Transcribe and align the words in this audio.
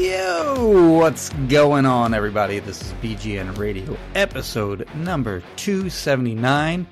Yo, 0.00 0.96
what's 0.96 1.28
going 1.50 1.84
on, 1.84 2.14
everybody? 2.14 2.58
This 2.58 2.80
is 2.80 2.90
BGN 3.02 3.58
Radio, 3.58 3.98
episode 4.14 4.88
number 4.94 5.42
279. 5.56 6.86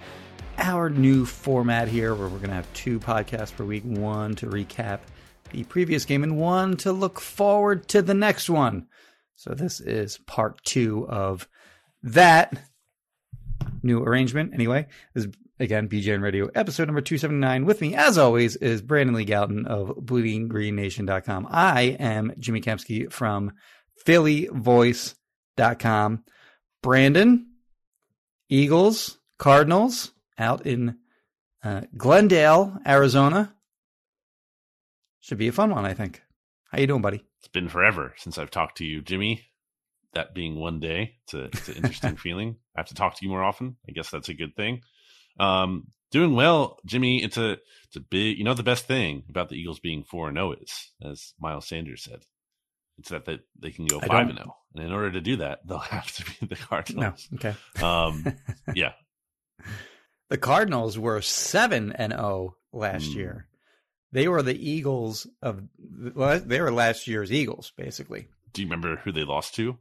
Our 0.59 0.91
new 0.91 1.25
format 1.25 1.89
here 1.89 2.15
where 2.15 2.29
we're 2.29 2.37
going 2.37 2.51
to 2.51 2.55
have 2.57 2.71
two 2.75 3.01
podcasts 3.01 3.57
per 3.57 3.65
week 3.65 3.85
one 3.85 4.35
to 4.35 4.47
recap 4.49 5.01
the 5.53 5.65
previous 5.65 6.05
game 6.05 6.23
and 6.23 6.37
one 6.37 6.77
to 6.77 6.93
look 6.93 7.19
forward 7.19 7.89
to 7.89 8.03
the 8.03 8.13
next 8.13 8.51
one. 8.51 8.89
So, 9.37 9.55
this 9.55 9.81
is 9.81 10.19
part 10.19 10.63
two 10.63 11.09
of 11.09 11.49
that 12.03 12.61
new 13.83 14.03
arrangement. 14.03 14.53
Anyway, 14.53 14.87
this 15.15 15.25
is 15.25 15.33
again 15.61 15.89
BGN 15.89 16.23
Radio 16.23 16.49
episode 16.55 16.87
number 16.87 17.01
279. 17.01 17.65
With 17.65 17.81
me, 17.81 17.95
as 17.95 18.19
always, 18.19 18.57
is 18.57 18.83
Brandon 18.83 19.15
Lee 19.15 19.25
Gowton 19.25 19.67
of 19.67 19.97
BleedingGreenNation.com. 19.97 21.49
I 21.51 21.97
am 21.99 22.33
Jimmy 22.39 22.61
Kempski 22.61 23.11
from 23.11 23.53
PhillyVoice.com. 24.07 26.25
Brandon, 26.83 27.47
Eagles, 28.49 29.19
Cardinals 29.39 30.13
out 30.39 30.67
in 30.67 30.97
uh, 31.63 31.83
Glendale, 31.97 32.79
Arizona. 32.87 33.55
Should 35.21 35.39
be 35.39 35.49
a 35.49 35.53
fun 35.53 35.71
one, 35.71 35.85
I 35.85 35.95
think. 35.95 36.23
How 36.71 36.79
you 36.79 36.87
doing, 36.87 37.03
buddy? 37.03 37.25
It's 37.41 37.49
been 37.49 37.69
forever 37.69 38.15
since 38.17 38.39
I've 38.39 38.51
talked 38.51 38.79
to 38.79 38.85
you, 38.85 39.03
Jimmy. 39.03 39.45
That 40.15 40.35
being 40.35 40.59
one 40.59 40.81
day, 40.81 41.17
it's, 41.25 41.35
a, 41.35 41.45
it's 41.45 41.69
an 41.69 41.77
interesting 41.77 42.17
feeling. 42.17 42.57
I 42.75 42.81
have 42.81 42.89
to 42.89 42.95
talk 42.95 43.15
to 43.15 43.25
you 43.25 43.31
more 43.31 43.45
often. 43.45 43.77
I 43.89 43.93
guess 43.93 44.11
that's 44.11 44.29
a 44.29 44.35
good 44.35 44.57
thing. 44.57 44.81
Um, 45.39 45.89
doing 46.11 46.35
well, 46.35 46.79
Jimmy. 46.87 47.23
It's 47.23 47.37
a 47.37 47.59
it's 47.87 47.97
a 47.97 48.01
big. 48.01 48.39
You 48.39 48.45
know 48.45 48.55
the 48.55 48.63
best 48.63 48.87
thing 48.87 49.25
about 49.29 49.49
the 49.49 49.57
Eagles 49.57 49.81
being 49.81 50.05
four 50.05 50.29
and 50.29 50.37
zero 50.37 50.53
is, 50.53 50.93
as 51.05 51.33
Miles 51.41 51.67
Sanders 51.69 52.05
said, 52.05 52.21
it's 52.99 53.09
that 53.11 53.25
that 53.27 53.41
they 53.59 53.71
can 53.71 53.87
go 53.87 54.01
five 54.01 54.29
and 54.29 54.39
zero, 54.39 54.55
and 54.75 54.85
in 54.85 54.93
order 54.93 55.13
to 55.13 55.21
do 55.21 55.37
that, 55.37 55.61
they'll 55.67 55.79
have 55.79 56.11
to 56.17 56.25
be 56.41 56.47
the 56.47 56.57
Cardinals. 56.57 57.29
No, 57.31 57.37
okay. 57.39 57.57
Um, 57.83 58.25
yeah, 58.75 58.93
The 60.29 60.39
Cardinals 60.39 60.99
were 60.99 61.21
7 61.23 61.93
and 61.93 62.13
0 62.13 62.57
last 62.73 63.13
Hmm. 63.13 63.19
year. 63.19 63.49
They 64.13 64.27
were 64.29 64.43
the 64.43 64.57
Eagles 64.59 65.27
of 65.43 65.63
well, 66.15 66.41
they 66.41 66.61
were 66.61 66.73
last 66.73 67.07
year's 67.07 67.31
Eagles 67.33 67.73
basically. 67.77 68.29
do 68.53 68.63
you 68.63 68.67
remember 68.69 68.97
who 68.97 69.13
they 69.13 69.25
lost 69.25 69.55
to? 69.57 69.79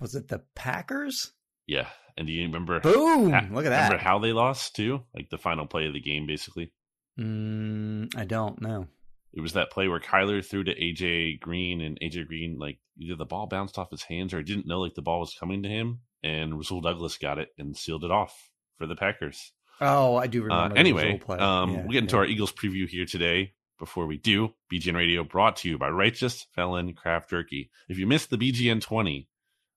Was 0.00 0.14
it 0.14 0.28
the 0.28 0.42
Packers? 0.54 1.32
Yeah, 1.66 1.88
and 2.16 2.26
do 2.26 2.32
you 2.32 2.44
remember? 2.46 2.80
Boom! 2.80 3.30
ha- 3.30 3.46
Look 3.50 3.64
at 3.66 3.70
that. 3.70 3.84
Remember 3.84 4.02
how 4.02 4.18
they 4.18 4.32
lost 4.32 4.74
too? 4.76 5.02
Like 5.14 5.30
the 5.30 5.38
final 5.38 5.66
play 5.66 5.86
of 5.86 5.92
the 5.94 6.00
game, 6.00 6.26
basically. 6.26 6.72
Mm, 7.18 8.16
I 8.16 8.24
don't 8.24 8.60
know. 8.60 8.86
It 9.32 9.40
was 9.40 9.54
that 9.54 9.70
play 9.70 9.88
where 9.88 10.00
Kyler 10.00 10.44
threw 10.44 10.64
to 10.64 10.74
AJ 10.74 11.40
Green, 11.40 11.80
and 11.80 11.98
AJ 12.00 12.26
Green 12.28 12.58
like 12.58 12.78
either 12.98 13.16
the 13.16 13.24
ball 13.24 13.46
bounced 13.46 13.78
off 13.78 13.90
his 13.90 14.02
hands 14.02 14.34
or 14.34 14.38
he 14.38 14.44
didn't 14.44 14.66
know 14.66 14.80
like 14.80 14.94
the 14.94 15.02
ball 15.02 15.20
was 15.20 15.34
coming 15.38 15.62
to 15.62 15.68
him, 15.68 16.00
and 16.22 16.56
Rasul 16.56 16.80
Douglas 16.80 17.16
got 17.18 17.38
it 17.38 17.48
and 17.58 17.76
sealed 17.76 18.04
it 18.04 18.10
off 18.10 18.50
for 18.76 18.86
the 18.86 18.96
Packers. 18.96 19.52
Oh, 19.80 20.16
I 20.16 20.26
do 20.26 20.40
Uh, 20.42 20.44
remember. 20.44 20.74
the 20.74 20.80
anyway, 20.80 21.18
play. 21.18 21.38
um, 21.38 21.70
Yeah, 21.72 21.76
we'll 21.82 21.92
get 21.92 22.02
into 22.04 22.16
yeah. 22.16 22.20
our 22.20 22.26
Eagles 22.26 22.52
preview 22.52 22.86
here 22.88 23.06
today. 23.06 23.54
Before 23.78 24.06
we 24.06 24.16
do, 24.16 24.54
BGN 24.72 24.94
Radio 24.94 25.24
brought 25.24 25.56
to 25.56 25.68
you 25.68 25.76
by 25.76 25.88
Righteous 25.88 26.46
Felon 26.54 26.94
Craft 26.94 27.30
Jerky. 27.30 27.68
If 27.88 27.98
you 27.98 28.06
missed 28.06 28.30
the 28.30 28.38
BGN 28.38 28.80
20 28.80 29.28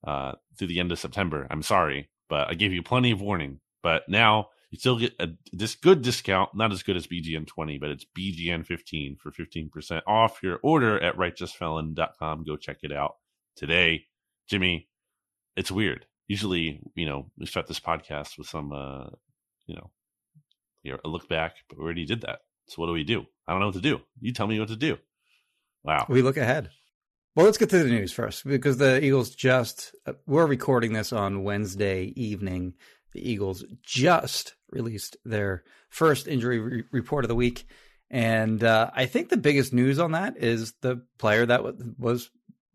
uh, 0.06 0.34
through 0.60 0.68
the 0.68 0.80
end 0.80 0.92
of 0.92 1.00
September, 1.00 1.48
I'm 1.50 1.64
sorry, 1.64 2.10
but 2.30 2.50
I 2.50 2.54
gave 2.54 2.74
you 2.74 2.84
plenty 2.84 3.12
of 3.12 3.22
warning. 3.22 3.60
But 3.84 4.04
now 4.10 4.50
you 4.72 4.80
still 4.80 4.98
get 4.98 5.14
a 5.20 5.30
this 5.54 5.76
good 5.76 6.02
discount, 6.02 6.56
not 6.56 6.72
as 6.72 6.84
good 6.84 6.98
as 6.98 7.08
BGN 7.08 7.48
20, 7.48 7.78
but 7.78 7.90
it's 7.90 8.06
BGN 8.18 8.66
15 8.66 9.18
for 9.18 9.32
15% 9.32 10.02
off 10.08 10.42
your 10.42 10.60
order 10.64 11.02
at 11.02 11.18
righteousfelon.com. 11.18 12.44
Go 12.44 12.58
check 12.58 12.78
it 12.84 12.92
out 12.92 13.16
today. 13.56 14.06
Jimmy, 14.50 14.88
it's 15.56 15.72
weird. 15.72 16.06
Usually, 16.28 16.82
you 16.96 17.06
know, 17.06 17.32
we 17.38 17.46
start 17.46 17.68
this 17.68 17.80
podcast 17.80 18.38
with 18.38 18.48
some, 18.48 18.72
uh, 18.72 19.08
you 19.68 19.76
know, 19.76 19.92
a 21.04 21.08
look 21.08 21.28
back, 21.30 21.56
but 21.70 21.78
we 21.78 21.84
already 21.84 22.06
did 22.06 22.22
that. 22.22 22.40
So 22.68 22.82
what 22.82 22.88
do 22.88 22.94
we 22.94 23.04
do? 23.04 23.26
I 23.48 23.52
don't 23.52 23.60
know 23.60 23.68
what 23.68 23.76
to 23.76 23.82
do. 23.82 24.02
You 24.20 24.34
tell 24.34 24.48
me 24.48 24.60
what 24.60 24.70
to 24.70 24.76
do. 24.76 24.98
Wow. 25.84 26.06
We 26.10 26.22
look 26.22 26.38
ahead. 26.38 26.70
Well, 27.36 27.46
let's 27.46 27.58
get 27.58 27.70
to 27.72 27.84
the 27.84 27.90
news 27.90 28.14
first 28.14 28.48
because 28.48 28.78
the 28.78 29.04
Eagles 29.04 29.32
just, 29.32 29.94
uh, 30.06 30.14
we're 30.26 30.46
recording 30.46 30.94
this 30.94 31.12
on 31.12 31.44
Wednesday 31.44 32.14
evening. 32.16 32.76
The 33.12 33.30
Eagles 33.30 33.66
just 33.84 34.56
released 34.72 35.18
their 35.26 35.66
first 35.90 36.30
injury 36.30 36.60
re- 36.60 36.84
report 36.92 37.26
of 37.26 37.28
the 37.28 37.36
week. 37.36 37.68
And 38.10 38.64
uh, 38.64 38.90
I 38.94 39.06
think 39.08 39.28
the 39.28 39.36
biggest 39.36 39.74
news 39.74 40.00
on 40.00 40.14
that 40.14 40.38
is 40.38 40.76
the 40.80 41.02
player 41.18 41.46
that 41.46 41.62
was, 41.62 41.76
was 42.00 42.30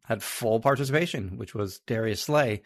had 0.04 0.22
full 0.22 0.60
participation, 0.60 1.38
which 1.38 1.54
was 1.54 1.80
Darius 1.86 2.20
Slay, 2.20 2.60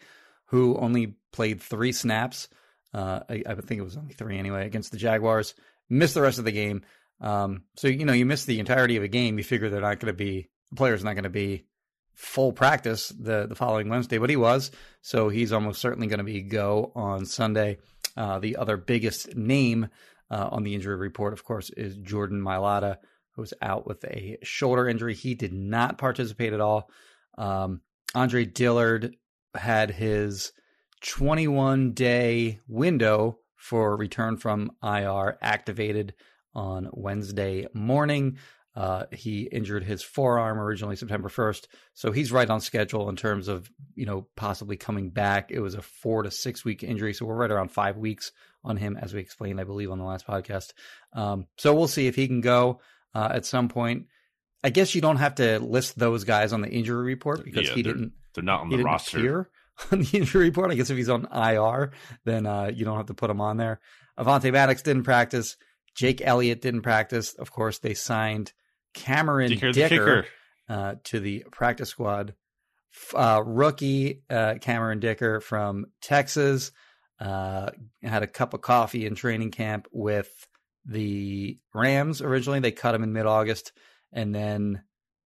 who 0.47 0.75
only 0.75 1.15
played 1.31 1.61
three 1.61 1.93
snaps. 1.93 2.49
Uh, 2.93 3.21
I, 3.29 3.43
I 3.47 3.55
think 3.55 3.79
it 3.79 3.85
was 3.85 3.95
only 3.95 4.15
three 4.15 4.37
anyway 4.37 4.65
against 4.65 4.91
the 4.91 4.97
Jaguars. 4.97 5.53
Missed 5.89 6.15
the 6.15 6.21
rest 6.21 6.39
of 6.39 6.45
the 6.45 6.51
game. 6.51 6.81
Um, 7.21 7.63
so 7.77 7.87
you 7.87 8.03
know 8.03 8.11
you 8.11 8.25
miss 8.25 8.43
the 8.43 8.59
entirety 8.59 8.97
of 8.97 9.03
a 9.03 9.07
game. 9.07 9.37
You 9.37 9.45
figure 9.45 9.69
they're 9.69 9.79
not 9.79 10.01
going 10.01 10.13
to 10.13 10.17
be 10.17 10.49
the 10.71 10.75
player's 10.75 11.01
not 11.01 11.13
going 11.13 11.23
to 11.23 11.29
be 11.29 11.67
full 12.15 12.51
practice 12.51 13.09
the 13.09 13.45
the 13.47 13.55
following 13.55 13.89
Wednesday, 13.89 14.17
but 14.17 14.29
he 14.29 14.35
was. 14.35 14.71
So 15.01 15.29
he's 15.29 15.51
almost 15.51 15.81
certainly 15.81 16.07
going 16.07 16.19
to 16.19 16.23
be 16.23 16.41
go 16.41 16.91
on 16.95 17.25
Sunday. 17.25 17.77
Uh, 18.17 18.39
the 18.39 18.57
other 18.57 18.77
biggest 18.77 19.35
name 19.35 19.89
uh, 20.31 20.49
on 20.51 20.63
the 20.63 20.73
injury 20.73 20.95
report, 20.95 21.33
of 21.33 21.43
course, 21.43 21.69
is 21.71 21.97
Jordan 21.97 22.41
Mailata, 22.41 22.97
who's 23.31 23.53
out 23.61 23.85
with 23.85 24.03
a 24.05 24.37
shoulder 24.41 24.87
injury. 24.87 25.13
He 25.13 25.35
did 25.35 25.53
not 25.53 25.97
participate 25.97 26.53
at 26.53 26.61
all. 26.61 26.89
Um, 27.37 27.81
Andre 28.13 28.45
Dillard 28.45 29.15
had 29.53 29.91
his 29.91 30.53
21 31.01 31.91
day 31.93 32.59
window 32.67 33.39
for 33.55 33.95
return 33.97 34.37
from 34.37 34.71
IR 34.81 35.37
activated 35.41 36.13
on 36.53 36.89
Wednesday 36.93 37.67
morning. 37.73 38.37
Uh, 38.75 39.05
he 39.11 39.43
injured 39.43 39.83
his 39.85 40.03
forearm 40.03 40.59
originally 40.59 40.95
September 40.97 41.29
1st. 41.29 41.67
So 41.93 42.11
he's 42.11 42.31
right 42.31 42.49
on 42.49 42.59
schedule 42.59 43.07
in 43.09 43.15
terms 43.15 43.47
of, 43.47 43.69
you 43.95 44.05
know, 44.05 44.27
possibly 44.35 44.75
coming 44.75 45.11
back. 45.11 45.49
It 45.49 45.61
was 45.61 45.75
a 45.75 45.81
four 45.81 46.23
to 46.23 46.31
six 46.31 46.65
week 46.65 46.83
injury. 46.83 47.13
So 47.13 47.25
we're 47.25 47.35
right 47.35 47.51
around 47.51 47.71
five 47.71 47.95
weeks 47.97 48.31
on 48.65 48.75
him, 48.77 48.97
as 49.01 49.13
we 49.13 49.21
explained, 49.21 49.61
I 49.61 49.63
believe, 49.63 49.91
on 49.91 49.97
the 49.99 50.03
last 50.03 50.27
podcast. 50.27 50.73
Um, 51.13 51.45
so 51.57 51.73
we'll 51.73 51.87
see 51.87 52.07
if 52.07 52.15
he 52.15 52.27
can 52.27 52.41
go 52.41 52.81
uh, 53.13 53.29
at 53.31 53.45
some 53.45 53.69
point. 53.69 54.07
I 54.63 54.71
guess 54.71 54.93
you 54.95 54.99
don't 55.01 55.17
have 55.17 55.35
to 55.35 55.59
list 55.59 55.97
those 55.97 56.23
guys 56.25 56.51
on 56.51 56.61
the 56.61 56.69
injury 56.69 57.05
report 57.05 57.45
because 57.45 57.69
Yeah, 57.69 57.75
he 57.75 57.81
they're- 57.81 57.93
didn't 57.93 58.11
They're 58.33 58.43
not 58.43 58.61
on 58.61 58.71
he 58.71 58.77
the 58.77 58.83
roster. 58.83 59.17
appear 59.19 59.49
on 59.91 59.99
the 60.01 60.17
injury 60.17 60.45
report. 60.49 60.71
I 60.71 60.75
guess 60.75 60.89
if 60.89 60.97
he's 60.97 61.07
on 61.09 61.27
IR, 61.33 61.91
then 62.25 62.45
uh, 62.45 62.71
you 62.73 62.83
don't 62.83 62.97
have 62.97 63.05
to 63.05 63.13
put 63.13 63.29
him 63.29 63.39
on 63.39 63.55
there. 63.57 63.79
Avonte 64.19 64.51
Maddox 64.51 64.81
didn't 64.81 65.03
practice. 65.03 65.55
Jake 65.95 66.21
Elliott 66.25 66.61
didn't 66.61 66.81
practice. 66.81 67.33
Of 67.35 67.51
course, 67.51 67.79
they 67.79 67.93
signed 67.93 68.51
Cameron 68.95 69.51
Dicker 69.57 70.25
uh, 70.69 70.95
to 71.05 71.19
the 71.19 71.45
practice 71.51 71.89
squad. 71.89 72.33
Uh, 73.13 73.43
rookie 73.45 74.23
uh, 74.29 74.55
Cameron 74.61 74.99
Dicker 75.01 75.41
from 75.41 75.85
Texas 76.01 76.71
uh, 77.19 77.69
had 78.01 78.23
a 78.23 78.27
cup 78.27 78.53
of 78.53 78.61
coffee 78.61 79.05
in 79.05 79.15
training 79.15 79.51
camp 79.51 79.87
with 79.91 80.29
the 80.85 81.59
Rams 81.73 82.21
originally. 82.21 82.59
They 82.61 82.71
cut 82.71 82.95
him 82.95 83.03
in 83.03 83.11
mid 83.13 83.25
August, 83.25 83.73
and 84.13 84.33
then 84.33 84.83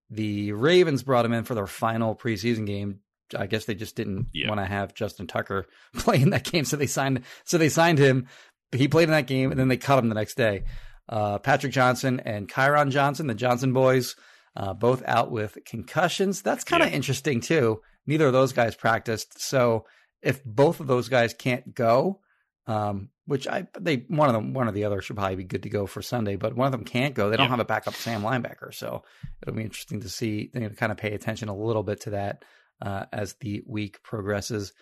the 0.09 0.51
Ravens 0.53 1.03
brought 1.03 1.25
him 1.25 1.33
in 1.33 1.43
for 1.43 1.53
their 1.53 1.67
final 1.67 2.15
preseason 2.15 2.65
game. 2.65 3.01
I 3.37 3.45
guess 3.45 3.65
they 3.65 3.75
just 3.75 3.95
didn't 3.95 4.27
Yeah. 4.33 4.49
want 4.49 4.59
to 4.59 4.65
have 4.65 4.95
Justin 4.95 5.27
Tucker 5.27 5.67
play 5.95 6.19
in 6.21 6.31
that 6.31 6.45
game, 6.45 6.65
so 6.65 6.75
they 6.77 6.87
signed. 6.87 7.21
So 7.45 7.59
they 7.59 7.69
signed 7.69 7.99
him. 7.99 8.27
he 8.71 8.87
played 8.87 9.03
in 9.03 9.11
that 9.11 9.27
game, 9.27 9.51
and 9.51 9.59
then 9.59 9.67
they 9.67 9.77
cut 9.77 9.99
him 9.99 10.09
the 10.09 10.15
next 10.15 10.35
day. 10.35 10.63
Uh, 11.09 11.39
Patrick 11.39 11.73
Johnson 11.73 12.21
and 12.23 12.47
Kyron 12.47 12.91
Johnson, 12.91 13.27
the 13.27 13.33
Johnson 13.33 13.73
boys, 13.73 14.15
uh, 14.55 14.73
both 14.73 15.01
out 15.05 15.31
with 15.31 15.57
concussions. 15.65 16.43
That's 16.43 16.63
kind 16.63 16.83
of 16.83 16.89
yeah. 16.89 16.95
interesting 16.95 17.41
too. 17.41 17.81
Neither 18.05 18.27
of 18.27 18.33
those 18.33 18.53
guys 18.53 18.75
practiced, 18.75 19.41
so 19.41 19.85
if 20.21 20.43
both 20.43 20.79
of 20.79 20.87
those 20.87 21.09
guys 21.09 21.33
can't 21.33 21.73
go, 21.73 22.19
um, 22.67 23.09
which 23.25 23.47
I 23.47 23.67
they 23.79 24.05
one 24.07 24.29
of 24.29 24.33
them 24.33 24.53
one 24.53 24.67
of 24.67 24.73
the 24.73 24.83
other 24.85 25.01
should 25.01 25.15
probably 25.15 25.35
be 25.35 25.43
good 25.43 25.63
to 25.63 25.69
go 25.69 25.87
for 25.87 26.01
Sunday, 26.01 26.35
but 26.35 26.55
one 26.55 26.67
of 26.67 26.71
them 26.71 26.83
can't 26.83 27.15
go. 27.15 27.29
They 27.29 27.37
don't 27.37 27.45
yeah. 27.45 27.51
have 27.51 27.59
a 27.59 27.65
backup 27.65 27.95
Sam 27.95 28.21
linebacker, 28.21 28.73
so 28.73 29.03
it'll 29.41 29.55
be 29.55 29.63
interesting 29.63 30.01
to 30.01 30.09
see. 30.09 30.51
Know, 30.53 30.69
kind 30.69 30.91
of 30.91 30.97
pay 30.97 31.13
attention 31.13 31.49
a 31.49 31.55
little 31.55 31.83
bit 31.83 32.01
to 32.01 32.11
that 32.11 32.43
uh, 32.81 33.05
as 33.11 33.35
the 33.41 33.63
week 33.65 34.03
progresses. 34.03 34.73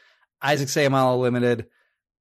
Isaac 0.41 0.67
Seumalo 0.67 1.19
limited, 1.19 1.67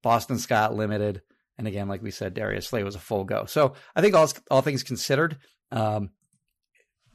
Boston 0.02 0.38
Scott 0.38 0.74
limited, 0.74 1.22
and 1.58 1.66
again, 1.66 1.88
like 1.88 2.02
we 2.02 2.10
said, 2.10 2.34
Darius 2.34 2.68
Slay 2.68 2.82
was 2.82 2.94
a 2.94 3.00
full 3.00 3.24
go. 3.24 3.46
So 3.46 3.74
I 3.94 4.00
think 4.00 4.14
all 4.14 4.30
all 4.50 4.62
things 4.62 4.82
considered, 4.82 5.38
um, 5.70 6.10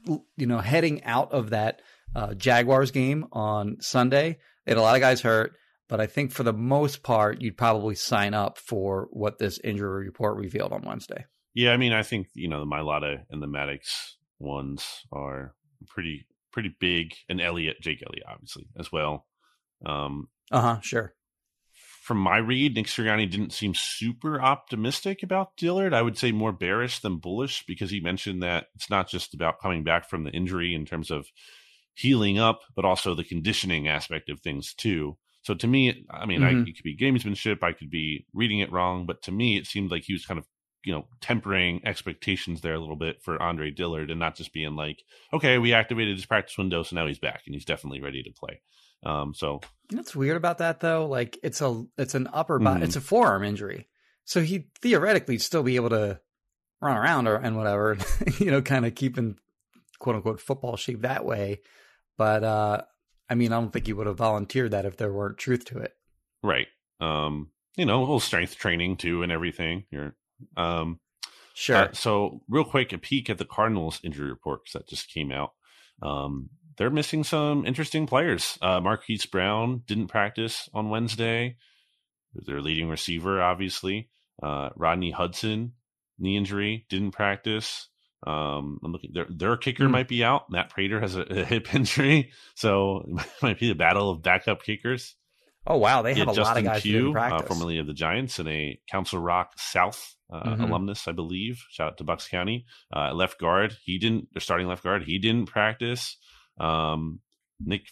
you 0.05 0.47
know, 0.47 0.59
heading 0.59 1.03
out 1.03 1.31
of 1.31 1.51
that 1.51 1.81
uh, 2.15 2.33
Jaguars 2.33 2.91
game 2.91 3.25
on 3.31 3.77
Sunday, 3.81 4.39
they 4.65 4.71
had 4.71 4.77
a 4.77 4.81
lot 4.81 4.95
of 4.95 5.01
guys 5.01 5.21
hurt. 5.21 5.53
But 5.87 5.99
I 5.99 6.07
think 6.07 6.31
for 6.31 6.43
the 6.43 6.53
most 6.53 7.03
part, 7.03 7.41
you'd 7.41 7.57
probably 7.57 7.95
sign 7.95 8.33
up 8.33 8.57
for 8.57 9.09
what 9.11 9.39
this 9.39 9.59
injury 9.59 10.05
report 10.05 10.37
revealed 10.37 10.71
on 10.71 10.83
Wednesday. 10.83 11.25
Yeah, 11.53 11.73
I 11.73 11.77
mean, 11.77 11.91
I 11.91 12.01
think 12.01 12.27
you 12.33 12.47
know 12.47 12.61
the 12.61 12.65
Mailata 12.65 13.23
and 13.29 13.43
the 13.43 13.47
Maddox 13.47 14.17
ones 14.39 14.85
are 15.11 15.53
pretty 15.87 16.27
pretty 16.51 16.75
big, 16.79 17.13
and 17.29 17.41
Elliott, 17.41 17.81
Jake 17.81 18.01
Elliott, 18.05 18.25
obviously 18.27 18.67
as 18.79 18.91
well. 18.91 19.25
Um, 19.85 20.29
uh 20.49 20.61
huh, 20.61 20.81
sure. 20.81 21.13
From 22.01 22.17
my 22.17 22.37
read, 22.37 22.73
Nick 22.73 22.87
Sirianni 22.87 23.29
didn't 23.29 23.53
seem 23.53 23.75
super 23.75 24.41
optimistic 24.41 25.21
about 25.21 25.55
Dillard. 25.55 25.93
I 25.93 26.01
would 26.01 26.17
say 26.17 26.31
more 26.31 26.51
bearish 26.51 26.97
than 26.97 27.17
bullish 27.17 27.63
because 27.67 27.91
he 27.91 27.99
mentioned 27.99 28.41
that 28.41 28.65
it's 28.73 28.89
not 28.89 29.07
just 29.07 29.35
about 29.35 29.61
coming 29.61 29.83
back 29.83 30.09
from 30.09 30.23
the 30.23 30.31
injury 30.31 30.73
in 30.73 30.83
terms 30.83 31.11
of 31.11 31.27
healing 31.93 32.39
up, 32.39 32.61
but 32.75 32.85
also 32.85 33.13
the 33.13 33.23
conditioning 33.23 33.87
aspect 33.87 34.29
of 34.31 34.39
things 34.39 34.73
too. 34.73 35.15
So 35.43 35.53
to 35.53 35.67
me, 35.67 36.03
I 36.09 36.25
mean, 36.25 36.41
mm-hmm. 36.41 36.57
I, 36.57 36.61
it 36.61 36.75
could 36.75 36.83
be 36.83 36.97
gamesmanship. 36.97 37.61
I 37.61 37.73
could 37.73 37.91
be 37.91 38.25
reading 38.33 38.59
it 38.59 38.71
wrong, 38.71 39.05
but 39.05 39.21
to 39.23 39.31
me, 39.31 39.57
it 39.57 39.67
seemed 39.67 39.91
like 39.91 40.03
he 40.03 40.13
was 40.13 40.25
kind 40.25 40.39
of, 40.39 40.47
you 40.83 40.91
know, 40.91 41.07
tempering 41.19 41.81
expectations 41.85 42.61
there 42.61 42.73
a 42.73 42.79
little 42.79 42.95
bit 42.95 43.21
for 43.21 43.39
Andre 43.39 43.69
Dillard 43.69 44.09
and 44.09 44.19
not 44.19 44.35
just 44.35 44.53
being 44.53 44.75
like, 44.75 45.03
okay, 45.31 45.59
we 45.59 45.71
activated 45.71 46.15
his 46.15 46.25
practice 46.25 46.57
window, 46.57 46.81
so 46.81 46.95
now 46.95 47.05
he's 47.05 47.19
back 47.19 47.43
and 47.45 47.53
he's 47.53 47.65
definitely 47.65 48.01
ready 48.01 48.23
to 48.23 48.31
play. 48.31 48.59
Um, 49.03 49.33
so 49.33 49.61
what's 49.91 50.15
weird 50.15 50.37
about 50.37 50.59
that 50.59 50.79
though? 50.79 51.07
Like 51.07 51.37
it's 51.43 51.61
a, 51.61 51.83
it's 51.97 52.15
an 52.15 52.29
upper 52.31 52.59
body, 52.59 52.75
mm-hmm. 52.75 52.83
it's 52.85 52.95
a 52.95 53.01
forearm 53.01 53.43
injury. 53.43 53.87
So 54.25 54.41
he 54.41 54.67
theoretically 54.81 55.37
still 55.39 55.63
be 55.63 55.75
able 55.75 55.89
to 55.89 56.19
run 56.81 56.97
around 56.97 57.27
or, 57.27 57.35
and 57.35 57.57
whatever, 57.57 57.97
you 58.39 58.51
know, 58.51 58.61
kind 58.61 58.85
of 58.85 58.95
keeping 58.95 59.37
quote 59.99 60.15
unquote 60.15 60.39
football 60.39 60.77
shape 60.77 61.01
that 61.01 61.25
way. 61.25 61.61
But, 62.17 62.43
uh, 62.43 62.81
I 63.29 63.35
mean, 63.35 63.51
I 63.51 63.59
don't 63.59 63.71
think 63.71 63.87
he 63.87 63.93
would 63.93 64.07
have 64.07 64.17
volunteered 64.17 64.71
that 64.71 64.85
if 64.85 64.97
there 64.97 65.11
weren't 65.11 65.37
truth 65.37 65.65
to 65.65 65.79
it. 65.79 65.93
Right. 66.43 66.67
Um, 66.99 67.51
you 67.77 67.85
know, 67.85 67.99
a 67.99 68.01
little 68.01 68.19
strength 68.19 68.57
training 68.57 68.97
too 68.97 69.23
and 69.23 69.31
everything. 69.31 69.85
You're 69.89 70.15
um 70.57 70.99
sure. 71.53 71.75
Uh, 71.75 71.93
so 71.93 72.41
real 72.49 72.63
quick, 72.63 72.93
a 72.93 72.97
peek 72.97 73.29
at 73.29 73.37
the 73.37 73.45
Cardinals 73.45 73.99
injury 74.03 74.29
reports 74.29 74.73
that 74.73 74.87
just 74.87 75.09
came 75.09 75.31
out. 75.31 75.53
Um, 76.01 76.49
they're 76.81 76.89
missing 76.89 77.23
some 77.23 77.63
interesting 77.67 78.07
players. 78.07 78.57
Uh, 78.59 78.79
Marquise 78.79 79.27
Brown 79.27 79.83
didn't 79.85 80.07
practice 80.07 80.67
on 80.73 80.89
Wednesday. 80.89 81.57
Their 82.33 82.59
leading 82.59 82.89
receiver, 82.89 83.39
obviously. 83.39 84.09
Uh, 84.41 84.69
Rodney 84.75 85.11
Hudson, 85.11 85.73
knee 86.17 86.37
injury, 86.37 86.87
didn't 86.89 87.11
practice. 87.11 87.87
Um, 88.25 88.79
I'm 88.83 88.93
looking. 88.93 89.11
Their 89.13 89.27
their 89.29 89.57
kicker 89.57 89.83
mm. 89.83 89.91
might 89.91 90.07
be 90.07 90.23
out. 90.23 90.49
Matt 90.49 90.71
Prater 90.71 90.99
has 90.99 91.15
a, 91.15 91.21
a, 91.29 91.45
hip 91.45 91.71
injury, 91.75 92.31
so 92.55 93.05
it 93.07 93.27
might 93.43 93.59
be 93.59 93.67
the 93.67 93.75
battle 93.75 94.09
of 94.09 94.23
backup 94.23 94.63
kickers. 94.63 95.15
Oh 95.67 95.77
wow, 95.77 96.01
they 96.01 96.15
have 96.15 96.29
a 96.29 96.33
Justin 96.33 96.43
lot 96.43 96.57
of 96.57 96.63
guys 96.63 96.81
Pugh, 96.81 97.15
uh, 97.15 97.43
formerly 97.43 97.77
of 97.77 97.85
the 97.85 97.93
Giants 97.93 98.39
and 98.39 98.49
a 98.49 98.79
Council 98.89 99.19
Rock 99.19 99.51
South 99.57 100.15
uh, 100.33 100.41
mm-hmm. 100.41 100.63
alumnus, 100.63 101.07
I 101.07 101.11
believe. 101.11 101.63
Shout 101.69 101.89
out 101.89 101.97
to 101.99 102.03
Bucks 102.03 102.27
County. 102.27 102.65
Uh, 102.91 103.13
left 103.13 103.39
guard, 103.39 103.77
he 103.83 103.99
didn't. 103.99 104.29
They're 104.33 104.41
starting 104.41 104.65
left 104.65 104.83
guard. 104.83 105.03
He 105.03 105.19
didn't 105.19 105.45
practice. 105.45 106.17
Um, 106.59 107.19
Nick 107.59 107.83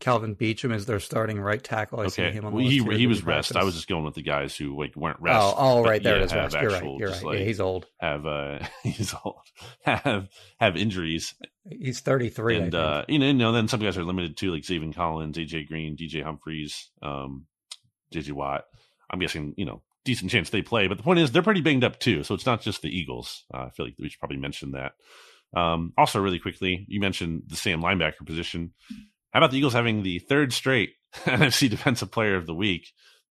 Kelvin 0.00 0.34
Beachum 0.34 0.74
is 0.74 0.86
their 0.86 1.00
starting 1.00 1.40
right 1.40 1.62
tackle. 1.62 2.00
I 2.00 2.04
okay. 2.04 2.38
well, 2.40 2.58
he 2.58 2.82
he 2.96 3.06
was 3.06 3.24
rest. 3.24 3.56
I 3.56 3.64
was 3.64 3.74
just 3.74 3.88
going 3.88 4.04
with 4.04 4.14
the 4.14 4.22
guys 4.22 4.56
who 4.56 4.78
like 4.78 4.94
weren't 4.96 5.20
rest. 5.20 5.40
Oh, 5.40 5.54
oh 5.56 5.82
right 5.82 6.02
there 6.02 6.16
yeah, 6.16 6.22
it 6.22 6.26
is 6.26 6.34
rest. 6.34 6.56
You're 6.60 6.70
right. 6.70 6.98
You're 6.98 7.10
right. 7.10 7.22
Like, 7.22 7.38
yeah, 7.38 7.44
he's 7.44 7.60
old. 7.60 7.86
Have 8.00 8.26
uh, 8.26 8.58
he's 8.82 9.14
old. 9.24 9.42
have 9.84 10.28
have 10.58 10.76
injuries. 10.76 11.34
He's 11.68 12.00
33. 12.00 12.56
And 12.56 12.74
uh, 12.74 13.04
you 13.08 13.18
know, 13.18 13.26
you 13.26 13.32
know, 13.32 13.52
then 13.52 13.68
some 13.68 13.80
guys 13.80 13.96
are 13.96 14.04
limited 14.04 14.36
too, 14.36 14.50
like 14.52 14.62
Zaven 14.62 14.94
Collins, 14.94 15.38
AJ 15.38 15.68
Green, 15.68 15.96
DJ 15.96 16.22
Humphries, 16.22 16.90
um, 17.00 17.46
JJ 18.12 18.32
Watt. 18.32 18.64
I'm 19.10 19.20
guessing 19.20 19.54
you 19.56 19.64
know 19.64 19.82
decent 20.04 20.30
chance 20.30 20.50
they 20.50 20.62
play. 20.62 20.86
But 20.86 20.98
the 20.98 21.04
point 21.04 21.20
is, 21.20 21.32
they're 21.32 21.42
pretty 21.42 21.62
banged 21.62 21.84
up 21.84 21.98
too. 21.98 22.24
So 22.24 22.34
it's 22.34 22.46
not 22.46 22.60
just 22.60 22.82
the 22.82 22.94
Eagles. 22.94 23.44
Uh, 23.52 23.66
I 23.66 23.70
feel 23.70 23.86
like 23.86 23.94
we 23.98 24.08
should 24.08 24.20
probably 24.20 24.36
mention 24.38 24.72
that. 24.72 24.92
Um, 25.54 25.92
also, 25.96 26.20
really 26.20 26.38
quickly, 26.38 26.84
you 26.88 27.00
mentioned 27.00 27.44
the 27.46 27.56
same 27.56 27.80
linebacker 27.80 28.26
position. 28.26 28.72
How 29.32 29.40
about 29.40 29.50
the 29.50 29.58
Eagles 29.58 29.72
having 29.72 30.02
the 30.02 30.18
third 30.18 30.52
straight 30.52 30.90
NFC 31.24 31.68
Defensive 31.70 32.10
Player 32.10 32.36
of 32.36 32.46
the 32.46 32.54
Week? 32.54 32.88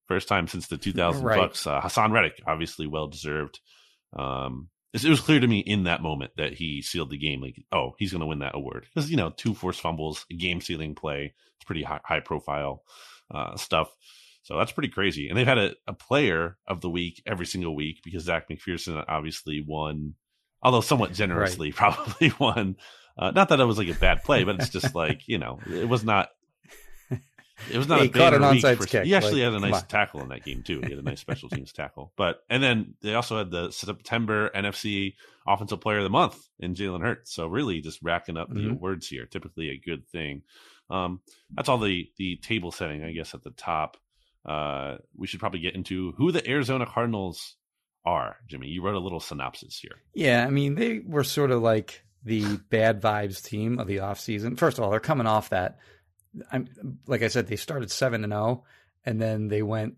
First 0.08 0.28
time 0.28 0.48
since 0.48 0.68
the 0.68 0.78
2000 0.78 1.24
right. 1.24 1.38
Bucks. 1.38 1.66
Uh, 1.66 1.82
Haason 1.82 2.12
Reddick, 2.12 2.42
obviously 2.46 2.88
well 2.88 3.08
deserved. 3.08 3.60
Um, 4.18 4.70
it 4.94 5.04
was 5.06 5.22
clear 5.22 5.40
to 5.40 5.48
me 5.48 5.60
in 5.60 5.86
that 5.86 6.04
moment 6.04 6.34
that 6.38 6.54
he 6.54 6.82
sealed 6.82 7.10
the 7.10 7.18
game. 7.18 7.42
Like, 7.42 7.56
oh, 7.72 7.94
he's 7.98 8.12
going 8.12 8.22
to 8.22 8.28
win 8.28 8.40
that 8.40 8.56
award 8.56 8.86
because 8.94 9.10
you 9.10 9.18
know 9.18 9.32
two 9.36 9.56
forced 9.56 9.82
fumbles, 9.82 10.26
game 10.26 10.62
sealing 10.62 10.94
play. 10.94 11.34
It's 11.58 11.66
pretty 11.66 11.84
high, 11.84 12.02
high 12.04 12.20
profile 12.20 12.84
uh, 13.34 13.56
stuff. 13.56 13.90
So 14.44 14.58
that's 14.58 14.74
pretty 14.74 14.90
crazy. 14.90 15.30
And 15.30 15.38
they've 15.38 15.48
had 15.48 15.58
a, 15.58 15.74
a, 15.88 15.94
player 15.94 16.58
of 16.68 16.82
the 16.82 16.90
week 16.90 17.24
every 17.26 17.46
single 17.46 17.76
week 17.76 18.02
because 18.04 18.24
Zech 18.24 18.50
McPhearson 18.50 19.04
obviously 19.08 19.64
won, 19.66 20.16
although 20.64 20.82
somewhat 20.82 21.14
generously, 21.14 21.68
right. 21.68 21.76
probably 21.96 22.34
won 22.40 22.78
uh, 23.18 23.32
not 23.32 23.50
that 23.50 23.60
it 23.60 23.66
was 23.66 23.78
like 23.78 23.88
a 23.88 23.94
bad 23.94 24.24
play, 24.24 24.44
but 24.44 24.56
it's 24.56 24.70
just 24.70 24.96
like 24.96 25.28
you 25.28 25.38
know, 25.38 25.60
it 25.70 25.88
was 25.88 26.04
not. 26.04 26.30
It 27.72 27.78
was 27.78 27.88
not 27.88 28.02
he 28.02 28.08
a 28.08 28.10
caught 28.10 28.34
an 28.34 28.42
onside 28.42 28.78
for, 28.78 28.86
kick. 28.86 29.06
He 29.06 29.16
actually 29.16 29.44
like, 29.44 29.54
had 29.54 29.64
a 29.64 29.72
nice 29.72 29.84
tackle 29.84 30.22
in 30.22 30.30
that 30.30 30.44
game 30.44 30.64
too. 30.64 30.82
He 30.82 30.90
had 30.90 31.00
a 31.00 31.04
nice 31.04 31.22
special 31.22 31.50
teams 31.50 31.72
tackle. 31.72 32.12
But 32.18 32.40
and 32.50 32.62
then 32.62 32.96
they 33.02 33.14
also 33.14 33.38
had 33.38 33.52
the 33.52 33.72
September 33.72 34.50
NFC 34.50 35.14
Offensive 35.48 35.80
Player 35.80 36.00
of 36.00 36.04
the 36.04 36.10
Month 36.10 36.46
in 36.60 36.74
Jalen 36.74 37.02
Hurts. 37.02 37.34
So 37.34 37.48
really, 37.48 37.80
just 37.80 38.00
racking 38.02 38.38
up 38.38 38.50
mm-hmm. 38.50 38.58
the 38.58 38.70
awards 38.72 39.08
here. 39.08 39.28
Typically 39.28 39.70
a 39.70 39.78
good 39.78 40.08
thing. 40.10 40.42
Um, 40.90 41.22
that's 41.52 41.70
all 41.70 41.78
the 41.78 42.10
the 42.18 42.38
table 42.38 42.72
setting, 42.72 43.04
I 43.04 43.14
guess, 43.14 43.34
at 43.34 43.44
the 43.44 43.52
top. 43.52 43.98
Uh, 44.44 44.98
we 45.16 45.28
should 45.28 45.40
probably 45.40 45.62
get 45.62 45.76
into 45.76 46.12
who 46.14 46.32
the 46.32 46.46
Arizona 46.50 46.86
Cardinals 46.86 47.56
are. 48.06 48.38
Jimmy, 48.48 48.68
you 48.68 48.82
wrote 48.82 48.96
a 48.96 49.00
little 49.00 49.20
synopsis 49.20 49.80
here. 49.80 49.98
Yeah, 50.14 50.46
I 50.46 50.50
mean 50.50 50.76
they 50.76 51.00
were 51.00 51.24
sort 51.24 51.52
of 51.52 51.62
like 51.62 52.04
the 52.24 52.58
bad 52.70 53.02
vibes 53.02 53.44
team 53.44 53.80
of 53.80 53.88
the 53.88 53.98
offseason. 53.98 54.58
First 54.58 54.78
of 54.78 54.84
all, 54.84 54.92
they're 54.92 55.00
coming 55.00 55.28
off 55.28 55.50
that. 55.50 55.78
I'm 56.52 56.68
like 57.06 57.22
I 57.22 57.28
said, 57.28 57.48
they 57.48 57.56
started 57.56 57.92
seven 57.92 58.24
and 58.24 58.34
zero, 58.34 58.44
oh, 58.44 58.64
and 59.06 59.22
then 59.22 59.48
they 59.48 59.62
went 59.62 59.96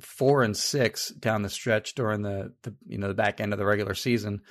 four 0.00 0.42
and 0.42 0.56
six 0.56 1.10
down 1.10 1.42
the 1.42 1.48
stretch 1.48 1.94
during 1.94 2.22
the, 2.22 2.52
the 2.62 2.74
you 2.86 2.98
know 2.98 3.08
the 3.08 3.14
back 3.14 3.40
end 3.40 3.52
of 3.52 3.58
the 3.58 3.66
regular 3.66 3.94
season, 3.94 4.42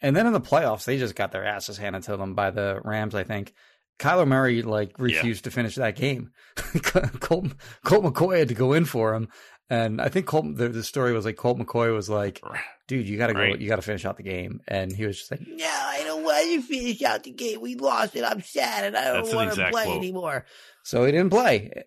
and 0.00 0.14
then 0.14 0.26
in 0.26 0.32
the 0.32 0.40
playoffs 0.40 0.84
they 0.84 0.98
just 0.98 1.16
got 1.16 1.32
their 1.32 1.44
asses 1.44 1.78
handed 1.78 2.02
to 2.04 2.16
them 2.16 2.34
by 2.34 2.50
the 2.50 2.80
Rams. 2.84 3.14
I 3.14 3.24
think 3.24 3.54
Kyler 4.02 4.26
Murray 4.26 4.62
like 4.62 4.98
refused 4.98 5.44
yeah. 5.44 5.50
to 5.50 5.50
finish 5.52 5.76
that 5.76 5.94
game. 5.94 6.32
Colt, 6.56 7.46
Colt 7.84 8.04
McCoy 8.04 8.40
had 8.40 8.48
to 8.48 8.54
go 8.54 8.72
in 8.72 8.84
for 8.84 9.14
him, 9.14 9.28
and 9.70 10.00
I 10.00 10.08
think 10.08 10.26
Colt 10.26 10.56
the, 10.56 10.68
the 10.68 10.82
story 10.82 11.12
was 11.12 11.24
like 11.24 11.36
Colt 11.36 11.56
McCoy 11.58 11.94
was 11.94 12.10
like, 12.10 12.42
"Dude, 12.88 13.08
you 13.08 13.16
got 13.16 13.28
to 13.28 13.32
go, 13.32 13.38
right. 13.38 13.60
you 13.60 13.68
got 13.68 13.76
to 13.76 13.82
finish 13.82 14.04
out 14.04 14.16
the 14.16 14.24
game," 14.24 14.60
and 14.66 14.90
he 14.90 15.06
was 15.06 15.18
just 15.18 15.30
like, 15.30 15.40
"No, 15.46 15.64
I 15.64 16.02
don't 16.04 16.24
want 16.24 16.46
to 16.46 16.62
finish 16.62 17.00
out 17.02 17.22
the 17.22 17.30
game. 17.30 17.60
We 17.60 17.76
lost 17.76 18.16
it. 18.16 18.24
I'm 18.24 18.42
sad, 18.42 18.84
and 18.84 18.96
I 18.96 19.12
don't 19.12 19.34
want 19.34 19.54
to 19.54 19.70
play 19.70 19.84
quote. 19.84 19.96
anymore." 19.96 20.46
So 20.82 21.04
he 21.04 21.12
didn't 21.12 21.30
play. 21.30 21.84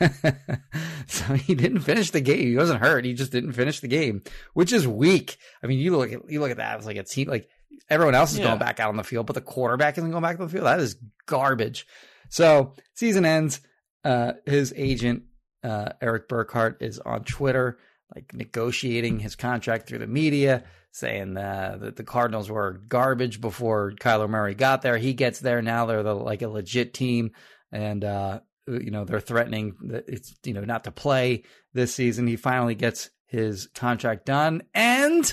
so 1.08 1.34
he 1.34 1.54
didn't 1.54 1.80
finish 1.80 2.10
the 2.10 2.22
game. 2.22 2.46
He 2.46 2.56
wasn't 2.56 2.80
hurt. 2.80 3.04
He 3.04 3.12
just 3.12 3.32
didn't 3.32 3.52
finish 3.52 3.80
the 3.80 3.88
game, 3.88 4.22
which 4.54 4.72
is 4.72 4.88
weak. 4.88 5.36
I 5.62 5.66
mean, 5.66 5.78
you 5.78 5.94
look 5.94 6.10
at 6.10 6.30
you 6.30 6.40
look 6.40 6.50
at 6.50 6.56
that. 6.56 6.78
It's 6.78 6.86
like 6.86 6.96
a 6.96 7.04
team 7.04 7.28
like 7.28 7.48
everyone 7.88 8.14
else 8.14 8.32
is 8.32 8.38
yeah. 8.38 8.46
going 8.46 8.58
back 8.58 8.80
out 8.80 8.88
on 8.88 8.96
the 8.96 9.04
field, 9.04 9.26
but 9.26 9.34
the 9.34 9.40
quarterback 9.40 9.98
isn't 9.98 10.10
going 10.10 10.22
back 10.22 10.38
on 10.38 10.46
the 10.46 10.52
field. 10.52 10.66
That 10.66 10.80
is 10.80 10.96
garbage. 11.26 11.86
So 12.30 12.74
season 12.94 13.24
ends. 13.24 13.60
Uh, 14.04 14.34
his 14.46 14.72
agent 14.76 15.24
uh, 15.62 15.90
Erik 16.00 16.28
Burkhardt 16.28 16.78
is 16.80 16.98
on 16.98 17.24
Twitter, 17.24 17.78
like 18.14 18.32
negotiating 18.32 19.18
his 19.18 19.36
contract 19.36 19.88
through 19.88 19.98
the 19.98 20.06
media, 20.06 20.64
saying 20.92 21.36
uh, 21.36 21.78
that 21.80 21.96
the 21.96 22.04
Cardinals 22.04 22.50
were 22.50 22.80
garbage 22.88 23.40
before 23.40 23.92
Kyler 24.00 24.28
Murray 24.28 24.54
got 24.54 24.82
there. 24.82 24.98
He 24.98 25.14
gets 25.14 25.40
there 25.40 25.62
now; 25.62 25.86
they're 25.86 26.02
the, 26.02 26.14
like 26.14 26.42
a 26.42 26.48
legit 26.48 26.94
team, 26.94 27.32
and 27.72 28.04
uh, 28.04 28.40
you 28.66 28.90
know 28.90 29.04
they're 29.04 29.20
threatening 29.20 29.74
that 29.88 30.04
it's 30.08 30.34
you 30.44 30.54
know 30.54 30.64
not 30.64 30.84
to 30.84 30.90
play 30.90 31.44
this 31.74 31.94
season. 31.94 32.26
He 32.26 32.36
finally 32.36 32.74
gets 32.74 33.10
his 33.26 33.68
contract 33.74 34.26
done, 34.26 34.62
and 34.74 35.32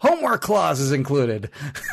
homework 0.00 0.40
clause 0.40 0.80
is 0.80 0.92
included. 0.92 1.50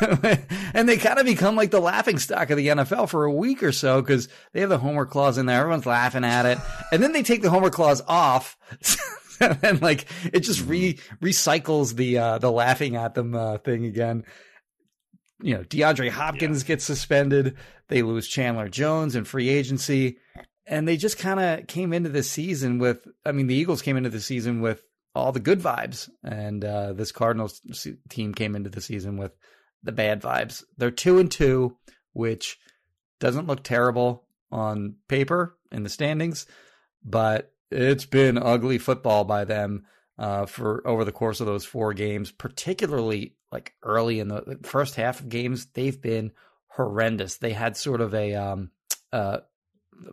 and 0.74 0.88
they 0.88 0.96
kind 0.96 1.18
of 1.18 1.26
become 1.26 1.56
like 1.56 1.70
the 1.70 1.80
laughing 1.80 2.18
stock 2.18 2.50
of 2.50 2.56
the 2.56 2.68
NFL 2.68 3.08
for 3.08 3.24
a 3.24 3.32
week 3.32 3.62
or 3.62 3.72
so 3.72 4.00
because 4.00 4.28
they 4.52 4.60
have 4.60 4.70
the 4.70 4.78
homework 4.78 5.10
clause 5.10 5.38
in 5.38 5.46
there. 5.46 5.60
Everyone's 5.60 5.86
laughing 5.86 6.24
at 6.24 6.46
it. 6.46 6.58
And 6.90 7.02
then 7.02 7.12
they 7.12 7.22
take 7.22 7.42
the 7.42 7.50
homework 7.50 7.74
clause 7.74 8.02
off. 8.08 8.56
and 9.40 9.80
like 9.80 10.06
it 10.32 10.40
just 10.40 10.66
re 10.66 10.98
recycles 11.22 11.94
the 11.94 12.18
uh 12.18 12.38
the 12.38 12.50
laughing 12.50 12.96
at 12.96 13.14
them 13.14 13.34
uh 13.34 13.58
thing 13.58 13.84
again. 13.84 14.24
You 15.40 15.54
know, 15.54 15.62
DeAndre 15.62 16.10
Hopkins 16.10 16.62
yeah. 16.62 16.68
gets 16.68 16.84
suspended. 16.84 17.56
They 17.88 18.02
lose 18.02 18.26
Chandler 18.26 18.68
Jones 18.68 19.14
in 19.14 19.24
free 19.24 19.48
agency. 19.48 20.18
And 20.66 20.86
they 20.86 20.96
just 20.96 21.18
kind 21.18 21.40
of 21.40 21.66
came 21.66 21.92
into 21.92 22.10
the 22.10 22.22
season 22.22 22.78
with, 22.78 23.06
I 23.24 23.32
mean, 23.32 23.46
the 23.46 23.54
Eagles 23.54 23.80
came 23.80 23.96
into 23.96 24.10
the 24.10 24.20
season 24.20 24.60
with 24.60 24.82
all 25.14 25.32
the 25.32 25.40
good 25.40 25.60
vibes, 25.60 26.08
and 26.22 26.64
uh, 26.64 26.92
this 26.92 27.12
Cardinals 27.12 27.60
team 28.08 28.34
came 28.34 28.54
into 28.54 28.70
the 28.70 28.80
season 28.80 29.16
with 29.16 29.32
the 29.82 29.92
bad 29.92 30.22
vibes. 30.22 30.62
They're 30.76 30.90
two 30.90 31.18
and 31.18 31.30
two, 31.30 31.76
which 32.12 32.58
doesn't 33.20 33.46
look 33.46 33.62
terrible 33.62 34.24
on 34.50 34.96
paper 35.08 35.56
in 35.72 35.82
the 35.82 35.88
standings, 35.88 36.46
but 37.04 37.52
it's 37.70 38.06
been 38.06 38.38
ugly 38.38 38.78
football 38.78 39.24
by 39.24 39.44
them 39.44 39.84
uh, 40.18 40.46
for 40.46 40.86
over 40.86 41.04
the 41.04 41.12
course 41.12 41.40
of 41.40 41.46
those 41.46 41.64
four 41.64 41.94
games, 41.94 42.30
particularly 42.30 43.36
like 43.52 43.74
early 43.82 44.20
in 44.20 44.28
the 44.28 44.58
first 44.62 44.94
half 44.96 45.20
of 45.20 45.28
games. 45.28 45.66
They've 45.66 46.00
been 46.00 46.32
horrendous. 46.68 47.36
They 47.36 47.52
had 47.52 47.76
sort 47.76 48.00
of 48.00 48.14
a 48.14 48.34
um, 48.34 48.70
uh, 49.12 49.38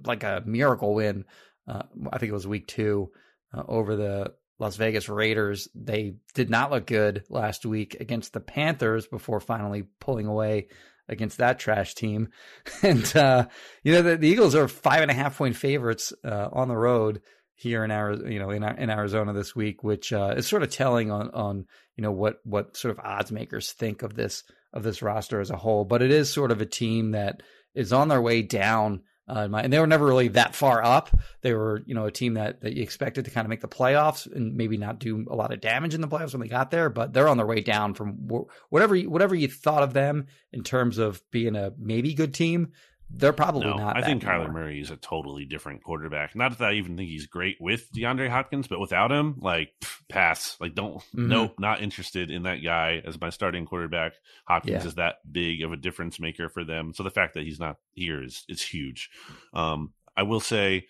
like 0.06 0.24
a 0.24 0.44
miracle 0.46 0.94
win. 0.94 1.26
Uh, 1.68 1.84
I 2.12 2.18
think 2.18 2.30
it 2.30 2.34
was 2.34 2.48
week 2.48 2.68
two 2.68 3.12
uh, 3.54 3.64
over 3.68 3.96
the 3.96 4.34
Las 4.60 4.76
Vegas 4.78 5.10
Raiders. 5.10 5.68
They 5.76 6.16
did 6.34 6.50
not 6.50 6.72
look 6.72 6.86
good 6.86 7.24
last 7.30 7.66
week 7.66 7.98
against 8.00 8.34
the 8.34 8.40
Panthers 8.40 9.08
before 9.08 9.40
finally 9.40 9.86
pulling 10.00 10.28
away 10.28 10.68
against 11.08 11.38
that 11.38 11.60
trash 11.60 11.94
team. 11.96 12.30
And, 12.82 13.16
uh, 13.16 13.48
you 13.84 13.94
know, 13.94 14.02
the, 14.02 14.18
the, 14.18 14.28
Eagles 14.28 14.56
are 14.56 14.68
five 14.68 15.02
and 15.02 15.12
a 15.12 15.14
half 15.14 15.38
point 15.38 15.56
favorites 15.56 16.14
uh, 16.24 16.50
on 16.52 16.68
the 16.68 16.78
road 16.78 17.22
here 17.56 17.84
in 17.84 17.92
Arizona, 17.92 18.32
you 18.32 18.40
know, 18.40 18.50
in, 18.50 18.64
in 18.64 18.90
Arizona 18.90 19.34
this 19.34 19.56
week, 19.56 19.84
which 19.84 20.12
uh, 20.12 20.34
is 20.38 20.48
sort 20.48 20.64
of 20.64 20.70
telling 20.70 21.12
on, 21.12 21.30
on, 21.32 21.66
you 21.96 22.02
know, 22.02 22.12
what, 22.12 22.38
what 22.44 22.76
sort 22.76 22.98
of 22.98 23.04
odds 23.04 23.32
makers 23.32 23.72
think 23.72 24.02
of 24.02 24.14
this, 24.14 24.44
of 24.74 24.84
this 24.84 25.02
roster 25.02 25.40
as 25.40 25.52
a 25.52 25.58
whole. 25.58 25.86
But 25.86 26.02
it 26.02 26.12
is 26.12 26.32
sort 26.32 26.52
of 26.52 26.62
a 26.62 26.66
team 26.66 27.12
that 27.12 27.42
is 27.74 27.94
on 27.94 28.08
their 28.08 28.22
way 28.22 28.42
down 28.42 29.02
uh, 29.28 29.48
and 29.52 29.74
they 29.74 29.80
were 29.80 29.88
never 29.88 30.06
really 30.06 30.28
that 30.30 30.56
far 30.56 30.84
up. 30.84 31.10
They 31.42 31.54
were, 31.54 31.82
you 31.86 31.96
know, 31.96 32.06
a 32.06 32.12
team 32.12 32.36
that, 32.36 32.62
that 32.62 32.74
you 32.74 32.84
expected 32.84 33.26
to 33.26 33.32
kind 33.32 33.46
of 33.46 33.50
make 33.50 33.62
the 33.62 33.68
playoffs 33.68 34.32
and 34.32 34.56
maybe 34.56 34.78
not 34.78 35.00
do 35.00 35.26
a 35.30 35.36
lot 35.36 35.52
of 35.52 35.62
damage 35.62 35.94
in 35.94 36.02
the 36.02 36.08
playoffs 36.08 36.34
when 36.34 36.42
they 36.42 36.48
got 36.48 36.70
there, 36.70 36.90
but 36.90 37.14
they're 37.14 37.28
on 37.28 37.38
their 37.38 37.46
way 37.46 37.62
down 37.62 37.94
from 37.96 38.28
whatever 38.70 38.98
whatever 38.98 39.34
you 39.34 39.48
thought 39.48 39.84
of 39.84 39.94
them 39.94 40.28
in 40.52 40.64
terms 40.64 40.98
of 40.98 41.22
being 41.32 41.56
a 41.56 41.72
maybe 41.78 42.14
good 42.14 42.34
team 42.34 42.72
they're 43.10 43.34
probably 43.34 43.66
no, 43.66 43.78
not. 43.78 43.98
I 43.98 44.02
think 44.02 44.24
anymore. 44.24 44.48
Kyler 44.48 44.54
Murray 44.54 44.82
is 44.82 44.90
a 44.90 44.98
totally 44.98 45.46
different 45.46 45.84
quarterback. 45.84 46.36
Not 46.36 46.58
that 46.58 46.70
I 46.70 46.74
even 46.74 46.98
think 46.98 47.10
he's 47.10 47.28
great 47.28 47.58
with 47.60 47.92
DeAndre 47.92 48.30
Hopkins, 48.30 48.68
but 48.68 48.80
without 48.80 49.12
him, 49.12 49.36
like 49.40 49.72
pass. 50.10 50.58
Like 50.60 50.76
don't 50.76 50.98
mm-hmm. 50.98 51.28
nope, 51.28 51.56
not 51.60 51.82
interested 51.82 52.32
in 52.32 52.44
that 52.44 52.64
guy 52.64 53.02
as 53.06 53.20
my 53.20 53.30
starting 53.30 53.66
quarterback. 53.66 54.14
Hopkins 54.48 54.84
yeah. 54.84 54.88
is 54.88 54.96
that 54.96 55.16
big 55.30 55.64
of 55.64 55.72
a 55.72 55.78
difference 55.78 56.20
maker 56.20 56.50
for 56.50 56.64
them. 56.64 56.94
So 56.94 57.04
the 57.04 57.12
fact 57.12 57.36
that 57.36 57.44
he's 57.44 57.60
not 57.60 57.78
here 57.94 58.24
is 58.24 58.44
is 58.50 58.62
huge. 58.62 59.10
Um, 59.54 59.94
I 60.18 60.24
will 60.24 60.40
say 60.40 60.88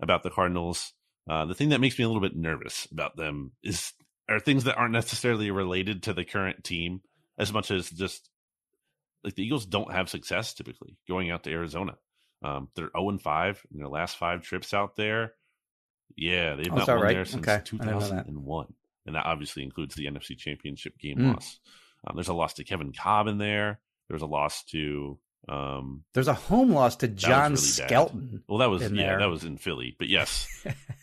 about 0.00 0.22
the 0.22 0.30
Cardinals, 0.30 0.92
uh, 1.28 1.44
the 1.44 1.54
thing 1.54 1.70
that 1.70 1.80
makes 1.80 1.98
me 1.98 2.04
a 2.04 2.08
little 2.08 2.22
bit 2.22 2.36
nervous 2.36 2.86
about 2.90 3.16
them 3.16 3.52
is 3.62 3.92
are 4.28 4.40
things 4.40 4.64
that 4.64 4.76
aren't 4.76 4.92
necessarily 4.92 5.50
related 5.50 6.02
to 6.04 6.12
the 6.12 6.24
current 6.24 6.64
team 6.64 7.02
as 7.38 7.52
much 7.52 7.70
as 7.70 7.90
just 7.90 8.28
like 9.24 9.34
the 9.34 9.44
Eagles 9.44 9.66
don't 9.66 9.92
have 9.92 10.08
success 10.08 10.54
typically 10.54 10.96
going 11.08 11.30
out 11.30 11.44
to 11.44 11.50
Arizona. 11.50 11.96
Um, 12.42 12.68
they're 12.74 12.90
0 12.96 13.10
and 13.10 13.22
5 13.22 13.66
in 13.72 13.78
their 13.78 13.88
last 13.88 14.16
five 14.16 14.42
trips 14.42 14.72
out 14.72 14.96
there. 14.96 15.34
Yeah, 16.16 16.54
they've 16.54 16.72
oh, 16.72 16.76
not 16.76 16.88
won 16.88 17.00
right? 17.00 17.14
there 17.14 17.24
since 17.24 17.46
okay. 17.46 17.62
2001. 17.64 18.66
That. 18.66 18.74
And 19.06 19.16
that 19.16 19.26
obviously 19.26 19.62
includes 19.62 19.94
the 19.94 20.06
NFC 20.06 20.36
Championship 20.36 20.98
game 20.98 21.18
mm. 21.18 21.34
loss. 21.34 21.58
Um, 22.06 22.16
there's 22.16 22.28
a 22.28 22.34
loss 22.34 22.54
to 22.54 22.64
Kevin 22.64 22.92
Kolb 22.92 23.26
in 23.26 23.38
there. 23.38 23.80
There 24.08 24.14
was 24.14 24.22
a 24.22 24.26
loss 24.26 24.64
to. 24.64 25.18
Um, 25.48 26.04
there's 26.14 26.28
a 26.28 26.34
home 26.34 26.72
loss 26.72 26.96
to 26.96 27.08
John 27.08 27.52
really 27.52 27.56
Skelton. 27.62 28.28
Bad. 28.32 28.40
Well, 28.48 28.58
that 28.58 28.70
was 28.70 28.82
yeah, 28.82 28.88
there. 28.88 29.18
that 29.20 29.30
was 29.30 29.44
in 29.44 29.56
Philly, 29.56 29.96
but 29.98 30.08
yes, 30.08 30.46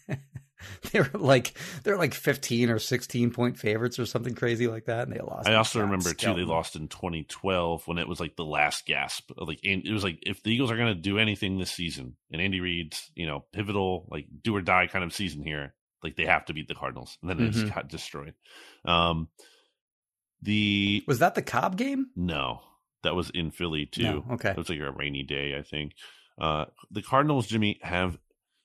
they 0.92 1.00
were 1.00 1.10
like 1.14 1.54
they're 1.84 1.98
like 1.98 2.14
15 2.14 2.70
or 2.70 2.80
16 2.80 3.32
point 3.32 3.58
favorites 3.58 4.00
or 4.00 4.06
something 4.06 4.36
crazy 4.36 4.68
like 4.68 4.86
that 4.86 5.08
and 5.08 5.16
they 5.16 5.20
lost 5.20 5.48
i 5.48 5.56
also 5.56 5.82
remember 5.82 6.10
Skelton. 6.10 6.40
too 6.40 6.46
they 6.46 6.52
lost 6.52 6.76
in 6.76 6.88
2012 6.88 7.88
when 7.88 7.98
it 7.98 8.08
was 8.08 8.20
like 8.20 8.36
the 8.36 8.46
last 8.46 8.86
gasp 8.86 9.32
like 9.38 9.60
it 9.64 9.92
was 9.92 10.04
like 10.04 10.20
if 10.22 10.44
the 10.44 10.52
eagles 10.52 10.72
are 10.72 10.78
going 10.78 10.94
to 10.94 11.02
do 11.02 11.18
anything 11.18 11.58
this 11.58 11.72
season 11.72 12.16
and 12.32 12.42
andy 12.42 12.60
reid's 12.60 13.12
you 13.16 13.26
know 13.26 13.46
pivotal 13.54 14.08
like 14.10 14.28
do 14.42 14.56
or 14.56 14.62
die 14.62 14.88
kind 14.88 15.04
of 15.04 15.14
season 15.14 15.44
here 15.44 15.74
like 16.06 16.16
they 16.16 16.26
have 16.26 16.46
to 16.46 16.54
beat 16.54 16.68
the 16.68 16.76
cardinals 16.76 17.18
and 17.22 17.30
then 17.30 17.38
mm-hmm. 17.38 17.48
it 17.48 17.52
just 17.52 17.74
got 17.74 17.90
destroyed. 17.90 18.36
Um 18.86 19.28
the 20.42 21.04
was 21.08 21.20
that 21.20 21.36
the 21.36 21.42
Kolb 21.42 21.76
game? 21.76 22.08
No 22.16 22.62
that 23.04 23.16
was 23.16 23.30
in 23.32 23.52
philly 23.52 23.86
too. 23.86 24.04
no, 24.04 24.26
okay. 24.32 24.52
It 24.52 24.58
was 24.58 24.70
like 24.70 24.80
a 24.80 24.92
rainy 24.92 25.24
day 25.24 25.58
i 25.58 25.64
think. 25.64 25.94
Uh 26.40 26.66
the 26.92 27.02
cardinals 27.02 27.48
jimmy 27.48 27.80
have 27.82 28.18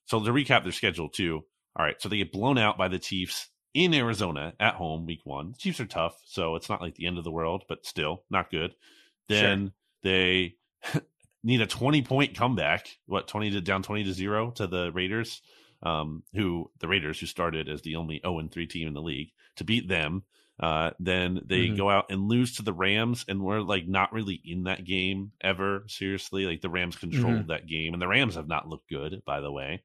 so 0.05 0.23
to 0.23 0.31
recap 0.31 0.63
their 0.63 0.73
schedule 0.73 1.09
too 1.09 1.45
all 1.77 1.85
right, 1.85 2.01
so 2.01 2.09
they 2.09 2.19
get 2.19 2.33
blown 2.33 2.59
out 2.59 2.79
by 2.79 2.89
the 2.89 2.99
Chiefs 2.99 3.49
in 3.75 3.95
Arizona 3.95 4.53
at 4.59 4.75
home 4.75 5.07
week 5.07 5.21
one. 5.25 5.53
The 5.53 5.59
Chiefs 5.59 5.81
are 5.81 5.87
tough, 5.87 6.21
so 6.27 6.57
it's 6.57 6.69
not 6.69 6.81
like 6.81 6.97
the 6.97 7.07
end 7.07 7.19
of 7.19 7.25
the 7.25 7.31
world, 7.31 7.65
but 7.69 7.87
still 7.87 8.25
not 8.31 8.51
good. 8.51 8.75
Then 9.29 9.67
sure. 9.67 9.73
they 10.03 10.55
need 11.45 11.61
a 11.61 11.67
20 11.67 12.03
point 12.03 12.37
comeback, 12.37 12.89
what, 13.07 13.29
20 13.29 13.53
to 13.53 13.61
down 13.61 13.83
20 13.83 14.05
to 14.05 14.13
0 14.13 14.51
to 14.53 14.67
the 14.67 14.91
Raiders, 14.93 15.43
um, 15.83 16.23
who 16.35 16.71
the 16.81 16.89
Raiders, 16.89 17.21
who 17.21 17.27
started 17.27 17.69
as 17.69 17.83
the 17.83 17.97
only 17.97 18.21
0 18.25 18.49
3 18.51 18.67
team 18.67 18.89
in 18.89 18.95
the 18.95 19.03
league, 19.03 19.31
to 19.57 19.65
beat 19.65 19.89
them. 19.89 20.25
Uh, 20.59 20.91
then 20.99 21.41
they 21.47 21.67
mm-hmm. 21.67 21.77
go 21.77 21.89
out 21.89 22.11
and 22.11 22.29
lose 22.29 22.57
to 22.57 22.63
the 22.63 22.73
Rams, 22.73 23.25
and 23.29 23.41
we're 23.41 23.61
like 23.61 23.89
not 23.89 24.13
really 24.13 24.43
in 24.45 24.65
that 24.65 24.85
game 24.85 25.33
ever. 25.41 25.85
Seriously, 25.87 26.45
like 26.45 26.61
the 26.61 26.69
Rams 26.69 26.97
controlled 26.97 27.37
mm-hmm. 27.37 27.49
that 27.49 27.67
game, 27.67 27.95
and 27.95 28.03
the 28.03 28.09
Rams 28.09 28.35
have 28.35 28.49
not 28.49 28.69
looked 28.69 28.91
good, 28.91 29.23
by 29.25 29.41
the 29.41 29.51
way. 29.51 29.83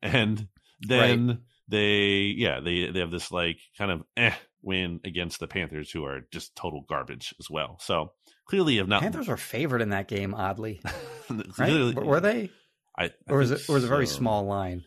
And 0.00 0.48
then 0.80 1.26
right. 1.28 1.38
they 1.68 2.34
yeah 2.36 2.60
they 2.60 2.90
they 2.90 3.00
have 3.00 3.10
this 3.10 3.30
like 3.30 3.58
kind 3.78 3.90
of 3.90 4.02
eh 4.16 4.34
win 4.62 5.00
against 5.04 5.40
the 5.40 5.46
Panthers, 5.46 5.90
who 5.90 6.04
are 6.04 6.26
just 6.30 6.56
total 6.56 6.84
garbage 6.86 7.34
as 7.38 7.48
well. 7.48 7.78
So 7.80 8.12
clearly, 8.46 8.76
have 8.76 8.88
not 8.88 9.02
Panthers 9.02 9.28
were 9.28 9.36
favored 9.36 9.80
in 9.80 9.90
that 9.90 10.08
game. 10.08 10.34
Oddly, 10.34 10.80
right? 11.58 11.94
were 11.94 12.20
they? 12.20 12.50
I, 12.98 13.04
I 13.04 13.10
or 13.28 13.38
was 13.38 13.50
it 13.50 13.68
or 13.68 13.74
was 13.74 13.84
a 13.84 13.88
very 13.88 14.06
small 14.06 14.44
line? 14.44 14.84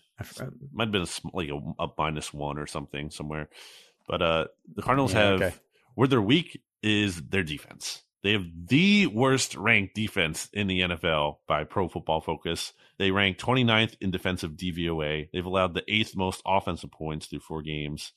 Might 0.74 0.86
have 0.86 0.91
been 0.91 1.03
a, 1.03 1.08
like 1.34 1.50
a, 1.50 1.84
a, 1.84 1.88
minus 1.98 2.34
one 2.34 2.58
or 2.58 2.67
something 2.67 3.10
somewhere. 3.10 3.48
But 4.08 4.22
uh 4.22 4.46
the 4.75 4.81
Cardinals 4.81 5.13
yeah, 5.13 5.19
have 5.22 5.41
okay. 5.41 5.55
where 5.96 6.08
they're 6.08 6.22
weak 6.22 6.62
is 6.84 7.22
their 7.22 7.43
defense. 7.43 8.01
They 8.21 8.33
have 8.33 8.45
the 8.67 9.07
worst 9.07 9.55
ranked 9.55 9.95
defense 9.95 10.49
in 10.51 10.67
the 10.67 10.81
NFL 10.81 11.38
by 11.47 11.63
Pro 11.63 11.88
Football 11.88 12.21
Focus. 12.21 12.73
They 12.97 13.11
rank 13.11 13.38
29th 13.38 13.95
in 14.01 14.11
defensive 14.11 14.51
DVOA. 14.51 15.29
They've 15.31 15.45
allowed 15.45 15.73
the 15.73 15.83
eighth 15.88 16.15
most 16.15 16.41
offensive 16.45 16.91
points 16.91 17.27
through 17.27 17.39
four 17.39 17.61
games. 17.61 18.11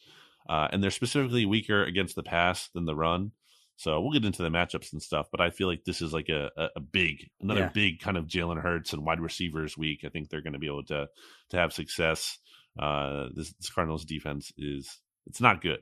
Uh, 0.48 0.68
and 0.72 0.82
they're 0.82 0.90
specifically 0.90 1.46
weaker 1.46 1.84
against 1.84 2.16
the 2.16 2.22
pass 2.22 2.68
than 2.74 2.84
the 2.84 2.96
run. 2.96 3.30
So 3.76 4.00
we'll 4.00 4.12
get 4.12 4.24
into 4.24 4.42
the 4.42 4.48
matchups 4.48 4.92
and 4.92 5.02
stuff, 5.02 5.28
but 5.30 5.40
I 5.40 5.50
feel 5.50 5.66
like 5.66 5.84
this 5.84 6.02
is 6.02 6.12
like 6.12 6.28
a, 6.28 6.50
a, 6.56 6.68
a 6.76 6.80
big, 6.80 7.30
another 7.40 7.60
yeah. 7.60 7.70
big 7.72 8.00
kind 8.00 8.16
of 8.16 8.26
Jalen 8.26 8.60
Hurts 8.60 8.92
and 8.92 9.04
wide 9.04 9.20
receivers 9.20 9.78
week. 9.78 10.04
I 10.04 10.08
think 10.08 10.28
they're 10.28 10.42
going 10.42 10.52
to 10.52 10.58
be 10.58 10.66
able 10.66 10.84
to 10.84 11.08
to 11.50 11.56
have 11.56 11.72
success. 11.72 12.38
Uh, 12.78 13.26
this, 13.34 13.52
this 13.54 13.70
Cardinals 13.70 14.04
defense 14.04 14.52
is 14.56 15.00
it's 15.26 15.40
not 15.40 15.62
good. 15.62 15.80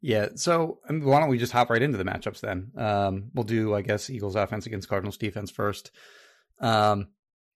Yeah. 0.00 0.28
So 0.34 0.80
I 0.88 0.92
mean, 0.92 1.04
why 1.04 1.20
don't 1.20 1.28
we 1.28 1.38
just 1.38 1.52
hop 1.52 1.70
right 1.70 1.82
into 1.82 1.98
the 1.98 2.04
matchups 2.04 2.40
then? 2.40 2.72
Um, 2.76 3.30
we'll 3.34 3.44
do, 3.44 3.74
I 3.74 3.82
guess, 3.82 4.10
Eagles 4.10 4.36
offense 4.36 4.66
against 4.66 4.88
Cardinals 4.88 5.16
defense 5.16 5.50
first. 5.50 5.90
Um, 6.60 7.08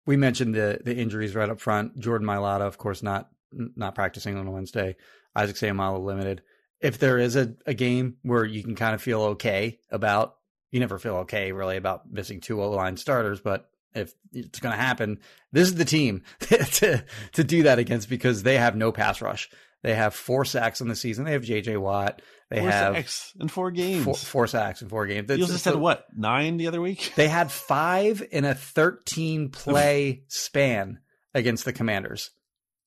we 0.06 0.16
mentioned 0.16 0.54
the 0.54 0.80
the 0.84 0.96
injuries 0.96 1.34
right 1.34 1.48
up 1.48 1.60
front. 1.60 1.98
Jordan 1.98 2.26
Mailata, 2.26 2.62
of 2.62 2.78
course, 2.78 3.02
not 3.02 3.30
not 3.52 3.94
practicing 3.94 4.36
on 4.36 4.52
Wednesday. 4.52 4.96
Isaac 5.34 5.56
Seumalo 5.56 6.02
limited. 6.04 6.42
If 6.80 6.98
there 6.98 7.18
is 7.18 7.36
a, 7.36 7.54
a 7.66 7.74
game 7.74 8.16
where 8.22 8.44
you 8.44 8.62
can 8.62 8.74
kind 8.74 8.94
of 8.94 9.02
feel 9.02 9.22
okay 9.22 9.78
about, 9.90 10.36
you 10.70 10.80
never 10.80 10.98
feel 10.98 11.16
okay 11.18 11.52
really 11.52 11.76
about 11.76 12.10
missing 12.10 12.40
two 12.40 12.62
O 12.62 12.70
line 12.70 12.96
starters, 12.96 13.40
but 13.40 13.70
if 13.94 14.12
it's 14.32 14.58
going 14.58 14.74
to 14.74 14.80
happen, 14.80 15.20
this 15.52 15.68
is 15.68 15.76
the 15.76 15.84
team 15.84 16.22
to 16.40 17.04
to 17.32 17.44
do 17.44 17.62
that 17.64 17.78
against 17.78 18.08
because 18.08 18.42
they 18.42 18.58
have 18.58 18.76
no 18.76 18.92
pass 18.92 19.20
rush. 19.20 19.48
They 19.84 19.94
have 19.94 20.14
four 20.14 20.46
sacks 20.46 20.80
in 20.80 20.88
the 20.88 20.96
season. 20.96 21.26
They 21.26 21.32
have 21.32 21.42
J.J. 21.42 21.76
Watt. 21.76 22.22
They 22.50 22.60
four 22.60 22.70
have 22.70 22.94
sacks 22.96 23.32
in 23.38 23.48
four 23.48 23.70
games. 23.70 24.02
Four, 24.04 24.14
four 24.14 24.46
sacks 24.46 24.80
in 24.80 24.88
four 24.88 25.06
games. 25.06 25.28
You 25.30 25.46
just 25.46 25.66
had 25.66 25.76
what 25.76 26.06
nine 26.16 26.56
the 26.56 26.66
other 26.68 26.80
week? 26.80 27.12
They 27.16 27.28
had 27.28 27.52
five 27.52 28.26
in 28.32 28.46
a 28.46 28.54
thirteen 28.54 29.50
play 29.50 30.24
span 30.28 31.00
against 31.34 31.66
the 31.66 31.72
Commanders. 31.74 32.30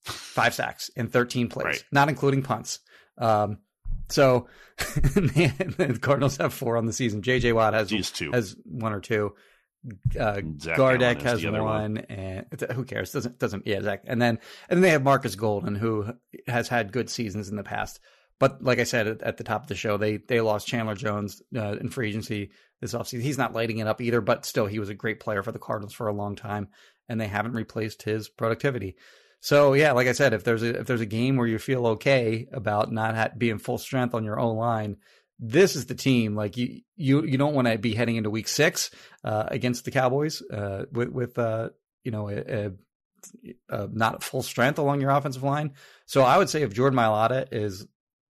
five 0.05 0.55
sacks 0.55 0.89
in 0.95 1.07
13 1.07 1.49
plays, 1.49 1.65
Right. 1.65 1.83
not 1.91 2.09
including 2.09 2.41
punts. 2.41 2.79
Um, 3.19 3.59
so 4.09 4.47
the 4.77 5.99
Cardinals 6.01 6.37
have 6.37 6.53
four 6.53 6.77
on 6.77 6.85
the 6.87 6.93
season. 6.93 7.21
JJ 7.21 7.53
Watt 7.53 7.73
has 7.73 7.89
He's 7.89 8.09
two. 8.11 8.31
has 8.31 8.55
one 8.65 8.93
or 8.93 9.01
two. 9.01 9.33
Uh, 10.19 10.41
Gardeck 10.75 11.21
has 11.21 11.43
one, 11.45 11.63
one. 11.63 11.97
and 11.97 12.45
who 12.73 12.83
cares? 12.83 13.11
Doesn't 13.11 13.39
doesn't 13.39 13.67
yeah, 13.67 13.81
Zach. 13.81 14.03
And 14.05 14.21
then 14.21 14.39
and 14.69 14.77
then 14.77 14.81
they 14.81 14.89
have 14.89 15.03
Marcus 15.03 15.35
Golden, 15.35 15.75
who 15.75 16.13
has 16.47 16.67
had 16.67 16.91
good 16.91 17.09
seasons 17.09 17.49
in 17.49 17.55
the 17.55 17.63
past. 17.63 17.99
But 18.39 18.63
like 18.63 18.79
I 18.79 18.83
said 18.83 19.07
at, 19.07 19.21
at 19.21 19.37
the 19.37 19.43
top 19.43 19.63
of 19.63 19.67
the 19.67 19.75
show, 19.75 19.97
they 19.97 20.17
they 20.17 20.41
lost 20.41 20.67
Chandler 20.67 20.95
Jones 20.95 21.41
uh, 21.55 21.77
in 21.79 21.89
free 21.89 22.09
agency 22.09 22.51
this 22.81 22.93
offseason. 22.93 23.21
He's 23.21 23.37
not 23.37 23.53
lighting 23.53 23.79
it 23.79 23.87
up 23.87 24.01
either, 24.01 24.21
but 24.21 24.45
still, 24.45 24.67
he 24.67 24.79
was 24.79 24.89
a 24.89 24.93
great 24.93 25.19
player 25.19 25.43
for 25.43 25.51
the 25.51 25.59
Cardinals 25.59 25.93
for 25.93 26.07
a 26.07 26.13
long 26.13 26.35
time, 26.35 26.69
and 27.09 27.19
they 27.19 27.27
haven't 27.27 27.53
replaced 27.53 28.03
his 28.03 28.29
productivity. 28.29 28.95
So 29.39 29.73
yeah, 29.73 29.91
like 29.91 30.07
I 30.07 30.13
said, 30.13 30.33
if 30.33 30.43
there's 30.43 30.63
a 30.63 30.79
if 30.79 30.87
there's 30.87 31.01
a 31.01 31.05
game 31.05 31.35
where 31.37 31.47
you 31.47 31.59
feel 31.59 31.87
okay 31.87 32.47
about 32.51 32.91
not 32.91 33.15
ha- 33.15 33.29
being 33.37 33.59
full 33.59 33.77
strength 33.77 34.13
on 34.13 34.23
your 34.23 34.39
own 34.39 34.57
line, 34.57 34.97
this 35.39 35.75
is 35.75 35.85
the 35.85 35.95
team. 35.95 36.35
Like 36.35 36.57
you 36.57 36.81
you 36.95 37.23
you 37.23 37.37
don't 37.37 37.53
want 37.53 37.67
to 37.67 37.77
be 37.77 37.93
heading 37.93 38.15
into 38.15 38.29
Week 38.29 38.47
Six 38.47 38.89
uh, 39.23 39.45
against 39.47 39.85
the 39.85 39.91
Cowboys 39.91 40.41
uh, 40.41 40.85
with 40.91 41.09
with 41.09 41.37
uh, 41.37 41.69
you 42.03 42.11
know 42.11 42.29
a, 42.29 42.37
a, 42.37 42.71
a 43.69 43.87
not 43.91 44.23
full 44.23 44.43
strength 44.43 44.79
along 44.79 45.01
your 45.01 45.11
offensive 45.11 45.43
line. 45.43 45.73
So 46.05 46.21
I 46.23 46.37
would 46.37 46.49
say 46.49 46.61
if 46.63 46.73
Jordan 46.73 46.97
Mailata 46.97 47.47
is 47.51 47.85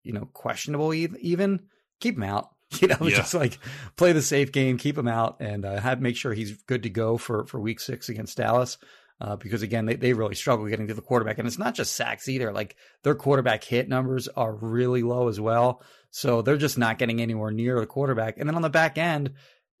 you 0.03 0.13
know 0.13 0.29
questionable 0.33 0.93
even 0.93 1.61
keep 1.99 2.15
him 2.15 2.23
out. 2.23 2.49
You 2.81 2.87
know, 2.87 2.97
Yeah. 3.01 3.17
just 3.17 3.35
like 3.35 3.59
play 3.97 4.13
the 4.13 4.21
safe 4.23 4.51
game, 4.51 4.79
keep 4.79 4.97
him 4.97 5.07
out, 5.07 5.37
and 5.41 5.63
uh, 5.63 5.79
have 5.79 6.01
make 6.01 6.15
sure 6.17 6.33
he's 6.33 6.57
good 6.63 6.83
to 6.83 6.89
go 6.89 7.17
for 7.17 7.45
for 7.45 7.59
Week 7.59 7.79
Six 7.79 8.09
against 8.09 8.37
Dallas. 8.37 8.79
Uh, 9.21 9.35
because 9.35 9.61
again, 9.61 9.85
they, 9.85 9.95
they 9.95 10.13
really 10.13 10.33
struggle 10.33 10.65
getting 10.67 10.87
to 10.87 10.95
the 10.95 11.01
quarterback, 11.03 11.37
and 11.37 11.47
it's 11.47 11.59
not 11.59 11.75
just 11.75 11.95
sacks 11.95 12.27
either. 12.27 12.51
Like 12.51 12.75
their 13.03 13.13
quarterback 13.13 13.63
hit 13.63 13.87
numbers 13.87 14.27
are 14.27 14.51
really 14.55 15.03
low 15.03 15.27
as 15.27 15.39
well, 15.39 15.83
so 16.15 16.41
they're 16.43 16.57
just 16.57 16.77
not 16.77 16.99
getting 16.99 17.19
anywhere 17.21 17.49
near 17.51 17.79
the 17.79 17.87
quarterback. 17.87 18.37
And 18.37 18.47
then 18.47 18.55
on 18.55 18.61
the 18.61 18.69
back 18.69 18.97
end, 18.99 19.31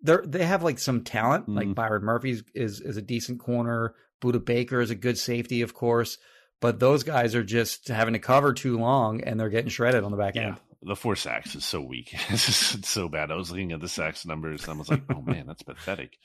they 0.01 0.17
they 0.25 0.45
have 0.45 0.63
like 0.63 0.79
some 0.79 1.03
talent. 1.03 1.47
Like 1.47 1.67
Mhm. 1.67 1.75
Byron 1.75 2.03
Murphy 2.03 2.41
is 2.55 2.81
is 2.81 2.97
a 2.97 3.01
decent 3.03 3.39
corner. 3.39 3.93
Budda 4.21 4.43
Baker 4.43 4.81
is 4.81 4.89
a 4.89 4.95
good 4.95 5.17
safety, 5.17 5.61
of 5.61 5.73
course, 5.73 6.17
but 6.59 6.79
those 6.79 7.03
guys 7.03 7.35
are 7.35 7.43
just 7.43 7.87
having 7.89 8.13
to 8.13 8.19
cover 8.19 8.51
too 8.53 8.77
long, 8.79 9.21
and 9.21 9.39
they're 9.39 9.49
getting 9.49 9.69
shredded 9.69 10.03
on 10.03 10.11
the 10.11 10.17
back 10.17 10.35
Yeah. 10.35 10.47
end. 10.47 10.57
The 10.81 10.95
four 10.95 11.15
sacks 11.15 11.55
is 11.55 11.63
so 11.63 11.81
weak. 11.81 12.13
it's 12.29 12.89
so 12.89 13.07
bad. 13.07 13.31
I 13.31 13.35
was 13.35 13.51
looking 13.51 13.71
at 13.71 13.79
the 13.79 13.87
sacks 13.87 14.25
numbers 14.25 14.63
and 14.67 14.73
I 14.73 14.77
was 14.77 14.89
like, 14.89 15.03
oh 15.13 15.21
man, 15.25 15.45
that's 15.47 15.61
pathetic. 15.63 16.17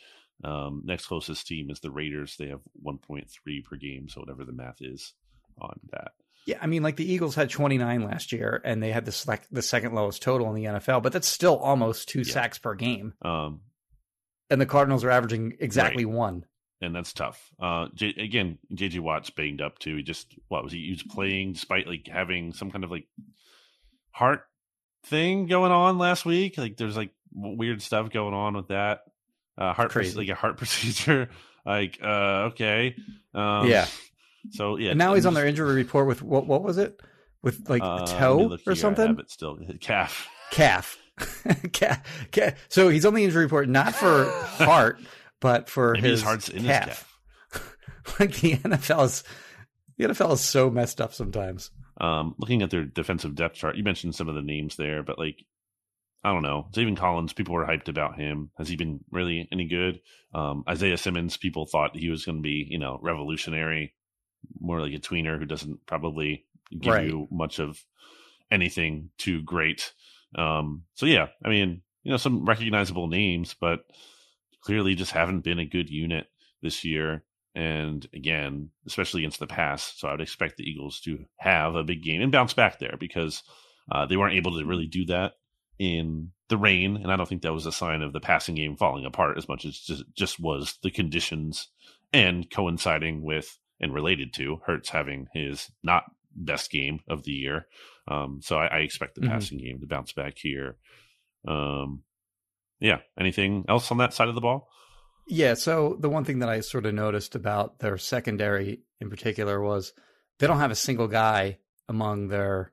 Um, 0.43 0.83
next 0.85 1.07
closest 1.07 1.47
team 1.47 1.71
is 1.71 1.79
the 1.81 1.91
Raiders. 1.91 2.37
They 2.37 2.49
have 2.49 2.61
1.3 2.85 3.65
per 3.65 3.77
game. 3.77 4.09
So 4.09 4.21
whatever 4.21 4.45
the 4.45 4.53
math 4.53 4.79
is 4.81 5.13
on 5.61 5.79
that. 5.93 6.13
Yeah, 6.49 6.59
I 6.63 6.67
mean, 6.67 6.83
like 6.83 6.97
the 6.97 7.05
Eagles 7.13 7.35
had 7.35 7.51
29 7.51 8.05
last 8.05 8.33
year, 8.33 8.61
and 8.65 8.83
they 8.83 8.91
had 8.91 9.05
the 9.05 9.13
sec- 9.13 9.47
the 9.51 9.61
second 9.61 9.95
lowest 9.95 10.23
total 10.23 10.49
in 10.49 10.55
the 10.55 10.65
NFL, 10.65 11.03
but 11.03 11.13
that's 11.13 11.29
still 11.29 11.59
almost 11.59 12.09
two 12.09 12.21
Yeah. 12.23 12.33
sacks 12.33 12.59
per 12.59 12.75
game. 12.75 13.13
Um, 13.21 13.61
And 14.51 14.59
the 14.59 14.65
Cardinals 14.67 15.05
are 15.05 15.11
averaging 15.11 15.59
exactly 15.61 16.07
one. 16.07 16.47
and 16.81 16.95
that's 16.95 17.13
tough. 17.13 17.53
Uh, 17.61 17.89
J- 17.95 18.15
again, 18.17 18.57
JJ 18.73 19.01
Watt's 19.01 19.29
banged 19.31 19.61
up 19.61 19.79
too. 19.79 19.97
He 19.97 20.03
just 20.03 20.33
what 20.49 20.65
was 20.65 20.73
he? 20.73 20.85
He 20.87 20.91
was 20.93 21.03
playing 21.03 21.53
despite 21.53 21.87
like 21.87 22.07
having 22.09 22.53
some 22.55 22.71
kind 22.71 22.83
of 22.85 22.91
like 22.91 23.07
heart 24.11 24.45
thing 25.05 25.47
going 25.47 25.73
on 25.73 25.99
last 25.99 26.25
week. 26.25 26.57
Like 26.57 26.77
there's 26.77 26.97
like 26.97 27.11
weird 27.35 27.83
stuff 27.83 28.11
going 28.11 28.33
on 28.35 28.55
with 28.57 28.69
that 28.69 29.01
uh, 29.59 29.73
heart 29.75 29.91
proce- 29.93 30.17
like 30.17 30.29
a 30.29 30.35
heart 30.35 30.57
procedure. 30.63 31.29
Like 31.67 31.99
uh, 32.03 32.51
okay, 32.53 32.95
um, 33.35 33.69
Yeah. 33.69 33.87
So 34.51 34.77
yeah, 34.77 34.91
and 34.91 34.99
now 34.99 35.15
he's 35.15 35.27
on 35.27 35.35
their 35.35 35.47
injury 35.47 35.75
report 35.75 36.07
with 36.07 36.23
what? 36.23 36.47
What 36.47 36.63
was 36.63 36.79
it? 36.79 37.01
With 37.43 37.69
like 37.69 37.83
uh, 37.83 38.01
a 38.03 38.07
toe 38.07 38.39
look 38.49 38.61
or 38.61 38.63
here. 38.65 38.73
I 38.73 38.75
something? 38.75 39.07
have 39.07 39.19
it 39.19 39.31
still 39.31 39.59
calf. 39.81 40.29
Calf. 40.51 40.99
calf. 41.73 42.29
Calf. 42.31 42.55
So 42.69 42.89
he's 42.89 43.05
on 43.07 43.15
the 43.15 43.25
injury 43.25 43.45
report 43.45 43.69
not 43.69 43.95
for 43.95 44.31
heart, 44.65 45.01
but 45.41 45.69
for 45.69 45.93
Maybe 45.95 46.09
his 46.09 46.21
his 46.21 46.23
heart's 46.23 46.49
in 46.49 46.65
calf. 46.65 46.89
his 47.53 47.63
calf. 47.63 47.77
like 48.21 48.35
the 48.37 48.57
NFL 48.57 49.05
is 49.05 49.25
the 49.97 50.05
NFL 50.05 50.33
is 50.35 50.41
so 50.41 50.71
messed 50.71 51.01
up 51.01 51.13
sometimes. 51.13 51.71
Um, 52.01 52.35
looking 52.39 52.63
at 52.63 52.71
their 52.71 52.85
defensive 52.85 53.35
depth 53.35 53.57
chart, 53.57 53.77
you 53.77 53.83
mentioned 53.83 54.15
some 54.15 54.29
of 54.29 54.37
the 54.37 54.43
names 54.43 54.77
there, 54.77 55.03
but 55.03 55.19
like, 55.19 55.45
I 56.23 56.33
don't 56.33 56.43
know. 56.45 56.69
Zaven 56.73 56.97
Collins, 56.97 57.33
people 57.33 57.55
were 57.55 57.67
hyped 57.67 57.89
about 57.89 58.17
him. 58.19 58.51
Has 58.57 58.69
he 58.69 58.77
been 58.77 59.01
really 59.11 59.49
any 59.51 59.67
good? 59.67 60.01
Um, 60.33 60.63
Isaiah 60.69 60.97
Simmons, 60.97 61.37
people 61.37 61.67
thought 61.67 61.97
he 61.97 62.09
was 62.11 62.25
going 62.25 62.39
to 62.39 62.43
be, 62.43 62.67
you 62.71 62.79
know, 62.79 62.99
revolutionary, 63.03 63.95
more 64.61 64.81
like 64.81 64.93
a 64.95 64.99
tweener 64.99 65.39
who 65.39 65.45
doesn't 65.45 65.85
probably 65.87 66.45
give 66.71 66.93
Right. 66.95 67.07
you 67.07 67.29
much 67.31 67.59
of 67.59 67.85
anything 68.51 69.11
too 69.19 69.43
great. 69.43 69.93
Um, 70.35 70.85
so 70.95 71.07
yeah, 71.07 71.29
I 71.45 71.49
mean, 71.49 71.83
you 72.03 72.11
know, 72.11 72.17
some 72.17 72.45
recognizable 72.45 73.09
names, 73.09 73.55
but 73.59 73.81
clearly 74.61 74.95
just 74.95 75.13
haven't 75.13 75.41
been 75.41 75.59
a 75.59 75.65
good 75.67 75.91
unit 75.91 76.27
this 76.63 76.85
year. 76.85 77.25
And 77.55 78.07
again, 78.15 78.71
especially 78.87 79.23
against 79.23 79.41
the 79.41 79.47
pass. 79.47 79.95
So 79.97 80.09
I 80.09 80.13
would 80.13 80.21
expect 80.21 80.57
the 80.57 80.65
Eagles 80.69 81.01
to 81.01 81.25
have 81.39 81.75
a 81.75 81.85
big 81.85 82.03
game 82.03 82.21
and 82.21 82.31
bounce 82.31 82.55
back 82.55 82.79
there 82.79 82.97
because 82.99 83.43
uh, 83.91 84.07
they 84.07 84.17
weren't 84.17 84.37
able 84.37 84.59
to 84.59 84.65
really 84.67 84.87
do 84.87 85.07
that 85.07 85.33
in 85.79 86.31
the 86.49 86.57
rain. 86.59 86.97
And 86.97 87.11
I 87.11 87.17
don't 87.17 87.29
think 87.29 87.43
that 87.43 87.53
was 87.53 87.67
a 87.67 87.73
sign 87.73 88.03
of 88.03 88.13
the 88.13 88.21
passing 88.21 88.55
game 88.55 88.77
falling 88.77 89.05
apart 89.05 89.39
as 89.39 89.49
much 89.49 89.65
as 89.65 89.79
just, 89.79 90.05
just 90.15 90.41
was 90.41 90.79
the 90.83 90.91
conditions 90.91 91.69
and 92.13 92.49
coinciding 92.51 93.23
with 93.23 93.59
and 93.81 93.93
related 93.95 94.33
to 94.35 94.61
Hurts 94.67 94.91
having 94.91 95.29
his 95.33 95.71
not 95.83 96.05
best 96.35 96.71
game 96.71 97.01
of 97.09 97.25
the 97.25 97.33
year. 97.33 97.67
Um, 98.07 98.41
so 98.43 98.57
I, 98.59 98.67
I 98.67 98.79
expect 98.79 99.15
the 99.17 99.23
Mhm. 99.23 99.29
passing 99.29 99.59
game 99.59 99.81
to 99.81 99.87
bounce 99.87 100.13
back 100.13 100.35
here. 100.39 100.77
Um, 101.47 102.03
yeah. 102.81 103.01
Anything 103.19 103.65
else 103.69 103.91
on 103.91 103.99
that 103.99 104.15
side 104.15 104.29
of 104.29 104.35
the 104.35 104.41
ball? 104.41 104.69
Yeah. 105.27 105.55
So 105.55 105.97
the 106.01 106.09
one 106.09 106.25
thing 106.25 106.39
that 106.41 106.49
I 106.49 106.61
sort 106.61 106.87
of 106.87 106.95
noticed 106.95 107.35
about 107.35 107.81
their 107.81 107.99
secondary 107.99 108.81
in 109.01 109.11
particular 109.11 109.61
was 109.61 109.93
they 110.39 110.47
don't 110.47 110.59
have 110.61 110.71
a 110.71 110.75
single 110.77 111.09
guy 111.09 111.59
among 111.89 112.29
their 112.29 112.73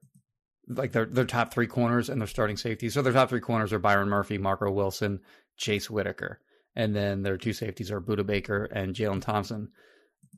like 0.68 0.91
their 0.94 1.06
their 1.06 1.26
top 1.26 1.54
three 1.54 1.68
corners 1.68 2.10
and 2.10 2.20
their 2.20 2.28
starting 2.28 2.58
safeties. 2.58 2.94
So 2.94 3.02
their 3.02 3.13
top 3.13 3.30
three 3.30 3.39
corners 3.41 3.72
are 3.74 3.80
Byron 3.80 4.10
Murphy, 4.10 4.38
Marco 4.38 4.72
Wilson, 4.72 5.20
Chase 5.58 5.89
Whitaker, 5.89 6.39
and 6.76 6.96
then 6.96 7.22
their 7.24 7.38
two 7.38 7.54
safeties 7.54 7.91
are 7.91 8.02
Budda 8.02 8.26
Baker 8.26 8.65
and 8.65 8.96
Jalen 8.96 9.22
Thompson. 9.22 9.72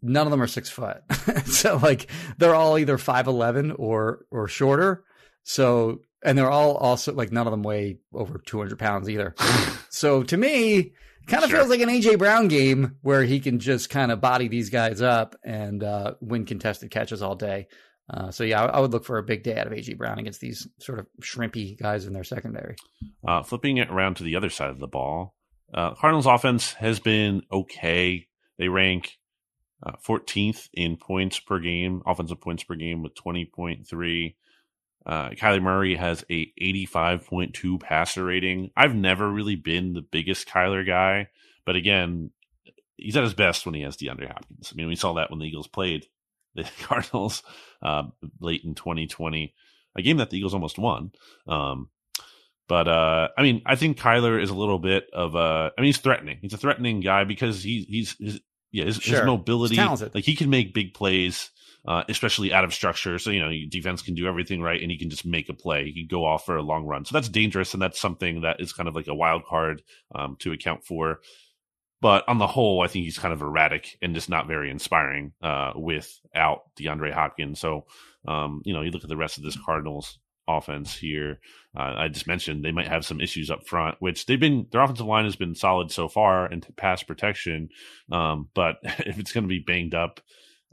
None 0.02 0.28
of 0.28 0.32
them 0.32 0.41
are 0.41 0.47
six 0.47 0.69
foot, 0.69 0.97
so 1.45 1.78
like 1.78 2.10
they're 2.38 2.56
all 2.56 2.78
either 2.78 2.97
five 2.97 3.28
eleven 3.28 3.71
or 3.71 4.26
or 4.32 4.47
shorter. 4.47 5.04
So 5.43 6.02
and 6.23 6.38
they're 6.38 6.50
all 6.52 6.76
also 6.76 7.13
like 7.13 7.32
none 7.32 7.47
of 7.47 7.52
them 7.52 7.63
weigh 7.63 7.97
over 8.13 8.38
two 8.45 8.58
hundred 8.58 8.80
pounds 8.80 9.10
either. 9.10 9.34
so 9.89 10.23
to 10.23 10.38
me, 10.38 10.93
kind 11.28 11.43
of 11.43 11.50
Sure. 11.50 11.60
feels 11.60 11.69
like 11.69 11.82
an 11.82 11.89
AJ 11.89 12.19
Brown 12.19 12.47
game 12.47 12.95
where 13.02 13.23
he 13.23 13.39
can 13.39 13.60
just 13.60 13.89
kind 13.89 14.12
of 14.12 14.21
body 14.21 14.47
these 14.47 14.69
guys 14.69 15.02
up 15.02 15.36
and 15.43 15.84
uh, 15.84 16.13
win 16.21 16.45
contested 16.45 16.91
catches 16.91 17.21
all 17.21 17.36
day. 17.36 17.67
Uh, 18.10 18.32
so 18.32 18.43
yeah, 18.43 18.63
I, 18.63 18.78
I 18.78 18.80
would 18.80 18.91
look 18.91 19.04
for 19.04 19.17
a 19.17 19.23
big 19.23 19.43
day 19.43 19.58
out 19.58 19.67
of 19.67 19.73
AJ 19.73 19.97
Brown 19.97 20.19
against 20.19 20.39
these 20.41 20.67
sort 20.80 21.00
of 21.00 21.08
shrimpy 21.21 21.78
guys 21.78 22.06
in 22.06 22.13
their 22.13 22.23
secondary. 22.23 22.76
Uh, 23.28 23.43
flipping 23.43 23.78
it 23.78 23.89
around 23.89 24.15
to 24.15 24.23
the 24.23 24.36
other 24.38 24.50
side 24.50 24.69
of 24.69 24.80
the 24.80 24.88
ball, 24.88 25.34
uh, 25.73 25.93
Cardinals 25.95 26.26
offense 26.26 26.73
has 26.73 27.00
been 27.00 27.41
okay. 27.52 28.28
They 28.58 28.69
rank 28.69 29.17
uh, 29.83 29.93
14th 30.05 30.69
in 30.73 30.97
points 30.97 31.39
per 31.39 31.59
game, 31.59 32.01
offensive 32.05 32.41
points 32.41 32.63
per 32.63 32.75
game 32.75 33.03
with 33.03 33.15
20.3. 33.15 34.35
Uh, 35.05 35.29
Kyler 35.29 35.61
Murray 35.61 35.95
has 35.95 36.25
a 36.29 36.51
85.2 36.61 37.79
passer 37.79 38.25
rating. 38.25 38.71
I've 38.75 38.95
never 38.95 39.29
really 39.29 39.55
been 39.55 39.93
the 39.93 40.01
biggest 40.01 40.47
Kyler 40.47 40.85
guy, 40.85 41.29
but 41.65 41.75
again, 41.75 42.31
he's 42.97 43.15
at 43.15 43.23
his 43.23 43.33
best 43.33 43.65
when 43.65 43.75
he 43.75 43.81
has 43.81 43.95
DeAndre 43.95 44.27
Hopkins. 44.27 44.71
I 44.71 44.75
mean, 44.75 44.87
we 44.87 44.95
saw 44.95 45.13
that 45.13 45.29
when 45.29 45.39
the 45.39 45.45
Eagles 45.45 45.67
played 45.67 46.07
the 46.55 46.69
Cardinals 46.81 47.43
uh, 47.81 48.03
late 48.41 48.63
in 48.63 48.73
2020, 48.73 49.53
a 49.95 50.01
game 50.01 50.17
that 50.17 50.29
the 50.29 50.37
Eagles 50.37 50.53
almost 50.53 50.79
won. 50.79 51.11
Um, 51.47 51.89
but 52.67 52.87
uh, 52.87 53.29
I 53.37 53.43
mean, 53.43 53.61
I 53.65 53.75
think 53.75 53.97
Kyler 53.97 54.41
is 54.41 54.49
a 54.49 54.55
little 54.55 54.79
bit 54.79 55.07
of 55.13 55.35
a. 55.35 55.71
I 55.77 55.81
mean, 55.81 55.85
he's 55.85 55.99
threatening. 55.99 56.39
He's 56.41 56.53
a 56.53 56.57
threatening 56.57 56.99
guy 56.99 57.23
because 57.23 57.63
he's 57.63 58.15
he's 58.17 58.41
yeah 58.71 58.86
his, 58.86 59.03
his 59.03 59.23
mobility, 59.25 59.75
like 60.13 60.23
he 60.23 60.36
can 60.36 60.49
make 60.49 60.73
big 60.73 60.93
plays, 60.93 61.51
uh, 61.88 62.03
especially 62.10 62.53
out 62.53 62.63
of 62.63 62.73
structure. 62.73 63.17
So 63.19 63.30
you 63.30 63.39
know, 63.39 63.51
defense 63.69 64.01
can 64.01 64.15
do 64.15 64.27
everything 64.27 64.62
right, 64.62 64.82
and 64.82 64.91
he 64.91 64.97
can 64.97 65.10
just 65.10 65.25
make 65.25 65.49
a 65.49 65.53
play. 65.53 65.86
He 65.86 65.93
can 65.93 66.08
go 66.08 66.25
off 66.25 66.45
for 66.45 66.58
a 66.58 66.62
long 66.62 66.86
run. 66.86 67.06
So 67.06 67.13
that's 67.13 67.30
dangerous, 67.30 67.73
and 67.73 67.82
that's 67.82 67.99
something 67.99 68.41
that 68.41 68.60
is 68.60 68.73
kind 68.73 68.89
of 68.89 68.95
like 68.95 69.08
a 69.08 69.15
wild 69.15 69.45
card 69.45 69.82
um, 70.13 70.36
to 70.39 70.51
account 70.51 70.86
for. 70.86 71.19
But 71.99 72.27
on 72.27 72.38
the 72.38 72.47
whole, 72.47 72.82
I 72.82 72.88
think 72.88 73.06
he's 73.06 73.17
kind 73.17 73.34
of 73.34 73.41
erratic 73.41 73.97
and 74.01 74.13
just 74.13 74.30
not 74.30 74.47
very 74.47 74.69
inspiring 74.69 75.34
uh, 75.41 75.73
without 75.75 76.62
DeAndre 76.80 77.12
Hopkins. 77.12 77.60
So, 77.60 77.86
um, 78.27 78.62
you 78.65 78.73
know, 78.73 78.82
you 78.82 78.91
look 78.91 79.03
at 79.03 79.10
the 79.10 79.17
rest 79.17 79.38
of 79.38 79.43
this 79.43 79.58
Cardinals 79.65 80.19
offense 80.47 80.95
here. 80.95 81.39
Uh, 81.77 81.93
I 81.97 82.07
just 82.07 82.27
mentioned 82.27 82.63
they 82.63 82.71
might 82.71 82.88
have 82.88 83.05
some 83.05 83.21
issues 83.21 83.51
up 83.51 83.67
front, 83.67 83.97
which 83.99 84.25
they've 84.25 84.39
been, 84.39 84.67
their 84.71 84.81
offensive 84.81 85.05
line 85.05 85.25
has 85.25 85.36
been 85.36 85.55
solid 85.55 85.91
so 85.91 86.07
far 86.07 86.51
into 86.51 86.71
pass 86.73 87.03
protection. 87.03 87.69
Um, 88.12 88.49
but 88.53 88.77
if 88.83 89.19
it's 89.19 89.31
going 89.31 89.43
to 89.43 89.49
be 89.49 89.60
banged 89.60 89.93
up 89.93 90.21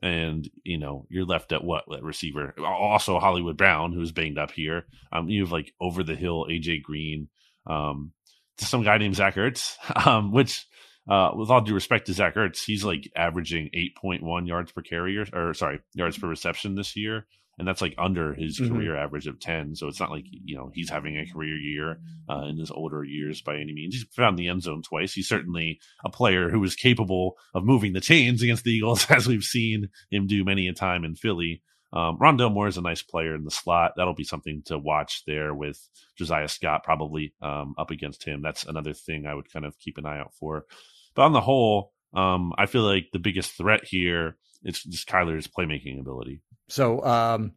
and 0.03 0.49
you 0.65 0.77
know 0.77 1.07
you're 1.09 1.25
left 1.25 1.53
at 1.53 1.65
what 1.65 1.85
at 1.93 2.03
receiver. 2.03 2.55
Also 2.63 3.19
Hollywood 3.19 3.57
Brown, 3.57 3.93
who's 3.93 4.13
banged 4.13 4.39
up 4.39 4.51
here. 4.51 4.85
Um, 5.11 5.29
you 5.29 5.43
have 5.43 5.53
like 5.53 5.73
over 5.81 6.03
the 6.03 6.15
hill 6.15 6.47
AJ 6.49 6.83
Green, 6.83 7.29
um, 7.67 8.13
some 8.59 8.83
guy 8.83 8.99
named 8.99 9.17
Zach 9.17 9.35
Ertz, 9.37 9.77
um, 10.07 10.33
which. 10.33 10.67
Uh, 11.07 11.33
with 11.37 11.51
all 11.51 11.61
due 11.61 11.75
respect 11.75 12.07
to 12.07 12.15
Zach 12.15 12.35
Ertz, 12.35 12.65
he's 12.65 12.83
like 12.83 13.13
averaging 13.15 13.69
8.1 14.03 14.49
yards 14.49 14.73
per 14.73 14.81
carry, 14.81 15.19
or, 15.19 15.27
or 15.35 15.53
sorry, 15.53 15.81
yards 15.93 16.17
per 16.17 16.27
reception 16.27 16.77
this 16.77 16.97
year 16.97 17.27
and 17.59 17.67
that's 17.67 17.81
like 17.83 17.95
under 17.99 18.35
his 18.35 18.59
mm-hmm. 18.59 18.75
career 18.75 18.97
average 18.97 19.27
of 19.27 19.41
10 19.41 19.75
so 19.77 19.89
it's 19.89 20.01
not 20.01 20.11
like 20.11 20.25
you 20.29 20.57
know 20.57 20.71
he's 20.75 20.91
having 20.91 21.17
a 21.17 21.27
career 21.27 21.57
year 21.57 21.99
uh, 22.29 22.43
in 22.43 22.59
his 22.59 22.71
older 22.71 23.05
years 23.05 23.41
by 23.41 23.57
any 23.57 23.73
means 23.73 23.95
he's 23.95 24.07
found 24.15 24.39
the 24.39 24.49
end 24.49 24.63
zone 24.63 24.83
twice 24.83 25.13
he's 25.13 25.29
certainly 25.29 25.81
a 26.05 26.11
player 26.11 26.51
who 26.51 26.63
is 26.65 26.75
capable 26.75 27.37
of 27.55 27.65
moving 27.65 27.93
the 27.93 28.01
chains 28.01 28.43
against 28.43 28.65
the 28.65 28.73
eagles 28.73 29.07
as 29.11 29.27
we've 29.27 29.45
seen 29.45 29.89
him 30.11 30.27
do 30.27 30.45
many 30.45 30.69
a 30.69 30.73
time 30.73 31.05
in 31.05 31.15
philly 31.15 31.63
um, 31.95 32.19
Rondale 32.19 32.53
Moore 32.53 32.67
is 32.67 32.77
a 32.77 32.83
nice 32.83 33.03
player 33.03 33.37
in 33.37 33.45
the 33.45 33.53
slot. 33.53 33.93
That'll 33.97 34.15
be 34.15 34.25
something 34.25 34.63
to 34.67 34.77
watch 34.77 35.23
there 35.29 35.55
with 35.55 35.79
Josiah 36.19 36.49
Scott 36.49 36.83
probably 36.83 37.35
um, 37.41 37.75
up 37.79 37.93
against 37.93 38.25
him. 38.25 38.43
That's 38.43 38.65
another 38.65 38.93
thing 38.93 39.27
I 39.27 39.35
would 39.35 39.51
kind 39.51 39.65
of 39.65 39.79
keep 39.79 39.97
an 39.97 40.05
eye 40.05 40.19
out 40.19 40.35
for. 40.35 40.67
But 41.15 41.23
on 41.23 41.33
the 41.33 41.41
whole, 41.41 41.93
um, 42.13 42.53
I 42.59 42.67
feel 42.67 42.83
like 42.83 43.07
the 43.13 43.21
biggest 43.21 43.53
threat 43.53 43.85
here 43.85 44.37
is 44.65 44.83
just 44.83 45.09
Kyler's 45.09 45.47
playmaking 45.47 46.01
ability. 46.01 46.43
So 46.69 47.05
um, 47.05 47.53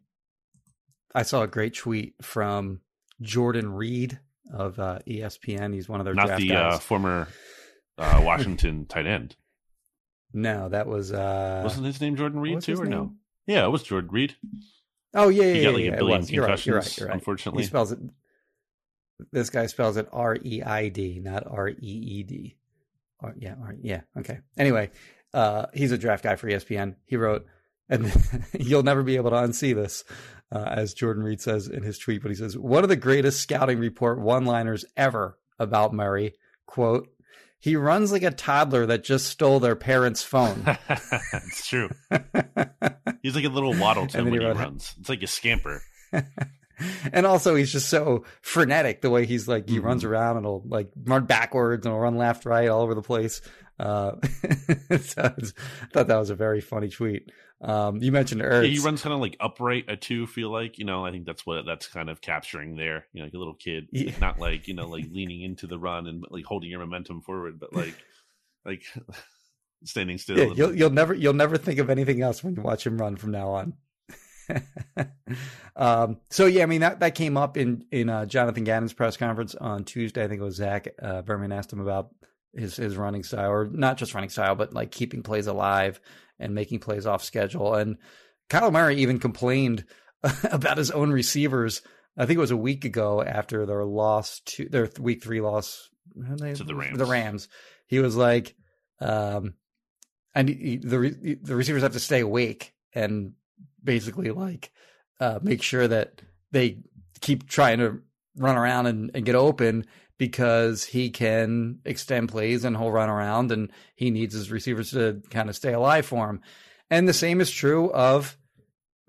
I 1.15 1.23
saw 1.23 1.43
a 1.43 1.47
great 1.47 1.73
tweet 1.73 2.15
from 2.21 2.81
Jordan 3.21 3.73
Reid 3.73 4.19
of 4.53 4.79
uh, 4.79 4.99
ESPN. 5.07 5.73
He's 5.73 5.89
one 5.89 5.99
of 5.99 6.05
their 6.05 6.13
not 6.13 6.37
the 6.37 6.55
uh, 6.55 6.77
former 6.77 7.27
uh, 7.97 8.21
Washington 8.23 8.85
tight 8.85 9.07
end. 9.07 9.35
No, 10.33 10.69
that 10.69 10.87
was 10.87 11.11
uh, 11.11 11.61
wasn't 11.63 11.85
his 11.85 12.01
name 12.01 12.15
Jordan 12.15 12.39
Reid 12.39 12.61
too, 12.61 12.79
or 12.79 12.83
name? 12.83 12.91
no? 12.91 13.13
Yeah, 13.45 13.65
it 13.65 13.69
was 13.69 13.83
Jordan 13.83 14.09
Reid. 14.11 14.35
Oh 15.13 15.29
yeah, 15.29 15.43
yeah, 15.43 15.53
he 15.53 15.63
got 15.63 15.73
like 15.73 15.83
yeah, 15.83 15.91
a 15.91 15.97
billion 15.97 16.25
you're 16.27 16.45
right, 16.45 16.65
you're 16.65 16.77
right, 16.77 16.97
you're 16.97 17.07
right. 17.07 17.13
Unfortunately, 17.15 17.63
he 17.63 17.67
spells 17.67 17.91
it. 17.91 17.99
This 19.31 19.49
guy 19.49 19.65
spells 19.65 19.97
it 19.97 20.07
R 20.11 20.37
E 20.43 20.61
I 20.61 20.89
D, 20.89 21.19
not 21.23 21.47
R 21.47 21.69
E 21.69 21.75
E 21.81 22.23
D. 22.23 22.57
Yeah, 23.37 23.55
R, 23.59 23.75
yeah, 23.81 24.01
okay. 24.19 24.39
Anyway, 24.57 24.91
uh, 25.33 25.67
he's 25.73 25.91
a 25.91 25.97
draft 25.97 26.23
guy 26.23 26.35
for 26.35 26.47
ESPN. 26.47 26.95
He 27.05 27.15
wrote, 27.15 27.47
and 27.89 28.11
you'll 28.59 28.83
never 28.83 29.03
be 29.03 29.15
able 29.15 29.31
to 29.31 29.37
unsee 29.37 29.75
this, 29.75 30.03
uh, 30.51 30.63
as 30.63 30.93
Jordan 30.93 31.23
Reid 31.23 31.41
says 31.41 31.67
in 31.67 31.83
his 31.83 31.97
tweet. 31.97 32.21
But 32.21 32.31
he 32.31 32.35
says 32.35 32.57
one 32.57 32.83
of 32.83 32.89
the 32.89 32.95
greatest 32.95 33.41
scouting 33.41 33.79
report 33.79 34.19
one-liners 34.19 34.85
ever 34.95 35.37
about 35.59 35.93
Murray. 35.93 36.35
Quote: 36.65 37.07
He 37.59 37.75
runs 37.75 38.11
like 38.11 38.23
a 38.23 38.31
toddler 38.31 38.85
that 38.87 39.03
just 39.03 39.27
stole 39.27 39.59
their 39.59 39.75
parents' 39.75 40.23
phone. 40.23 40.63
it's 40.89 41.67
true. 41.67 41.89
he's 43.21 43.35
like 43.35 43.45
a 43.45 43.49
little 43.49 43.73
Waddleton 43.73 44.25
when 44.25 44.33
he, 44.33 44.39
wrote, 44.39 44.57
runs. 44.57 44.95
It's 44.99 45.09
like 45.09 45.23
a 45.23 45.27
scamper. 45.27 45.81
and 47.11 47.25
also 47.25 47.55
he's 47.55 47.71
just 47.71 47.89
so 47.89 48.23
frenetic 48.41 49.01
the 49.01 49.09
way 49.09 49.25
he's 49.25 49.47
like 49.47 49.67
he 49.67 49.77
mm-hmm. 49.77 49.87
runs 49.87 50.03
around 50.03 50.37
and 50.37 50.45
he'll 50.45 50.63
like 50.65 50.89
run 51.05 51.25
backwards 51.25 51.85
and 51.85 51.93
he'll 51.93 51.99
run 51.99 52.17
left 52.17 52.45
right 52.45 52.69
all 52.69 52.81
over 52.81 52.93
the 52.93 53.01
place 53.01 53.41
uh 53.79 54.11
so 55.01 55.23
i 55.23 55.33
thought 55.91 56.07
that 56.07 56.17
was 56.17 56.29
a 56.29 56.35
very 56.35 56.61
funny 56.61 56.89
tweet 56.89 57.31
um, 57.61 58.01
you 58.01 58.11
mentioned 58.11 58.41
Ertz. 58.41 58.63
Yeah, 58.63 58.69
he 58.69 58.79
runs 58.79 59.01
kind 59.01 59.13
of 59.13 59.19
like 59.19 59.35
upright 59.39 59.89
at 59.89 60.01
two. 60.01 60.27
Feel 60.27 60.51
like 60.51 60.77
you 60.77 60.85
know. 60.85 61.05
I 61.05 61.11
think 61.11 61.25
that's 61.25 61.45
what 61.45 61.65
that's 61.65 61.87
kind 61.87 62.09
of 62.09 62.21
capturing 62.21 62.75
there. 62.75 63.07
You 63.13 63.21
know, 63.21 63.25
like 63.25 63.33
a 63.33 63.37
little 63.37 63.55
kid, 63.55 63.87
yeah. 63.91 64.11
not 64.21 64.39
like 64.39 64.67
you 64.67 64.75
know, 64.75 64.87
like 64.87 65.05
leaning 65.11 65.41
into 65.41 65.65
the 65.65 65.79
run 65.79 66.07
and 66.07 66.23
like 66.29 66.45
holding 66.45 66.69
your 66.69 66.79
momentum 66.79 67.21
forward, 67.21 67.59
but 67.59 67.73
like 67.73 67.95
like 68.63 68.83
standing 69.83 70.19
still. 70.19 70.37
Yeah, 70.37 70.53
you'll 70.55 70.75
you'll 70.75 70.89
never 70.91 71.15
you'll 71.15 71.33
never 71.33 71.57
think 71.57 71.79
of 71.79 71.89
anything 71.89 72.21
else 72.21 72.43
when 72.43 72.55
you 72.55 72.61
watch 72.61 72.85
him 72.85 72.99
run 72.99 73.15
from 73.15 73.31
now 73.31 73.49
on. 73.49 73.73
um, 75.75 76.17
so 76.29 76.45
yeah, 76.45 76.63
I 76.63 76.67
mean 76.67 76.81
that 76.81 76.99
that 76.99 77.15
came 77.15 77.37
up 77.37 77.57
in 77.57 77.85
in 77.91 78.09
uh, 78.09 78.25
Jonathan 78.25 78.65
Gannon's 78.65 78.93
press 78.93 79.17
conference 79.17 79.55
on 79.55 79.83
Tuesday. 79.83 80.23
I 80.23 80.27
think 80.27 80.41
it 80.41 80.45
was 80.45 80.55
Zach 80.55 80.87
uh, 81.01 81.23
Berman 81.23 81.51
asked 81.51 81.73
him 81.73 81.79
about 81.79 82.11
his 82.57 82.75
his 82.75 82.97
running 82.97 83.23
style, 83.23 83.51
or 83.51 83.69
not 83.71 83.97
just 83.97 84.13
running 84.13 84.29
style, 84.29 84.55
but 84.55 84.73
like 84.73 84.91
keeping 84.91 85.23
plays 85.23 85.47
alive 85.47 85.99
and 86.39 86.55
making 86.55 86.79
plays 86.79 87.05
off 87.05 87.23
schedule. 87.23 87.75
And 87.75 87.97
Kyle 88.49 88.71
Murray 88.71 88.97
even 88.97 89.19
complained 89.19 89.85
about 90.51 90.77
his 90.77 90.91
own 90.91 91.11
receivers. 91.11 91.81
I 92.17 92.25
think 92.25 92.37
it 92.37 92.41
was 92.41 92.51
a 92.51 92.57
week 92.57 92.85
ago 92.85 93.21
after 93.21 93.65
their 93.65 93.85
loss 93.85 94.41
to 94.45 94.67
their 94.69 94.89
week 94.99 95.23
three 95.23 95.41
loss 95.41 95.89
they, 96.15 96.53
to 96.53 96.63
the 96.63 96.75
Rams. 96.75 96.97
The 96.97 97.05
Rams. 97.05 97.47
He 97.85 97.99
was 97.99 98.15
like, 98.15 98.55
um, 98.99 99.53
and 100.33 100.49
he, 100.49 100.77
the 100.77 101.37
the 101.41 101.55
receivers 101.55 101.83
have 101.83 101.93
to 101.93 101.99
stay 101.99 102.21
awake 102.21 102.73
and 102.93 103.33
basically 103.83 104.31
like 104.31 104.71
uh, 105.19 105.39
make 105.41 105.61
sure 105.61 105.87
that 105.87 106.21
they 106.51 106.79
keep 107.21 107.47
trying 107.47 107.79
to 107.79 108.01
run 108.35 108.57
around 108.57 108.87
and, 108.87 109.11
and 109.13 109.25
get 109.25 109.35
open 109.35 109.85
because 110.17 110.83
he 110.83 111.09
can 111.09 111.79
extend 111.85 112.29
plays 112.29 112.63
and 112.63 112.75
he'll 112.75 112.91
run 112.91 113.09
around 113.09 113.51
and 113.51 113.71
he 113.95 114.09
needs 114.09 114.33
his 114.33 114.51
receivers 114.51 114.91
to 114.91 115.21
kind 115.29 115.49
of 115.49 115.55
stay 115.55 115.73
alive 115.73 116.05
for 116.05 116.29
him. 116.29 116.41
And 116.89 117.07
the 117.07 117.13
same 117.13 117.41
is 117.41 117.51
true 117.51 117.91
of 117.91 118.37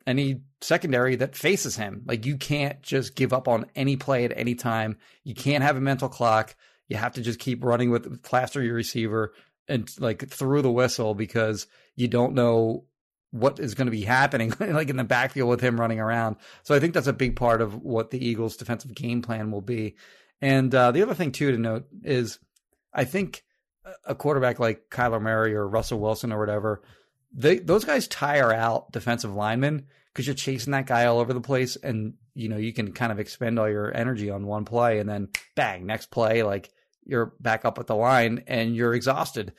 any 0.07 0.41
secondary 0.61 1.17
that 1.17 1.37
faces 1.37 1.77
him. 1.77 2.03
Like 2.07 2.27
you 2.27 2.37
can't 2.37 2.83
just 2.83 3.15
give 3.15 3.33
up 3.33 3.49
on 3.49 3.67
any 3.77 3.97
play 3.97 4.25
at 4.25 4.37
any 4.37 4.55
time. 4.55 4.99
You 5.25 5.35
can't 5.35 5.63
have 5.63 5.77
a 5.77 5.81
mental 5.81 6.09
clock. 6.09 6.57
You 6.89 6.97
have 6.97 7.13
to 7.15 7.23
just 7.23 7.39
keep 7.39 7.65
running 7.65 7.91
with 7.91 8.23
plaster 8.23 8.63
your 8.63 8.75
receiver 8.75 9.33
and 9.69 9.91
like 9.99 10.29
through 10.29 10.63
the 10.63 10.73
whistle 10.73 11.15
because 11.15 11.67
you 11.95 12.09
don't 12.09 12.35
know 12.35 12.85
what 13.31 13.61
is 13.61 13.75
going 13.75 13.87
to 13.87 13.93
be 13.93 14.03
happening 14.03 14.53
like 14.61 14.89
in 14.89 14.97
the 14.97 15.05
backfield 15.05 15.51
with 15.51 15.61
him 15.61 15.79
running 15.79 16.01
around. 16.01 16.37
So 16.63 16.75
I 16.75 16.81
think 16.81 16.95
that's 16.95 17.07
a 17.07 17.13
big 17.13 17.37
part 17.37 17.61
of 17.61 17.83
what 17.83 18.11
the 18.11 18.25
Eagles 18.27 18.57
defensive 18.57 18.95
game 18.95 19.23
plan 19.23 19.51
will 19.51 19.61
be. 19.61 19.97
And 20.41 20.75
uh, 20.75 20.93
the 20.93 21.03
other 21.03 21.15
thing 21.15 21.33
too 21.33 21.51
to 21.51 21.59
note 21.59 21.87
is, 22.03 22.39
I 22.93 23.05
think 23.05 23.45
a 24.05 24.15
quarterback 24.15 24.59
like 24.59 24.91
Kyler 24.91 25.21
Murray 25.21 25.55
or 25.55 25.67
Russell 25.67 26.01
Wilson 26.01 26.33
or 26.33 26.39
whatever, 26.39 26.83
they 27.33 27.59
those 27.59 27.85
guys 27.85 28.09
tire 28.09 28.53
out 28.53 28.93
defensive 28.93 29.35
linemen 29.35 29.87
because 30.13 30.27
you're 30.27 30.35
chasing 30.35 30.73
that 30.73 30.87
guy 30.87 31.07
all 31.07 31.19
over 31.19 31.33
the 31.33 31.41
place, 31.41 31.77
and 31.77 32.15
you 32.35 32.49
know 32.49 32.57
you 32.57 32.73
can 32.73 32.93
kind 32.93 33.13
of 33.13 33.19
expend 33.19 33.59
all 33.59 33.69
your 33.69 33.95
energy 33.95 34.31
on 34.31 34.47
one 34.47 34.65
play, 34.65 34.99
and 34.99 35.09
then 35.09 35.29
bang, 35.55 35.87
next 35.87 36.11
play, 36.11 36.43
like 36.43 36.71
you're 37.05 37.35
back 37.41 37.65
up 37.65 37.79
at 37.79 37.87
the 37.87 37.97
line 37.97 38.45
and 38.47 38.77
you're 38.77 38.95
exhausted. 38.95 39.53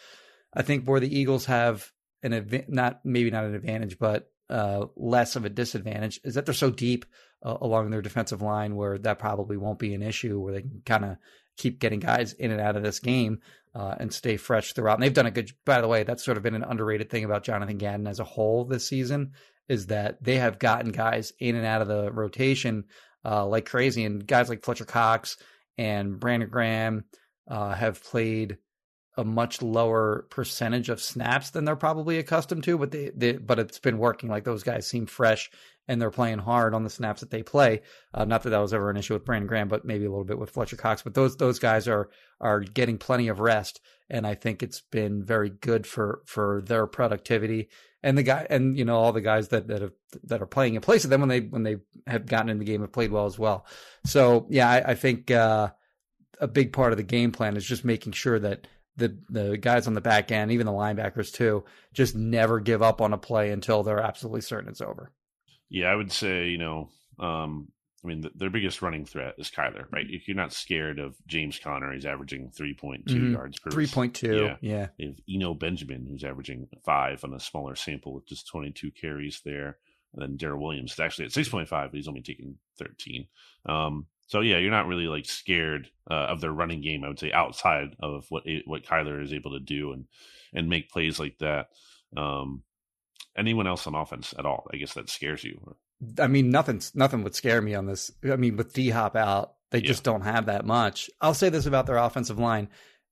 I 0.53 0.61
think 0.61 0.85
where 0.85 0.99
the 0.99 1.19
Eagles 1.19 1.45
have 1.45 1.91
an 2.23 2.33
adv- 2.33 2.69
not 2.69 3.01
maybe 3.03 3.31
not 3.31 3.45
an 3.45 3.55
advantage, 3.55 3.99
but 3.99 4.31
uh, 4.49 4.85
less 4.95 5.35
of 5.35 5.45
a 5.45 5.49
disadvantage 5.49 6.19
is 6.23 6.35
that 6.35 6.45
they're 6.45 6.53
so 6.53 6.71
deep 6.71 7.05
uh, 7.43 7.57
along 7.61 7.89
their 7.89 8.01
defensive 8.01 8.41
line 8.41 8.75
where 8.75 8.97
that 8.97 9.19
probably 9.19 9.57
won't 9.57 9.79
be 9.79 9.93
an 9.93 10.03
issue 10.03 10.39
where 10.39 10.53
they 10.53 10.61
can 10.61 10.81
kind 10.85 11.05
of 11.05 11.17
keep 11.57 11.79
getting 11.79 11.99
guys 11.99 12.33
in 12.33 12.51
and 12.51 12.61
out 12.61 12.75
of 12.75 12.83
this 12.83 12.99
game 12.99 13.39
uh, 13.75 13.95
and 13.99 14.13
stay 14.13 14.37
fresh 14.37 14.73
throughout. 14.73 14.95
And 14.95 15.03
they've 15.03 15.13
done 15.13 15.25
a 15.25 15.31
good. 15.31 15.51
By 15.65 15.81
the 15.81 15.87
way, 15.87 16.03
that's 16.03 16.23
sort 16.23 16.37
of 16.37 16.43
been 16.43 16.55
an 16.55 16.63
underrated 16.63 17.09
thing 17.09 17.23
about 17.23 17.43
Jonathan 17.43 17.77
Gannon 17.77 18.07
as 18.07 18.19
a 18.19 18.23
whole 18.23 18.65
this 18.65 18.87
season 18.87 19.33
is 19.67 19.87
that 19.87 20.23
they 20.23 20.37
have 20.37 20.57
gotten 20.57 20.91
guys 20.91 21.31
in 21.39 21.55
and 21.55 21.65
out 21.65 21.81
of 21.81 21.87
the 21.87 22.11
rotation 22.11 22.85
uh, 23.23 23.45
like 23.45 23.65
crazy, 23.65 24.05
and 24.05 24.25
guys 24.25 24.49
like 24.49 24.63
Fletcher 24.63 24.85
Cox 24.85 25.37
and 25.77 26.19
Brandon 26.19 26.49
Graham 26.49 27.05
uh, 27.47 27.73
have 27.73 28.03
played 28.03 28.57
a 29.19 29.23
much 29.25 29.61
lower 29.61 30.25
percentage 30.29 30.89
of 30.89 31.01
snaps 31.01 31.49
than 31.49 31.65
they're 31.65 31.75
probably 31.75 32.17
accustomed 32.17 32.63
to, 32.63 32.77
but 32.77 32.91
they, 32.91 33.11
they, 33.13 33.33
but 33.33 33.59
it's 33.59 33.77
been 33.77 33.97
working. 33.97 34.29
Like 34.29 34.45
those 34.45 34.63
guys 34.63 34.87
seem 34.87 35.05
fresh 35.05 35.51
and 35.89 36.01
they're 36.01 36.09
playing 36.09 36.37
hard 36.37 36.73
on 36.73 36.83
the 36.83 36.89
snaps 36.89 37.19
that 37.19 37.29
they 37.29 37.43
play. 37.43 37.81
Uh, 38.13 38.23
not 38.23 38.43
that 38.43 38.51
that 38.51 38.59
was 38.59 38.73
ever 38.73 38.89
an 38.89 38.95
issue 38.95 39.13
with 39.13 39.25
Brandon 39.25 39.47
Graham, 39.47 39.67
but 39.67 39.83
maybe 39.83 40.05
a 40.05 40.09
little 40.09 40.23
bit 40.23 40.39
with 40.39 40.51
Fletcher 40.51 40.77
Cox. 40.77 41.01
But 41.01 41.15
those 41.15 41.35
those 41.35 41.59
guys 41.59 41.87
are 41.87 42.09
are 42.39 42.61
getting 42.61 42.97
plenty 42.97 43.27
of 43.27 43.41
rest, 43.41 43.81
and 44.09 44.25
I 44.25 44.35
think 44.35 44.63
it's 44.63 44.81
been 44.81 45.23
very 45.25 45.49
good 45.49 45.85
for 45.85 46.21
for 46.25 46.61
their 46.65 46.87
productivity. 46.87 47.67
And 48.01 48.17
the 48.17 48.23
guy, 48.23 48.47
and 48.49 48.77
you 48.77 48.85
know, 48.85 48.95
all 48.95 49.11
the 49.11 49.19
guys 49.19 49.49
that 49.49 49.67
that 49.67 49.81
have 49.81 49.91
that 50.23 50.41
are 50.41 50.47
playing 50.47 50.75
in 50.75 50.81
place 50.81 51.03
of 51.03 51.09
them 51.09 51.19
when 51.19 51.29
they 51.29 51.41
when 51.41 51.63
they 51.63 51.77
have 52.07 52.25
gotten 52.25 52.49
in 52.49 52.59
the 52.59 52.65
game 52.65 52.81
have 52.81 52.93
played 52.93 53.11
well 53.11 53.25
as 53.25 53.37
well. 53.37 53.65
So 54.05 54.47
yeah, 54.49 54.69
I, 54.69 54.91
I 54.91 54.95
think 54.95 55.29
uh, 55.31 55.71
a 56.39 56.47
big 56.47 56.71
part 56.71 56.93
of 56.93 56.97
the 56.97 57.03
game 57.03 57.31
plan 57.31 57.57
is 57.57 57.65
just 57.65 57.83
making 57.83 58.13
sure 58.13 58.39
that 58.39 58.67
the 58.99 59.17
the 59.29 59.57
guys 59.57 59.87
on 59.87 59.93
the 59.93 60.01
back 60.01 60.31
end, 60.31 60.51
even 60.51 60.65
the 60.65 60.71
linebackers 60.71 61.33
too, 61.33 61.63
just 61.93 62.15
never 62.15 62.59
give 62.59 62.81
up 62.81 63.01
on 63.01 63.13
a 63.13 63.17
play 63.17 63.51
until 63.51 63.83
they're 63.83 64.01
absolutely 64.01 64.41
certain 64.41 64.69
it's 64.69 64.81
over. 64.81 65.11
Yeah, 65.69 65.87
I 65.87 65.95
would 65.95 66.11
say 66.11 66.47
you 66.47 66.57
know, 66.57 66.89
um, 67.19 67.69
I 68.03 68.07
mean, 68.07 68.21
the, 68.21 68.31
their 68.35 68.49
biggest 68.49 68.81
running 68.81 69.05
threat 69.05 69.35
is 69.37 69.51
Kyler, 69.51 69.85
right? 69.91 70.05
If 70.07 70.27
you're 70.27 70.37
not 70.37 70.53
scared 70.53 70.99
of 70.99 71.15
James 71.27 71.59
Conner, 71.59 71.93
he's 71.93 72.05
averaging 72.05 72.51
three 72.51 72.73
point 72.73 73.07
two 73.07 73.15
mm-hmm. 73.15 73.33
yards 73.33 73.59
per 73.59 73.71
three 73.71 73.87
point 73.87 74.13
two. 74.13 74.35
Yeah, 74.35 74.55
yeah. 74.61 74.87
They 74.97 75.05
have 75.07 75.19
Eno 75.29 75.53
Benjamin, 75.53 76.05
who's 76.09 76.23
averaging 76.23 76.67
five 76.85 77.23
on 77.23 77.33
a 77.33 77.39
smaller 77.39 77.75
sample 77.75 78.13
with 78.13 78.27
just 78.27 78.47
twenty 78.47 78.71
two 78.71 78.91
carries 78.91 79.41
there. 79.43 79.77
And 80.13 80.23
then 80.23 80.37
Darrel 80.37 80.61
Williams 80.61 80.93
is 80.93 80.99
actually 80.99 81.25
at 81.25 81.33
six 81.33 81.49
point 81.49 81.67
five, 81.67 81.91
but 81.91 81.97
he's 81.97 82.07
only 82.07 82.21
taking 82.21 82.55
thirteen. 82.77 83.27
Um, 83.65 84.07
so 84.29 84.39
yeah, 84.41 84.57
you're 84.57 84.71
not 84.71 84.87
really 84.87 85.07
like 85.07 85.25
scared 85.25 85.89
uh, 86.09 86.13
of 86.29 86.39
their 86.39 86.51
running 86.53 86.81
game. 86.81 87.03
I 87.03 87.09
would 87.09 87.19
say 87.19 87.31
outside 87.33 87.95
of 87.99 88.25
what 88.29 88.43
what 88.65 88.83
Kyler 88.85 89.21
is 89.21 89.33
able 89.33 89.51
to 89.51 89.59
do 89.59 89.91
and 89.91 90.05
and 90.53 90.69
make 90.69 90.89
plays 90.89 91.19
like 91.19 91.37
that. 91.39 91.67
Um, 92.15 92.63
anyone 93.37 93.67
else 93.67 93.85
on 93.87 93.95
offense 93.95 94.33
at 94.39 94.45
all? 94.45 94.67
I 94.73 94.77
guess 94.77 94.93
that 94.93 95.09
scares 95.09 95.43
you. 95.43 95.75
I 96.19 96.27
mean, 96.27 96.49
nothing's 96.49 96.95
nothing 96.95 97.23
would 97.23 97.35
scare 97.35 97.61
me 97.61 97.75
on 97.75 97.85
this. 97.85 98.11
I 98.23 98.35
mean, 98.37 98.55
with 98.55 98.71
D 98.73 98.89
Hop 98.91 99.15
out, 99.15 99.55
they 99.71 99.79
Yeah. 99.79 99.87
just 99.87 100.03
don't 100.03 100.21
have 100.21 100.45
that 100.45 100.65
much. 100.65 101.09
I'll 101.21 101.33
say 101.33 101.49
this 101.49 101.65
about 101.65 101.85
their 101.87 101.97
offensive 101.97 102.39
line. 102.39 102.69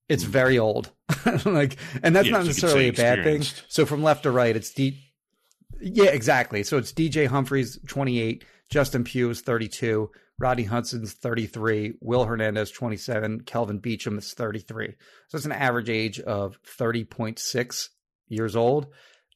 It's 0.07 0.23
very 0.23 0.57
old. 0.57 0.91
like 1.45 1.77
and 2.03 2.15
that's. 2.15 2.27
Yeah, 2.27 2.31
not 2.33 2.41
so 2.43 2.47
necessarily 2.47 2.87
a 2.89 2.93
bad 2.93 3.23
thing. 3.23 3.43
So 3.67 3.85
from 3.85 4.03
left 4.03 4.23
to 4.23 4.31
right, 4.31 4.55
it's 4.55 4.71
D 4.71 5.03
Yeah, 5.81 6.11
exactly. 6.11 6.63
So 6.63 6.77
it's 6.77 6.93
DJ 6.93 7.27
Humphries 7.27 7.77
28, 7.87 8.45
Justin 8.69 9.03
Pugh 9.03 9.29
is 9.29 9.41
32, 9.41 10.09
Rodney 10.39 10.63
Hudson's 10.65 11.13
33, 11.13 11.93
Will 12.01 12.25
Hernandez 12.25 12.69
27, 12.71 13.41
Kelvin 13.41 13.79
Beachum 13.81 14.17
is 14.17 14.33
33. 14.33 14.95
So 15.29 15.35
it's 15.37 15.45
an 15.45 15.51
average 15.51 15.89
age 15.89 16.19
of 16.19 16.57
30.6 16.77 17.89
years 18.27 18.55
old. 18.55 18.87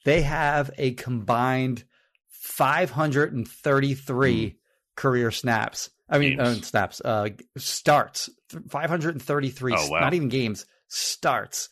They 0.05 0.21
have 0.21 0.71
a 0.77 0.93
combined 0.93 1.83
533 2.29 4.57
career 4.95 5.31
snaps. 5.31 5.89
I 6.09 6.19
mean, 6.19 6.39
uh, 6.39 6.53
snaps, 6.55 7.01
uh, 7.03 7.29
starts. 7.57 8.29
533, 8.69 9.73
Oh, 9.77 9.89
wow. 9.89 9.99
not 10.01 10.13
even 10.13 10.29
games, 10.29 10.65
starts. 10.87 11.69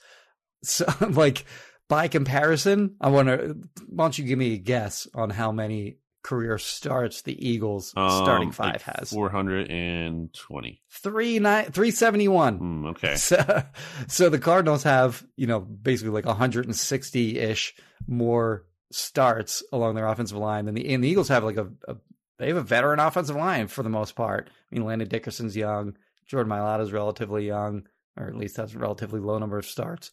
So, 0.63 0.85
like, 1.09 1.45
by 1.89 2.07
comparison, 2.07 2.95
I 3.01 3.09
want 3.09 3.27
to, 3.27 3.57
why 3.87 4.05
don't 4.05 4.17
you 4.17 4.23
give 4.25 4.39
me 4.39 4.53
a 4.53 4.57
guess 4.57 5.07
on 5.13 5.29
how 5.29 5.51
many 5.51 5.97
career 6.23 6.57
starts 6.57 7.21
the 7.21 7.47
Eagles 7.47 7.89
starting 7.91 8.49
Um, 8.49 8.53
five 8.53 8.73
like 8.73 8.81
has? 8.81 9.09
420. 9.09 10.81
Three 10.89 11.39
nine, 11.39 11.65
371. 11.65 12.57
Hmm, 12.57 12.85
okay. 12.87 13.15
So, 13.15 13.63
so 14.07 14.29
the 14.29 14.39
Cardinals 14.39 14.83
have, 14.83 15.25
you 15.35 15.47
know, 15.47 15.59
basically 15.59 16.11
like 16.11 16.25
160 16.25 17.39
ish 17.39 17.75
more 18.07 18.65
starts 18.91 19.63
along 19.71 19.95
their 19.95 20.07
offensive 20.07 20.37
line 20.37 20.65
than 20.65 20.73
the 20.73 20.91
and 20.93 21.03
the 21.03 21.07
Eagles 21.07 21.27
have 21.27 21.43
like 21.43 21.57
a, 21.57 21.69
a 21.87 21.95
they 22.39 22.47
have 22.47 22.57
a 22.57 22.61
veteran 22.61 22.99
offensive 22.99 23.35
line 23.35 23.67
for 23.67 23.83
the 23.83 23.89
most 23.89 24.15
part. 24.15 24.49
I 24.49 24.75
mean, 24.75 24.85
Landon 24.85 25.07
Dickerson's 25.09 25.55
young, 25.55 25.95
Jordan 26.25 26.51
Mailata's 26.51 26.91
relatively 26.91 27.45
young, 27.45 27.83
or 28.17 28.27
at 28.27 28.35
least 28.35 28.57
has 28.57 28.73
a 28.73 28.79
relatively 28.79 29.19
low 29.19 29.37
number 29.37 29.57
of 29.57 29.65
starts. 29.65 30.11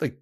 Like 0.00 0.20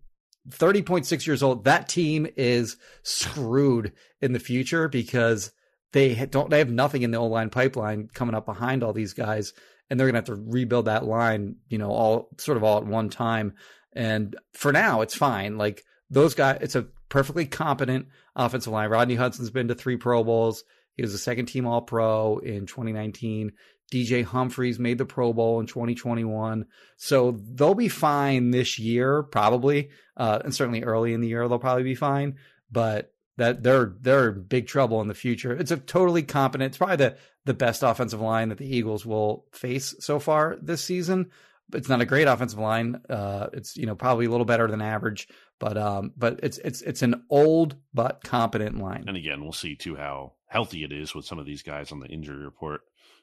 30.6 0.50 1.26
years 1.26 1.42
old, 1.42 1.64
that 1.64 1.88
team 1.88 2.26
is 2.36 2.76
screwed 3.02 3.92
in 4.20 4.32
the 4.32 4.38
future 4.38 4.88
because 4.88 5.52
they 5.92 6.14
don't 6.26 6.50
they 6.50 6.58
have 6.58 6.70
nothing 6.70 7.02
in 7.02 7.10
the 7.10 7.18
O 7.18 7.26
line 7.26 7.50
pipeline 7.50 8.08
coming 8.12 8.34
up 8.34 8.46
behind 8.46 8.82
all 8.82 8.92
these 8.92 9.12
guys 9.12 9.52
and 9.88 9.98
they're 9.98 10.06
gonna 10.06 10.18
have 10.18 10.24
to 10.26 10.34
rebuild 10.34 10.86
that 10.86 11.04
line, 11.04 11.56
you 11.68 11.78
know, 11.78 11.90
all 11.90 12.28
sort 12.38 12.56
of 12.56 12.64
all 12.64 12.78
at 12.78 12.86
one 12.86 13.08
time. 13.08 13.54
And 13.92 14.36
for 14.52 14.72
now, 14.72 15.00
it's 15.00 15.14
fine. 15.14 15.56
Like 15.56 15.84
those 16.10 16.34
guys, 16.34 16.58
it's 16.60 16.74
a 16.74 16.86
perfectly 17.08 17.46
competent 17.46 18.08
offensive 18.34 18.72
line. 18.72 18.90
Rodney 18.90 19.14
Hudson's 19.14 19.50
been 19.50 19.68
to 19.68 19.74
three 19.74 19.96
Pro 19.96 20.24
Bowls. 20.24 20.64
He 20.94 21.02
was 21.02 21.14
a 21.14 21.18
second 21.18 21.46
team 21.46 21.66
All 21.66 21.82
Pro 21.82 22.38
in 22.38 22.66
2019. 22.66 23.52
DJ 23.92 24.24
Humphries 24.24 24.78
made 24.78 24.98
the 24.98 25.04
Pro 25.04 25.32
Bowl 25.32 25.60
in 25.60 25.66
2021. 25.66 26.66
So 26.96 27.32
they'll 27.32 27.74
be 27.74 27.88
fine 27.88 28.50
this 28.50 28.78
year, 28.78 29.22
probably. 29.22 29.90
Uh, 30.16 30.40
and 30.44 30.54
certainly 30.54 30.82
early 30.82 31.12
in 31.12 31.20
the 31.20 31.28
year, 31.28 31.46
they'll 31.48 31.58
probably 31.58 31.84
be 31.84 31.94
fine. 31.94 32.36
But 32.70 33.12
that 33.36 33.62
they're 33.62 33.94
they're 34.00 34.32
big 34.32 34.66
trouble 34.66 35.00
in 35.00 35.08
the 35.08 35.14
future. 35.14 35.52
It's 35.52 35.70
a 35.70 35.76
totally 35.76 36.22
competent. 36.22 36.68
It's 36.68 36.78
probably 36.78 36.96
the 36.96 37.16
the 37.44 37.54
best 37.54 37.82
offensive 37.82 38.20
line 38.20 38.48
that 38.48 38.58
the 38.58 38.76
Eagles 38.76 39.06
will 39.06 39.44
face 39.52 39.94
so 40.00 40.18
far 40.18 40.56
this 40.60 40.82
season. 40.82 41.30
It's 41.72 41.88
not 41.88 42.00
a 42.00 42.06
great 42.06 42.28
offensive 42.28 42.58
line. 42.58 43.00
Uh, 43.08 43.48
it's 43.52 43.76
you 43.76 43.86
know 43.86 43.94
probably 43.94 44.26
a 44.26 44.30
little 44.30 44.46
better 44.46 44.68
than 44.68 44.80
average, 44.80 45.28
but 45.58 45.76
um, 45.76 46.12
but 46.16 46.40
it's 46.42 46.58
it's 46.58 46.80
it's 46.82 47.02
an 47.02 47.24
old 47.28 47.76
but 47.92 48.24
competent 48.24 48.78
line. 48.78 49.04
And 49.06 49.16
again, 49.16 49.42
we'll 49.42 49.52
see 49.52 49.76
too 49.76 49.96
how 49.96 50.32
healthy 50.46 50.84
it 50.84 50.92
is 50.92 51.14
with 51.14 51.24
some 51.24 51.38
of 51.38 51.46
these 51.46 51.62
guys 51.62 51.92
on 51.92 52.00
the 52.00 52.06
injury 52.06 52.42
report. 52.42 52.82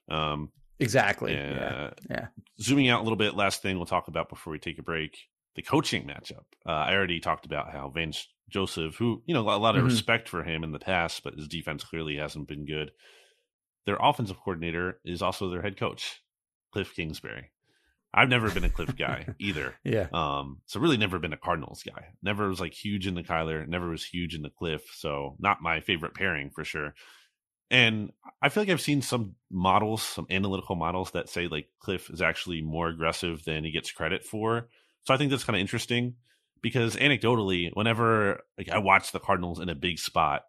Um, 0.10 0.52
Exactly. 0.80 1.34
yeah. 1.34 1.54
Yeah. 1.54 1.89
Yeah. 2.10 2.28
Zooming 2.60 2.89
out 2.89 3.00
a 3.02 3.04
little 3.04 3.18
bit, 3.18 3.36
last 3.36 3.62
thing 3.62 3.78
we'll 3.78 3.86
talk 3.86 4.08
about 4.08 4.30
before 4.30 4.52
we 4.52 4.60
take 4.60 4.80
a 4.80 4.84
break 4.84 5.18
the 5.56 5.62
coaching 5.62 6.08
matchup. 6.08 6.46
Uh, 6.66 6.72
I 6.72 6.94
already 6.96 7.20
talked 7.20 7.46
about 7.46 7.72
how 7.72 7.88
Vance 7.89 8.28
Joseph, 8.50 8.96
who, 8.96 9.22
you 9.28 9.36
know, 9.36 9.42
a 9.42 9.58
lot 9.58 9.76
of 9.76 9.84
Mhm. 9.84 9.88
respect 9.88 10.28
for 10.28 10.44
him 10.44 10.63
in 10.63 10.72
the 10.72 10.80
past, 10.80 11.24
but 11.24 11.36
his 11.36 11.48
defense 11.48 11.84
clearly 11.84 12.16
hasn't 12.18 12.48
been 12.48 12.66
good. 12.66 12.92
Their 13.86 13.98
offensive 14.02 14.38
coordinator 14.38 15.00
is 15.06 15.22
also 15.22 15.50
their 15.50 15.62
head 15.62 15.78
coach, 15.78 16.22
Cliff 16.72 16.96
Kingsbury. 16.96 17.52
I've 18.16 18.30
never 18.30 18.50
been 18.50 18.63
a 18.63 18.70
Cliff 18.70 18.96
guy 18.96 19.28
either. 19.39 19.76
Yeah. 19.84 20.08
Um, 20.12 20.62
so 20.66 20.80
really 20.80 20.98
never 20.98 21.20
been 21.20 21.34
a 21.34 21.38
Cardinals 21.38 21.84
guy. 21.84 22.10
Never 22.24 22.48
was 22.48 22.60
like 22.60 22.74
huge 22.74 23.06
in 23.06 23.13
the 23.16 23.24
Kyler, 23.24 23.68
never 23.68 23.89
was 23.89 24.04
huge 24.06 24.34
in 24.34 24.42
the 24.42 24.50
Cliff. 24.50 24.82
So 24.96 25.36
not 25.39 25.62
my 25.62 25.82
favorite 25.82 26.16
pairing 26.16 26.50
for 26.50 26.63
sure. 26.63 26.96
And 27.71 28.12
I 28.41 28.49
feel 28.49 28.63
like 28.63 28.69
I've 28.69 28.82
seen 28.82 29.02
some 29.02 29.36
models, 29.49 30.04
some 30.04 30.28
analytical 30.30 30.76
models 30.76 31.12
that 31.12 31.30
say 31.30 31.47
like 31.47 31.67
Cliff 31.80 32.10
is 32.10 32.21
actually 32.21 32.62
more 32.62 32.88
aggressive 32.88 33.43
than 33.45 33.63
he 33.63 33.71
gets 33.71 33.91
credit 33.91 34.23
for. 34.23 34.67
So 35.06 35.13
I 35.13 35.17
think 35.17 35.32
that's 35.32 35.43
kind 35.43 35.56
of 35.56 35.62
interesting 35.62 36.15
because 36.62 36.95
anecdotally, 36.95 37.71
whenever 37.73 38.41
like 38.58 38.69
I 38.69 38.78
watch 38.80 39.12
the 39.12 39.19
Cardinals 39.19 39.60
in 39.60 39.69
a 39.69 39.76
big 39.76 39.99
spot, 39.99 40.43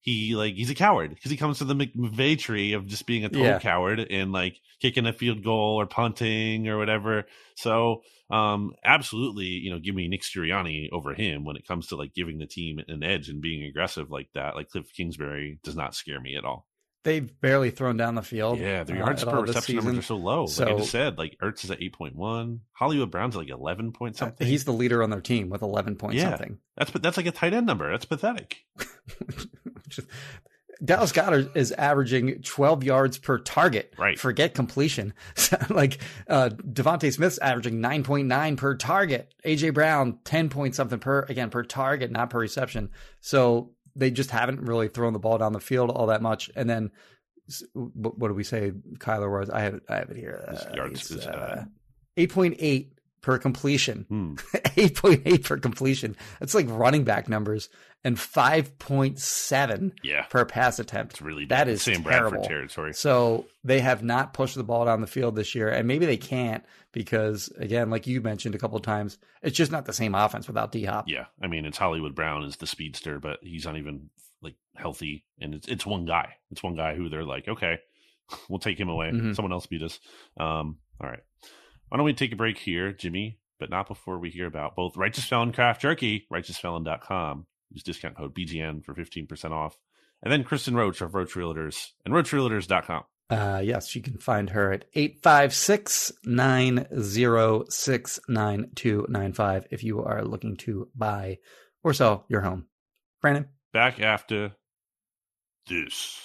he 0.00 0.34
like 0.36 0.54
he's 0.54 0.70
a 0.70 0.74
coward 0.74 1.10
because 1.10 1.30
he 1.30 1.36
comes 1.36 1.58
to 1.58 1.64
the 1.64 1.74
McVay 1.74 2.38
tree 2.38 2.74
of 2.74 2.86
just 2.86 3.06
being 3.06 3.24
a 3.24 3.28
total 3.28 3.44
Yeah. 3.46 3.58
coward 3.58 3.98
and 4.10 4.32
like 4.32 4.56
kicking 4.80 5.06
a 5.06 5.12
field 5.12 5.42
goal 5.42 5.80
or 5.80 5.86
punting 5.86 6.68
or 6.68 6.78
whatever. 6.78 7.24
So 7.56 8.02
um 8.30 8.72
absolutely, 8.84 9.46
you 9.46 9.70
know, 9.70 9.78
give 9.78 9.94
me 9.94 10.08
Nick 10.08 10.22
Sirianni 10.22 10.88
over 10.92 11.14
him 11.14 11.44
when 11.44 11.56
it 11.56 11.66
comes 11.66 11.88
to 11.88 11.96
like 11.96 12.14
giving 12.14 12.38
the 12.38 12.46
team 12.46 12.78
an 12.86 13.02
edge 13.02 13.28
and 13.28 13.40
being 13.42 13.64
aggressive 13.64 14.10
like 14.10 14.28
that. 14.34 14.54
Like 14.54 14.68
Cliff 14.68 14.86
Kingsbury 14.96 15.58
does 15.64 15.76
not 15.76 15.94
scare 15.94 16.20
me 16.20 16.36
at 16.36 16.44
all. 16.44 16.66
They've 17.04 17.30
barely 17.40 17.70
thrown 17.70 17.96
down 17.96 18.16
the 18.16 18.22
field. 18.22 18.58
Yeah, 18.58 18.82
their 18.82 18.96
uh, 18.96 19.06
yards 19.06 19.22
at 19.22 19.28
per 19.28 19.40
reception 19.42 19.76
numbers 19.76 19.98
are 19.98 20.02
so 20.02 20.16
low. 20.16 20.40
like 20.46 20.50
I 20.50 20.72
So- 20.72 20.78
just 20.78 20.90
said, 20.90 21.18
like 21.18 21.36
Ertz 21.40 21.62
is 21.62 21.70
at 21.70 21.80
eight 21.80 21.92
point 21.92 22.16
one, 22.16 22.62
Hollywood 22.72 23.12
Brown's 23.12 23.36
at 23.36 23.38
like 23.42 23.48
eleven 23.48 23.92
point 23.92 24.16
Uh, 24.16 24.18
something. 24.18 24.44
He's 24.46 24.64
the 24.64 24.72
leader 24.72 25.04
on 25.04 25.10
their 25.10 25.20
team 25.20 25.48
with 25.48 25.62
11 25.62 25.94
point 25.96 26.16
Yeah. 26.16 26.30
something. 26.30 26.58
that's 26.76 26.90
but 26.90 27.02
that's 27.02 27.16
like 27.16 27.26
a 27.26 27.30
tight 27.30 27.54
end 27.54 27.64
number. 27.66 27.88
That's 27.92 28.06
pathetic. 28.06 28.56
Just- 29.88 30.08
Dallas 30.84 31.12
Goedert 31.12 31.56
is 31.56 31.72
averaging 31.72 32.42
12 32.42 32.84
yards 32.84 33.18
per 33.18 33.38
target. 33.38 33.94
Right. 33.98 34.18
Forget 34.18 34.54
completion. 34.54 35.14
like 35.70 35.98
uh, 36.28 36.50
DeVonta 36.50 37.12
Smith's 37.12 37.38
averaging 37.38 37.80
9.9 37.80 38.56
per 38.58 38.74
target. 38.76 39.32
AJ 39.44 39.72
Brown 39.72 40.18
10 40.24 40.50
point 40.50 40.74
something 40.74 40.98
per 40.98 41.22
again 41.22 41.48
per 41.50 41.62
target, 41.62 42.10
not 42.10 42.28
per 42.30 42.40
reception. 42.40 42.90
So 43.20 43.70
they 43.94 44.10
just 44.10 44.30
haven't 44.30 44.60
really 44.60 44.88
thrown 44.88 45.14
the 45.14 45.18
ball 45.18 45.38
down 45.38 45.54
the 45.54 45.60
field 45.60 45.90
all 45.90 46.08
that 46.08 46.20
much. 46.20 46.50
And 46.54 46.68
then 46.68 46.90
what, 47.72 48.18
what 48.18 48.28
do 48.28 48.34
we 48.34 48.44
say? 48.44 48.72
Kyler 48.98 49.30
was 49.30 49.48
I 49.48 49.60
have 49.60 49.74
it, 49.74 49.82
I 49.88 49.96
have 49.96 50.10
it 50.10 50.16
here. 50.16 50.44
Uh, 50.46 50.74
yards 50.74 51.10
is 51.10 51.26
uh, 51.26 51.64
8.8 52.18 52.90
per 53.22 53.38
completion. 53.38 54.04
Hmm. 54.08 54.34
8.8 54.54 55.44
per 55.44 55.56
completion. 55.56 56.16
That's 56.38 56.54
like 56.54 56.66
running 56.68 57.04
back 57.04 57.28
numbers 57.28 57.70
and 58.06 58.16
5.7 58.16 59.92
Yeah, 60.02 60.22
per 60.26 60.44
pass 60.44 60.78
attempt. 60.78 61.14
it's 61.14 61.22
really 61.22 61.44
that. 61.46 61.66
Sam 61.80 62.02
terrible. 62.02 62.30
Bradford 62.30 62.48
territory. 62.48 62.94
So 62.94 63.46
they 63.64 63.80
have 63.80 64.02
not 64.02 64.32
pushed 64.32 64.54
the 64.54 64.64
ball 64.64 64.84
down 64.84 65.00
the 65.00 65.06
field 65.06 65.34
this 65.36 65.54
year, 65.54 65.68
and 65.68 65.88
maybe 65.88 66.06
they 66.06 66.16
can't 66.16 66.64
because, 66.92 67.52
again, 67.58 67.90
like 67.90 68.06
you 68.06 68.20
mentioned 68.20 68.54
a 68.54 68.58
couple 68.58 68.76
of 68.76 68.82
times, 68.82 69.18
it's 69.42 69.56
just 69.56 69.72
not 69.72 69.84
the 69.86 69.92
same 69.92 70.14
offense 70.14 70.46
without 70.46 70.72
D 70.72 70.84
Hop. 70.84 71.08
Yeah, 71.08 71.26
I 71.42 71.46
mean 71.48 71.64
it's 71.66 71.78
Hollywood 71.78 72.14
Brown 72.14 72.44
is 72.44 72.56
the 72.56 72.66
speedster, 72.66 73.18
but 73.18 73.38
he's 73.42 73.64
not 73.64 73.76
even 73.76 74.10
like 74.42 74.54
healthy, 74.76 75.24
and 75.40 75.54
it's 75.54 75.66
it's 75.68 75.84
one 75.86 76.04
guy. 76.04 76.34
It's 76.50 76.62
one 76.62 76.76
guy 76.76 76.94
who 76.94 77.08
they're 77.08 77.24
like, 77.24 77.48
okay, 77.48 77.78
we'll 78.48 78.58
take 78.60 78.78
him 78.78 78.88
away. 78.88 79.10
Mhm. 79.10 79.34
Someone 79.34 79.52
else 79.52 79.66
beat 79.66 79.82
us. 79.82 79.98
Um, 80.38 80.78
all 81.00 81.08
right, 81.10 81.22
why 81.88 81.96
don't 81.96 82.04
we 82.06 82.12
take 82.14 82.32
a 82.32 82.36
break 82.36 82.58
here, 82.58 82.92
Jimmy? 82.92 83.38
But 83.58 83.70
not 83.70 83.88
before 83.88 84.18
we 84.18 84.28
hear 84.28 84.46
about 84.46 84.76
both 84.76 84.98
Righteous 84.98 85.24
Felon 85.24 85.50
Craft 85.52 85.80
Jerky, 85.80 86.26
righteousfelon.com. 86.30 87.46
Use 87.76 87.82
discount 87.82 88.16
code 88.16 88.34
BGN 88.34 88.82
for 88.82 88.94
fifteen 88.94 89.26
percent 89.26 89.52
off, 89.52 89.76
and 90.22 90.32
then 90.32 90.44
Kristen 90.44 90.74
Roach 90.74 91.02
of 91.02 91.14
Roach 91.14 91.34
Realtors 91.34 91.90
and 92.06 92.14
RoachRealtors.com. 92.14 93.04
Uh, 93.28 93.60
yes, 93.62 93.94
you 93.94 94.00
can 94.00 94.16
find 94.16 94.48
her 94.50 94.72
at 94.72 94.86
856 94.94 96.12
906 96.24 98.20
9295 98.28 99.66
if 99.70 99.84
you 99.84 100.02
are 100.02 100.24
looking 100.24 100.56
to 100.58 100.88
buy 100.94 101.38
or 101.84 101.92
sell 101.92 102.24
your 102.28 102.40
home. 102.40 102.66
Brandon? 103.20 103.46
Back 103.74 104.00
after 104.00 104.52
this. 105.66 106.18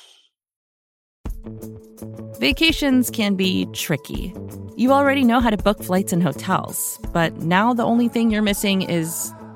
Vacations 2.39 3.09
can 3.09 3.35
be 3.35 3.67
tricky. 3.73 4.33
You 4.77 4.91
already 4.91 5.23
know 5.23 5.39
how 5.39 5.49
to 5.49 5.57
book 5.57 5.83
flights 5.83 6.13
and 6.13 6.23
hotels, 6.23 6.99
but 7.11 7.37
now 7.37 7.73
the 7.73 7.83
only 7.83 8.07
thing 8.07 8.31
you're 8.31 8.41
missing 8.41 8.83
is, 8.83 9.33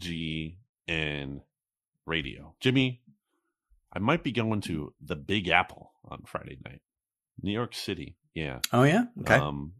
BGN 0.00 1.40
Radio. 2.04 2.54
Jimmy, 2.60 3.02
I 3.92 3.98
might 3.98 4.22
be 4.22 4.32
going 4.32 4.60
to 4.62 4.92
the 5.00 5.16
Big 5.16 5.48
Apple 5.48 5.92
on 6.04 6.22
Friday 6.26 6.58
night. 6.64 6.80
New 7.42 7.52
York 7.52 7.74
City. 7.74 8.16
Yeah. 8.34 8.60
Oh 8.72 8.82
yeah. 8.82 9.04
Okay. 9.20 9.34
Um, 9.34 9.72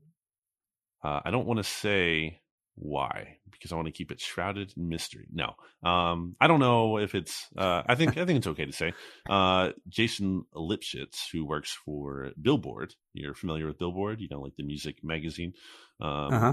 uh, 1.02 1.20
I 1.24 1.30
don't 1.30 1.46
want 1.46 1.58
to 1.58 1.64
say 1.64 2.40
why 2.76 3.38
because 3.50 3.72
I 3.72 3.76
want 3.76 3.86
to 3.86 3.92
keep 3.92 4.10
it 4.12 4.20
shrouded 4.20 4.72
in 4.76 4.88
mystery. 4.88 5.26
No, 5.32 5.54
um, 5.82 6.36
I 6.40 6.46
don't 6.46 6.60
know 6.60 6.98
if 6.98 7.14
it's. 7.14 7.46
Uh, 7.56 7.82
I 7.86 7.94
think 7.94 8.16
I 8.16 8.24
think 8.24 8.38
it's 8.38 8.46
okay 8.46 8.66
to 8.66 8.72
say. 8.72 8.92
Uh, 9.28 9.70
Jason 9.88 10.44
Lipshutz, 10.54 11.30
who 11.32 11.44
works 11.44 11.76
for 11.84 12.30
Billboard, 12.40 12.94
you're 13.14 13.34
familiar 13.34 13.66
with 13.66 13.78
Billboard, 13.78 14.20
you 14.20 14.28
know, 14.30 14.40
like 14.40 14.56
the 14.56 14.62
music 14.62 15.02
magazine. 15.02 15.54
Um, 16.00 16.32
uh-huh. 16.32 16.52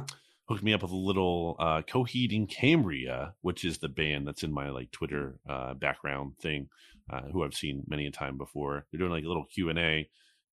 Hooked 0.49 0.63
me 0.63 0.73
up 0.73 0.81
with 0.81 0.91
a 0.91 0.95
little 0.95 1.55
uh, 1.57 1.83
Coheed 1.83 2.35
and 2.35 2.49
Cambria, 2.49 3.33
which 3.41 3.63
is 3.63 3.77
the 3.77 3.87
band 3.87 4.27
that's 4.27 4.43
in 4.43 4.51
my 4.51 4.69
like 4.71 4.91
Twitter 4.91 5.39
uh, 5.47 5.73
background 5.73 6.37
thing, 6.41 6.67
uh, 7.09 7.21
who 7.31 7.45
I've 7.45 7.53
seen 7.53 7.83
many 7.87 8.07
a 8.07 8.11
time 8.11 8.37
before. 8.37 8.85
They're 8.91 8.99
doing 8.99 9.11
like 9.11 9.23
a 9.23 9.27
little 9.27 9.45
Q 9.45 9.69
and 9.69 9.79
A 9.79 10.09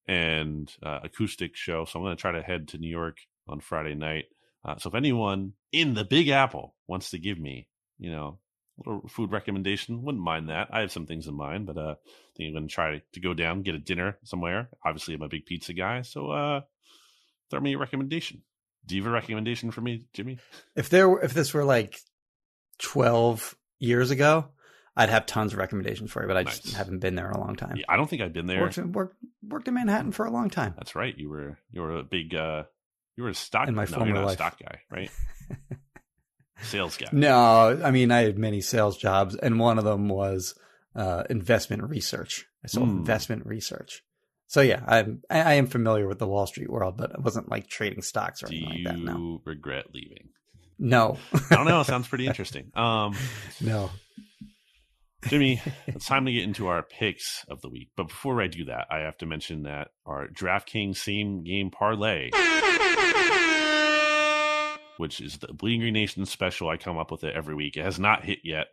and 0.07 0.73
uh, 0.83 1.01
acoustic 1.03 1.57
show, 1.57 1.85
so 1.85 1.99
I'm 1.99 2.05
going 2.05 2.17
to 2.17 2.21
try 2.21 2.31
to 2.31 2.43
head 2.43 2.69
to 2.69 2.79
New 2.79 2.89
York 2.89 3.19
on 3.49 3.59
Friday 3.59 3.97
night. 3.97 4.27
Uh, 4.65 4.77
so 4.79 4.91
if 4.91 4.95
anyone 4.95 5.55
in 5.73 5.95
the 5.95 6.05
Big 6.05 6.29
Apple 6.29 6.77
wants 6.87 7.11
to 7.11 7.19
give 7.19 7.41
me, 7.41 7.67
you 7.99 8.13
know, 8.13 8.39
a 8.79 8.89
little 8.89 9.09
food 9.09 9.33
recommendation, 9.33 10.05
wouldn't 10.05 10.23
mind 10.23 10.51
that. 10.51 10.69
I 10.71 10.81
have 10.81 10.93
some 10.93 11.07
things 11.07 11.27
in 11.27 11.35
mind, 11.35 11.67
but 11.67 11.77
uh, 11.77 11.97
I 11.99 12.37
think 12.37 12.47
I'm 12.49 12.55
going 12.55 12.69
to 12.69 12.75
try 12.75 13.03
to 13.13 13.21
go 13.21 13.35
down, 13.35 13.63
get 13.63 13.75
a 13.75 13.79
dinner 13.79 14.19
somewhere. 14.23 14.69
Obviously, 14.85 15.15
I'm 15.15 15.23
a 15.23 15.29
big 15.29 15.47
pizza 15.47 15.73
guy, 15.73 16.03
so 16.03 16.63
throw 17.51 17.61
me 17.61 17.75
a 17.75 17.79
recommendation. 17.79 18.43
Do 18.87 18.97
you 18.97 19.03
have 19.03 19.11
a 19.11 19.15
recommendation 19.15 19.71
for 19.71 19.81
me, 19.81 20.07
Jimmy? 20.13 20.39
If 20.75 20.89
there, 20.89 21.09
were, 21.09 21.23
if 21.23 21.33
this 21.35 21.55
were 21.55 21.65
like 21.65 21.99
twelve 22.79 23.57
years 23.79 24.11
ago, 24.11 24.49
I'd 24.97 25.09
have 25.11 25.27
tons 25.27 25.53
of 25.53 25.59
recommendations 25.59 26.11
for 26.11 26.23
you, 26.23 26.29
but 26.29 26.37
I 26.37 26.43
just 26.45 26.73
haven't 26.75 26.99
been 26.99 27.15
there 27.15 27.29
in 27.31 27.35
a 27.37 27.41
long 27.41 27.57
time. 27.57 27.77
Yeah, 27.77 27.85
I 27.89 27.97
don't 27.97 28.09
think 28.11 28.23
I've 28.23 28.33
been 28.33 28.47
there. 28.47 28.61
Worked, 28.63 28.79
in- 28.79 28.93
worked, 28.93 29.17
worked 29.47 29.69
in 29.69 29.75
Manhattan 29.75 30.13
for 30.13 30.27
a 30.27 30.31
long 30.31 30.51
time. 30.51 30.75
That's 30.77 30.95
right. 30.95 31.17
You 31.17 31.29
were 31.31 31.59
you 31.71 31.81
were 31.83 31.99
a 31.99 32.03
big 32.05 32.35
uh, 32.35 32.65
you 33.17 33.23
were 33.25 33.31
a 33.31 33.35
stock 33.35 33.69
In 33.69 33.75
my 33.75 33.85
no, 33.85 33.99
former 33.99 34.23
life. 34.23 34.31
a 34.33 34.35
stock 34.35 34.59
guy, 34.59 34.81
right? 34.91 35.11
Sales 36.63 36.97
guy. 36.97 37.09
No, 37.13 37.81
I 37.83 37.91
mean 37.91 38.11
I 38.11 38.23
had 38.23 38.39
many 38.39 38.61
sales 38.61 38.99
jobs, 38.99 39.35
and 39.35 39.59
one 39.59 39.79
of 39.79 39.85
them 39.85 40.09
was 40.09 40.55
uh, 40.95 41.25
investment 41.31 41.85
research. 41.85 42.47
I 42.63 42.69
sold 42.69 42.89
Hmm. 42.89 42.99
investment 42.99 43.47
research. 43.47 44.03
So 44.51 44.63
yeah, 44.63 44.83
I'm 44.85 45.23
I, 45.31 45.55
am 45.55 45.69
familiar 45.69 46.09
with 46.09 46.19
the 46.19 46.27
Wall 46.27 46.45
Street 46.45 46.69
world, 46.69 46.97
but 46.97 47.15
I 47.15 47.21
wasn't 47.21 47.49
like 47.49 47.69
trading 47.69 48.03
stocks 48.03 48.43
or 48.43 48.49
Do 48.49 48.57
anything 48.57 48.85
like 48.85 48.95
that. 48.97 48.99
No, 48.99 49.41
regret 49.45 49.95
leaving? 49.95 50.31
no, 50.77 51.19
I 51.33 51.55
don't 51.55 51.67
know. 51.67 51.81
It 51.83 51.87
sounds 51.87 52.09
pretty 52.09 52.27
interesting. 52.27 52.73
Um, 52.75 53.15
no. 53.61 53.91
Jimmy, 55.29 55.63
it's 55.87 56.05
time 56.05 56.27
to 56.27 56.33
get 56.33 56.43
into 56.43 56.67
our 56.67 56.83
picks 56.83 57.45
of 57.49 57.61
the 57.61 57.69
week. 57.69 57.91
But 57.97 58.09
before 58.09 58.43
I 58.43 58.49
do 58.49 58.65
that, 58.65 58.89
I 58.91 59.01
have 59.01 59.17
to 59.19 59.27
mention 59.27 59.63
that 59.65 59.93
our 60.05 60.27
DraftKings 60.27 60.97
same 60.97 61.45
game 61.45 61.71
parlay, 61.71 62.31
which 64.97 65.21
is 65.21 65.39
the 65.39 65.53
Bleeding 65.53 65.83
Green 65.83 65.95
Nation 65.95 66.27
special, 66.27 66.69
I 66.69 66.77
come 66.77 66.99
up 66.99 67.13
with 67.13 67.23
it 67.23 67.37
every 67.37 67.55
week. 67.55 67.77
It 67.77 67.85
has 67.85 68.01
not 68.01 68.25
hit 68.25 68.41
yet. 68.43 68.67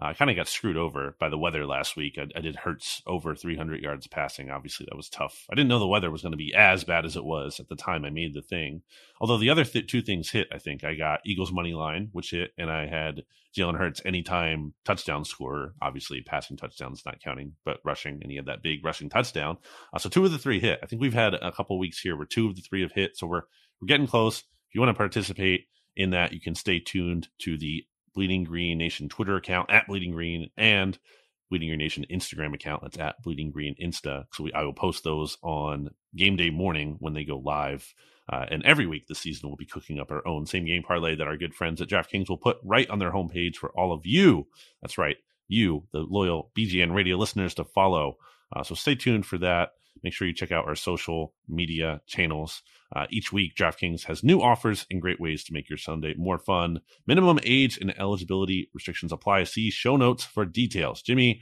Uh, 0.00 0.06
I 0.06 0.14
kind 0.14 0.30
of 0.30 0.36
got 0.36 0.48
screwed 0.48 0.76
over 0.76 1.14
by 1.20 1.28
the 1.28 1.38
weather 1.38 1.66
last 1.66 1.96
week. 1.96 2.18
I, 2.18 2.26
I 2.36 2.40
did 2.40 2.56
Hurts 2.56 3.02
over 3.06 3.34
300 3.34 3.80
yards 3.80 4.06
passing. 4.06 4.50
Obviously, 4.50 4.86
that 4.88 4.96
was 4.96 5.08
tough. 5.08 5.46
I 5.50 5.54
didn't 5.54 5.68
know 5.68 5.78
the 5.78 5.86
weather 5.86 6.10
was 6.10 6.22
going 6.22 6.32
to 6.32 6.38
be 6.38 6.52
as 6.54 6.82
bad 6.84 7.04
as 7.04 7.16
it 7.16 7.24
was 7.24 7.60
at 7.60 7.68
the 7.68 7.76
time 7.76 8.04
I 8.04 8.10
made 8.10 8.34
the 8.34 8.42
thing. 8.42 8.82
Although 9.20 9.38
the 9.38 9.50
other 9.50 9.64
th- 9.64 9.86
two 9.86 10.02
things 10.02 10.30
hit, 10.30 10.48
I 10.52 10.58
think 10.58 10.82
I 10.82 10.94
got 10.94 11.20
Eagles 11.24 11.52
money 11.52 11.74
line, 11.74 12.08
which 12.12 12.32
hit, 12.32 12.52
and 12.58 12.70
I 12.70 12.86
had 12.86 13.22
Jalen 13.56 13.78
Hurts 13.78 14.02
anytime 14.04 14.74
touchdown 14.84 15.24
scorer. 15.24 15.74
Obviously, 15.80 16.20
passing 16.22 16.56
touchdowns 16.56 17.04
not 17.06 17.20
counting, 17.22 17.52
but 17.64 17.78
rushing, 17.84 18.20
and 18.20 18.30
he 18.30 18.36
had 18.36 18.46
that 18.46 18.62
big 18.62 18.84
rushing 18.84 19.08
touchdown. 19.08 19.58
Uh, 19.92 19.98
so 19.98 20.08
two 20.08 20.24
of 20.24 20.32
the 20.32 20.38
three 20.38 20.58
hit. 20.58 20.80
I 20.82 20.86
think 20.86 21.00
we've 21.00 21.14
had 21.14 21.34
a 21.34 21.52
couple 21.52 21.78
weeks 21.78 22.00
here 22.00 22.16
where 22.16 22.26
two 22.26 22.48
of 22.48 22.56
the 22.56 22.62
three 22.62 22.82
have 22.82 22.92
hit. 22.92 23.16
So 23.16 23.28
we're 23.28 23.42
we're 23.80 23.86
getting 23.86 24.08
close. 24.08 24.38
If 24.40 24.74
you 24.74 24.80
want 24.80 24.90
to 24.90 24.98
participate 24.98 25.66
in 25.96 26.10
that, 26.10 26.32
you 26.32 26.40
can 26.40 26.56
stay 26.56 26.80
tuned 26.80 27.28
to 27.42 27.56
the 27.56 27.84
Bleeding 28.14 28.44
Green 28.44 28.78
Nation 28.78 29.08
Twitter 29.08 29.36
account 29.36 29.70
at 29.70 29.86
Bleeding 29.86 30.12
Green 30.12 30.50
and 30.56 30.98
Bleeding 31.50 31.68
Green 31.68 31.78
Nation 31.78 32.06
Instagram 32.10 32.54
account. 32.54 32.82
That's 32.82 32.98
at 32.98 33.22
Bleeding 33.22 33.50
Green 33.50 33.74
Insta. 33.82 34.24
So 34.32 34.44
we, 34.44 34.52
I 34.52 34.62
will 34.62 34.72
post 34.72 35.04
those 35.04 35.36
on 35.42 35.90
game 36.16 36.36
day 36.36 36.50
morning 36.50 36.96
when 37.00 37.14
they 37.14 37.24
go 37.24 37.38
live. 37.38 37.94
Uh, 38.32 38.46
and 38.50 38.62
every 38.64 38.86
week 38.86 39.06
this 39.06 39.18
season, 39.18 39.48
we'll 39.48 39.56
be 39.56 39.66
cooking 39.66 40.00
up 40.00 40.10
our 40.10 40.26
own 40.26 40.46
same 40.46 40.64
game 40.64 40.82
parlay 40.82 41.14
that 41.14 41.26
our 41.26 41.36
good 41.36 41.54
friends 41.54 41.80
at 41.82 41.88
DraftKings 41.88 42.28
will 42.28 42.38
put 42.38 42.56
right 42.64 42.88
on 42.88 42.98
their 42.98 43.12
homepage 43.12 43.56
for 43.56 43.70
all 43.78 43.92
of 43.92 44.06
you. 44.06 44.46
That's 44.80 44.96
right, 44.96 45.18
you, 45.46 45.84
the 45.92 46.00
loyal 46.00 46.50
BGN 46.56 46.94
radio 46.94 47.16
listeners, 47.16 47.54
to 47.54 47.64
follow. 47.64 48.16
Uh, 48.54 48.62
so 48.62 48.74
stay 48.74 48.94
tuned 48.94 49.26
for 49.26 49.36
that. 49.38 49.72
Make 50.04 50.12
sure 50.12 50.28
you 50.28 50.34
check 50.34 50.52
out 50.52 50.66
our 50.66 50.74
social 50.74 51.32
media 51.48 52.02
channels. 52.06 52.62
Uh, 52.94 53.06
each 53.08 53.32
week, 53.32 53.56
DraftKings 53.56 54.04
has 54.04 54.22
new 54.22 54.42
offers 54.42 54.84
and 54.90 55.00
great 55.00 55.18
ways 55.18 55.42
to 55.44 55.54
make 55.54 55.70
your 55.70 55.78
Sunday 55.78 56.14
more 56.18 56.38
fun. 56.38 56.80
Minimum 57.06 57.40
age 57.42 57.78
and 57.78 57.98
eligibility 57.98 58.68
restrictions 58.74 59.12
apply. 59.12 59.44
See 59.44 59.70
show 59.70 59.96
notes 59.96 60.22
for 60.22 60.44
details. 60.44 61.00
Jimmy, 61.00 61.40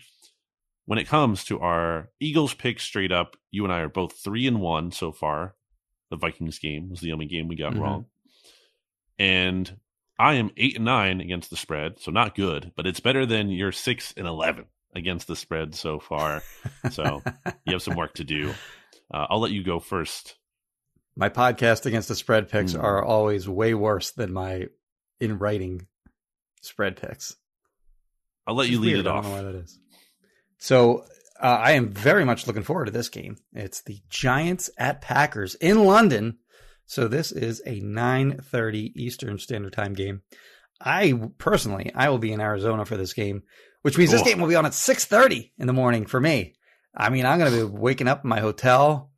when 0.85 1.01
it 1.01 1.09
comes 1.09 1.45
to 1.47 1.59
our 1.59 2.11
Eagles 2.21 2.55
pick 2.55 2.79
straight 2.79 3.11
up, 3.11 3.37
you 3.51 3.65
and 3.65 3.73
I 3.73 3.81
are 3.81 3.89
both 3.89 4.13
three 4.13 4.47
and 4.47 4.61
one 4.61 4.93
so 4.93 5.11
far. 5.11 5.57
The 6.11 6.17
Vikings 6.17 6.61
game 6.61 6.89
was 6.89 7.01
the 7.01 7.13
only 7.13 7.27
game 7.27 7.49
we 7.49 7.57
got 7.57 7.73
Mhm. 7.73 7.81
wrong. 7.81 8.07
And 9.19 9.77
I 10.21 10.35
am 10.35 10.53
eight 10.57 10.77
and 10.77 10.85
nine 10.85 11.21
against 11.21 11.51
the 11.51 11.57
spread, 11.57 11.99
so 11.99 12.13
not 12.13 12.37
good, 12.37 12.71
but 12.77 12.87
it's 12.87 13.01
better 13.01 13.27
than 13.27 13.51
your 13.51 13.73
six 13.73 14.15
and 14.17 14.29
eleven 14.29 14.67
against 14.95 15.27
the 15.27 15.37
spread 15.37 15.75
so 15.75 15.99
far. 15.99 16.43
So 16.91 17.23
you 17.65 17.73
have 17.75 17.83
some 17.83 17.97
work 17.97 18.15
to 18.15 18.25
do. 18.25 18.53
Uh, 19.13 19.27
I'll 19.31 19.41
let 19.41 19.53
you 19.53 19.63
go 19.63 19.79
first. 19.79 20.37
My 21.17 21.29
podcast 21.29 21.87
against 21.87 22.09
the 22.09 22.15
spread 22.17 22.49
picks 22.49 22.73
Hmm. 22.73 22.81
are 22.81 23.05
always 23.05 23.49
way 23.49 23.75
worse 23.75 24.11
than 24.11 24.33
my 24.33 24.67
in 25.21 25.39
writing 25.39 25.87
spread 26.61 26.97
picks. 26.97 27.37
I'll 28.47 28.55
let 28.57 28.69
you 28.69 28.81
lead 28.81 28.95
weird. 28.95 29.07
it 29.07 29.09
I 29.09 29.13
off. 29.13 29.23
don't 29.25 29.31
know 29.33 29.37
why 29.37 29.53
that 29.53 29.59
is. 29.59 29.79
So 30.59 31.05
uh, 31.41 31.47
I 31.47 31.73
am 31.73 31.91
very 31.91 32.25
much 32.25 32.47
looking 32.47 32.63
forward 32.65 32.87
to 32.87 32.91
this 32.93 33.09
game. 33.09 33.37
It's 33.53 33.83
the 33.83 34.01
Giants 34.11 34.71
at 34.79 35.01
Packers 35.01 35.55
in 35.57 35.85
London. 35.85 36.39
So 36.87 37.07
this 37.09 37.31
is 37.33 37.63
a 37.65 37.81
9:30 37.81 38.93
Eastern 38.97 39.39
Standard 39.39 39.73
Time 39.73 39.93
game. 39.95 40.23
I 40.81 41.15
personally, 41.39 41.93
I 41.95 42.09
will 42.09 42.19
be 42.19 42.33
in 42.33 42.41
Arizona 42.41 42.85
for 42.85 42.97
this 42.97 43.13
game, 43.13 43.43
which 43.83 43.99
means 43.99 44.11
this 44.11 44.23
game 44.23 44.41
will 44.41 44.49
be 44.49 44.57
on 44.57 44.67
at 44.67 44.73
6:30 44.73 45.53
in 45.59 45.67
the 45.67 45.73
morning 45.73 46.07
for 46.07 46.21
me. 46.21 46.55
I 46.95 47.11
mean, 47.11 47.27
I'm 47.27 47.39
going 47.39 47.53
to 47.53 47.67
be 47.67 47.79
waking 47.79 48.09
up 48.09 48.25
in 48.25 48.29
my 48.29 48.41
hotel, 48.41 49.11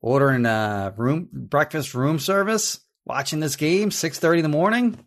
ordering 0.00 0.46
a 0.46 0.94
room 0.96 1.28
breakfast 1.32 1.94
room 1.94 2.18
service, 2.18 2.80
watching 3.04 3.40
this 3.40 3.56
game 3.56 3.90
6:30 3.90 4.38
in 4.38 4.42
the 4.42 4.48
morning. 4.48 4.98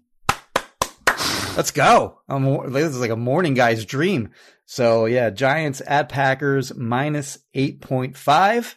Let's 1.57 1.72
go. 1.72 2.22
I'm, 2.30 2.72
this 2.72 2.86
is 2.86 3.01
like 3.01 3.10
a 3.10 3.18
morning 3.18 3.53
guy's 3.53 3.84
dream. 3.84 4.30
So 4.66 5.05
yeah, 5.05 5.30
Giants 5.30 5.82
at 5.86 6.07
Packers 6.07 6.74
minus 6.76 7.39
8.5. 7.55 8.76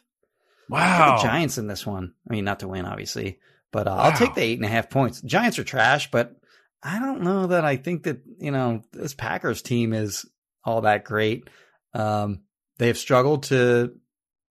Wow. 0.69 1.17
The 1.17 1.23
Giants 1.23 1.59
in 1.59 1.67
this 1.67 1.87
one. 1.87 2.15
I 2.29 2.33
mean, 2.33 2.45
not 2.45 2.61
to 2.61 2.69
win, 2.69 2.87
obviously, 2.87 3.39
but 3.73 3.87
uh, 3.87 3.95
I'll 3.95 4.17
take 4.17 4.35
the 4.35 4.43
eight 4.43 4.59
and 4.59 4.65
a 4.65 4.69
half 4.69 4.89
points. 4.89 5.21
Giants 5.21 5.59
are 5.59 5.65
trash, 5.65 6.11
but 6.11 6.35
I 6.83 6.99
don't 6.99 7.23
know 7.23 7.49
that 7.49 7.65
I 7.65 7.77
think 7.77 8.05
that, 8.05 8.21
you 8.39 8.51
know, 8.51 8.83
this 8.93 9.15
Packers 9.15 9.63
team 9.63 9.93
is 9.93 10.27
all 10.65 10.83
that 10.83 11.05
great. 11.05 11.49
Um, 11.95 12.41
they 12.79 12.89
have 12.89 12.99
struggled 12.99 13.45
to, 13.45 13.93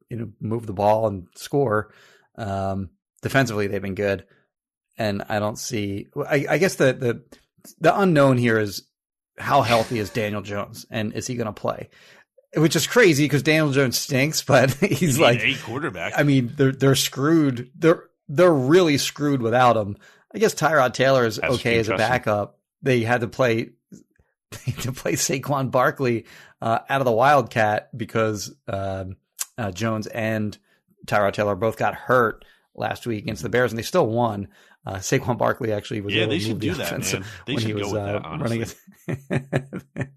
you 0.10 0.18
know, 0.18 0.30
move 0.40 0.66
the 0.66 0.74
ball 0.74 1.08
and 1.08 1.28
score. 1.36 1.94
Um, 2.38 2.92
defensively, 3.22 3.68
they've 3.68 3.82
been 3.82 3.96
good. 3.96 4.26
And 4.98 5.24
I 5.28 5.40
don't 5.40 5.58
see, 5.58 6.08
I, 6.18 6.46
I 6.50 6.58
guess 6.58 6.76
the, 6.76 6.94
the, 6.94 7.24
the 7.80 8.00
unknown 8.00 8.38
here 8.38 8.60
is 8.60 8.84
how 9.38 9.62
healthy 9.62 10.00
is 10.00 10.10
Daniel 10.10 10.42
Jones 10.42 10.86
and 10.90 11.14
is 11.14 11.28
he 11.28 11.36
going 11.36 11.48
to 11.48 11.54
play? 11.54 11.90
Which 12.56 12.76
is 12.76 12.88
crazy 12.88 13.26
because 13.26 13.44
Daniel 13.44 13.72
Jones 13.72 13.98
stinks, 13.98 14.44
but 14.44 14.72
he's 14.72 15.20
like, 15.20 15.42
a 15.42 15.56
quarterback. 15.56 16.14
I 16.18 16.24
mean, 16.24 16.54
they're 16.56 16.74
they're 16.74 16.96
screwed. 16.96 17.72
They're 17.78 18.04
they're 18.28 18.54
really 18.54 18.98
screwed 18.98 19.42
without 19.42 19.78
him. 19.78 19.98
I 20.34 20.40
guess 20.40 20.56
Tyrod 20.56 20.94
Taylor 20.94 21.26
is 21.26 21.38
That's 21.38 21.56
okay 21.56 21.80
as 21.80 21.88
a 21.88 21.92
true, 21.92 21.98
trust 21.98 22.04
him. 22.04 22.10
backup. 22.12 22.60
They 22.82 23.02
had 23.02 23.22
to 23.22 23.28
play 23.28 23.70
to 24.82 24.92
play 24.92 25.14
Saquon 25.14 25.72
Barkley 25.72 26.26
uh, 26.62 26.80
out 26.90 27.02
of 27.02 27.06
the 27.06 27.12
Wildcat 27.12 27.96
because 27.98 28.54
um, 28.68 29.16
uh, 29.58 29.72
Jones 29.72 30.08
and 30.08 30.58
Tyrod 31.06 31.34
Taylor 31.34 31.56
both 31.56 31.78
got 31.78 31.96
hurt 31.96 32.46
last 32.76 33.06
week 33.06 33.24
against 33.24 33.44
the 33.44 33.50
Bears, 33.50 33.72
and 33.72 33.80
they 33.80 33.84
still 33.84 34.08
won. 34.08 34.48
Uh, 34.86 34.96
Saquon 34.96 35.38
Barkley 35.38 35.72
actually 35.74 36.02
was 36.02 36.14
yeah, 36.14 36.22
able 36.24 36.32
they 36.32 36.38
to 36.40 36.44
should 36.44 36.52
move 36.54 36.60
the 36.62 36.68
do 36.68 36.74
that, 36.76 36.92
man. 37.14 37.26
They 37.46 37.54
when 37.54 37.60
should 37.62 37.68
he 37.68 37.74
go 37.74 37.80
was 37.80 37.94
with 37.94 38.02
uh, 38.02 38.06
that, 38.06 38.26
honestly. 38.26 38.66
running 39.08 39.50
it. 39.98 40.10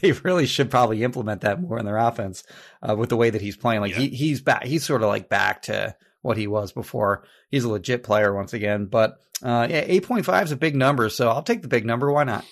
they 0.00 0.12
really 0.12 0.46
should 0.46 0.70
probably 0.70 1.02
implement 1.04 1.42
that 1.42 1.60
more 1.60 1.78
in 1.78 1.84
their 1.84 1.96
offense 1.98 2.44
uh, 2.82 2.94
with 2.96 3.08
the 3.08 3.16
way 3.16 3.30
that 3.30 3.40
he's 3.40 3.56
playing. 3.56 3.80
Like 3.80 3.92
Yeah. 3.92 3.98
he, 4.00 4.08
he's 4.08 4.40
back. 4.40 4.64
He's 4.64 4.84
sort 4.84 5.02
of 5.02 5.08
like 5.08 5.28
back 5.28 5.62
to 5.62 5.94
what 6.24 6.38
he 6.38 6.46
was 6.46 6.72
before. 6.72 7.24
He's 7.50 7.64
a 7.64 7.68
legit 7.68 8.02
player 8.02 8.34
once 8.34 8.54
again. 8.54 8.86
But 8.86 9.18
uh, 9.42 9.66
yeah, 9.70 9.84
eight 9.86 10.06
point 10.06 10.24
five 10.24 10.46
is 10.46 10.52
a 10.52 10.56
big 10.56 10.74
number, 10.74 11.10
so 11.10 11.28
I'll 11.28 11.42
take 11.42 11.60
the 11.62 11.68
big 11.68 11.84
number. 11.84 12.10
Why 12.10 12.24
not? 12.24 12.44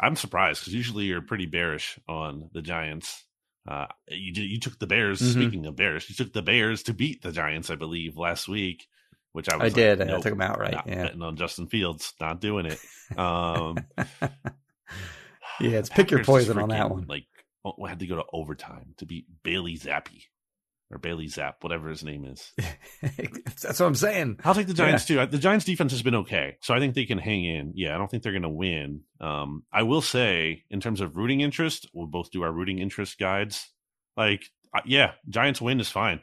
I'm 0.00 0.16
surprised 0.16 0.60
because 0.60 0.74
usually 0.74 1.04
you're 1.04 1.22
pretty 1.22 1.46
bearish 1.46 1.98
on 2.08 2.50
the 2.52 2.62
Giants. 2.62 3.24
Uh, 3.66 3.86
you 4.08 4.32
you 4.42 4.58
took 4.58 4.78
the 4.80 4.88
Bears. 4.88 5.20
Mhm. 5.22 5.32
Speaking 5.32 5.66
of 5.66 5.76
Bears, 5.76 6.08
you 6.10 6.16
took 6.16 6.32
the 6.32 6.42
Bears 6.42 6.82
to 6.84 6.94
beat 6.94 7.22
the 7.22 7.30
Giants, 7.30 7.70
I 7.70 7.76
believe, 7.76 8.16
last 8.16 8.48
week. 8.48 8.86
Which 9.30 9.48
I 9.48 9.56
was 9.56 9.60
I 9.62 9.64
like, 9.66 9.74
did. 9.74 10.00
I 10.02 10.04
nope, 10.04 10.22
took 10.22 10.32
him 10.32 10.42
outright. 10.42 10.72
Not 10.74 10.88
Yeah, 10.88 11.04
betting 11.04 11.22
on 11.22 11.36
Justin 11.36 11.68
Fields. 11.68 12.12
Not 12.20 12.40
doing 12.40 12.66
it. 12.66 12.78
Um, 13.16 13.76
yeah. 15.60 15.78
It's 15.78 15.88
pick 15.88 16.10
your 16.10 16.24
poison 16.24 16.54
just 16.56 16.62
on 16.62 16.68
that 16.70 16.90
one. 16.90 17.06
Like, 17.08 17.24
had 17.88 18.00
to 18.00 18.06
go 18.06 18.16
to 18.16 18.24
overtime 18.32 18.94
to 18.98 19.06
beat 19.06 19.26
Bailey 19.42 19.78
Zappe 19.78 20.24
or 20.92 20.98
Bailey 20.98 21.26
Zapp, 21.26 21.62
whatever 21.62 21.88
his 21.88 22.04
name 22.04 22.24
is. 22.24 22.52
That's 23.62 23.80
what 23.80 23.86
I'm 23.86 23.94
saying. 23.94 24.38
I'll 24.44 24.54
take 24.54 24.66
the 24.66 24.74
Giants 24.74 25.06
too. 25.06 25.24
The 25.24 25.38
Giants 25.38 25.64
defense 25.64 25.92
has 25.92 26.02
been 26.02 26.14
okay, 26.16 26.58
so 26.60 26.74
I 26.74 26.78
think 26.78 26.94
they 26.94 27.06
can 27.06 27.18
hang 27.18 27.44
in. 27.44 27.72
Yeah, 27.74 27.94
I 27.94 27.98
don't 27.98 28.10
think 28.10 28.22
they're 28.22 28.32
going 28.32 28.42
to 28.42 28.48
win. 28.48 29.00
Um, 29.20 29.64
I 29.72 29.84
will 29.84 30.02
say, 30.02 30.64
in 30.70 30.80
terms 30.80 31.00
of 31.00 31.16
rooting 31.16 31.40
interest, 31.40 31.88
we'll 31.94 32.06
both 32.06 32.30
do 32.30 32.42
our 32.42 32.52
rooting 32.52 32.78
interest 32.78 33.18
guides. 33.18 33.70
Like, 34.16 34.44
uh, 34.74 34.82
yeah, 34.84 35.12
Giants 35.28 35.60
win 35.60 35.80
is 35.80 35.88
fine. 35.88 36.20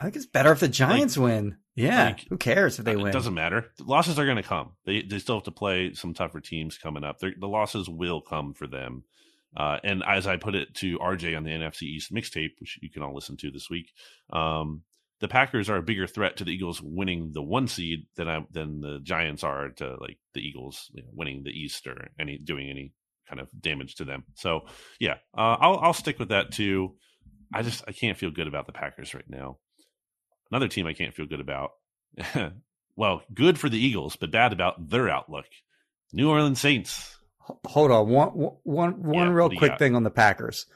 I 0.00 0.04
think 0.04 0.16
it's 0.16 0.26
better 0.26 0.52
if 0.52 0.60
the 0.60 0.68
Giants 0.68 1.18
win. 1.18 1.58
Yeah, 1.74 2.06
like, 2.06 2.26
who 2.28 2.36
cares 2.38 2.78
if 2.78 2.84
they 2.84 2.96
win? 2.96 3.08
It 3.08 3.12
doesn't 3.12 3.34
matter. 3.34 3.66
The 3.76 3.84
losses 3.84 4.18
are 4.18 4.24
going 4.24 4.36
to 4.36 4.42
come. 4.42 4.72
They 4.84 5.02
they 5.02 5.18
still 5.18 5.36
have 5.36 5.44
to 5.44 5.50
play 5.50 5.92
some 5.92 6.14
tougher 6.14 6.40
teams 6.40 6.78
coming 6.78 7.04
up. 7.04 7.18
They're, 7.18 7.34
the 7.38 7.46
losses 7.46 7.88
will 7.88 8.20
come 8.20 8.54
for 8.54 8.66
them. 8.66 9.04
Uh, 9.56 9.78
and 9.82 10.02
as 10.06 10.26
I 10.26 10.36
put 10.36 10.54
it 10.54 10.74
to 10.76 10.98
RJ 10.98 11.36
on 11.36 11.44
the 11.44 11.50
NFC 11.50 11.82
East 11.82 12.12
mixtape, 12.12 12.52
which 12.60 12.78
you 12.82 12.90
can 12.90 13.02
all 13.02 13.14
listen 13.14 13.36
to 13.38 13.50
this 13.50 13.68
week, 13.70 13.90
um, 14.32 14.82
the 15.20 15.28
Packers 15.28 15.68
are 15.68 15.78
a 15.78 15.82
bigger 15.82 16.06
threat 16.06 16.36
to 16.36 16.44
the 16.44 16.52
Eagles 16.52 16.80
winning 16.82 17.32
the 17.32 17.42
one 17.42 17.66
seed 17.66 18.06
than 18.16 18.28
I, 18.28 18.44
than 18.52 18.80
the 18.80 19.00
Giants 19.02 19.42
are 19.42 19.70
to 19.70 19.96
like 20.00 20.18
the 20.34 20.40
Eagles 20.40 20.90
you 20.92 21.02
know, 21.02 21.08
winning 21.12 21.42
the 21.44 21.50
East 21.50 21.86
or 21.86 22.08
any 22.20 22.38
doing 22.38 22.68
any 22.68 22.92
kind 23.28 23.40
of 23.40 23.48
damage 23.58 23.96
to 23.96 24.04
them. 24.04 24.24
So 24.34 24.62
yeah, 25.00 25.14
uh, 25.36 25.56
I'll 25.60 25.78
I'll 25.78 25.92
stick 25.92 26.18
with 26.18 26.28
that 26.28 26.52
too. 26.52 26.94
I 27.52 27.62
just 27.62 27.82
I 27.88 27.92
can't 27.92 28.18
feel 28.18 28.30
good 28.30 28.46
about 28.46 28.66
the 28.66 28.72
Packers 28.72 29.14
right 29.14 29.28
now. 29.28 29.58
Another 30.50 30.68
team 30.68 30.86
I 30.86 30.94
can't 30.94 31.14
feel 31.14 31.26
good 31.26 31.40
about. 31.40 31.70
well, 32.96 33.22
good 33.34 33.58
for 33.58 33.68
the 33.68 33.78
Eagles, 33.78 34.16
but 34.16 34.30
bad 34.30 34.52
about 34.52 34.88
their 34.88 35.08
outlook. 35.08 35.46
New 36.12 36.30
Orleans 36.30 36.60
Saints. 36.60 37.17
Hold 37.66 37.90
on, 37.90 38.08
one 38.08 38.28
one 38.64 39.02
one 39.02 39.14
Yeah, 39.14 39.32
real 39.32 39.44
what 39.46 39.48
do 39.50 39.54
you 39.54 39.58
quick 39.58 39.72
got? 39.72 39.78
thing 39.78 39.94
on 39.96 40.02
the 40.02 40.10
Packers 40.10 40.66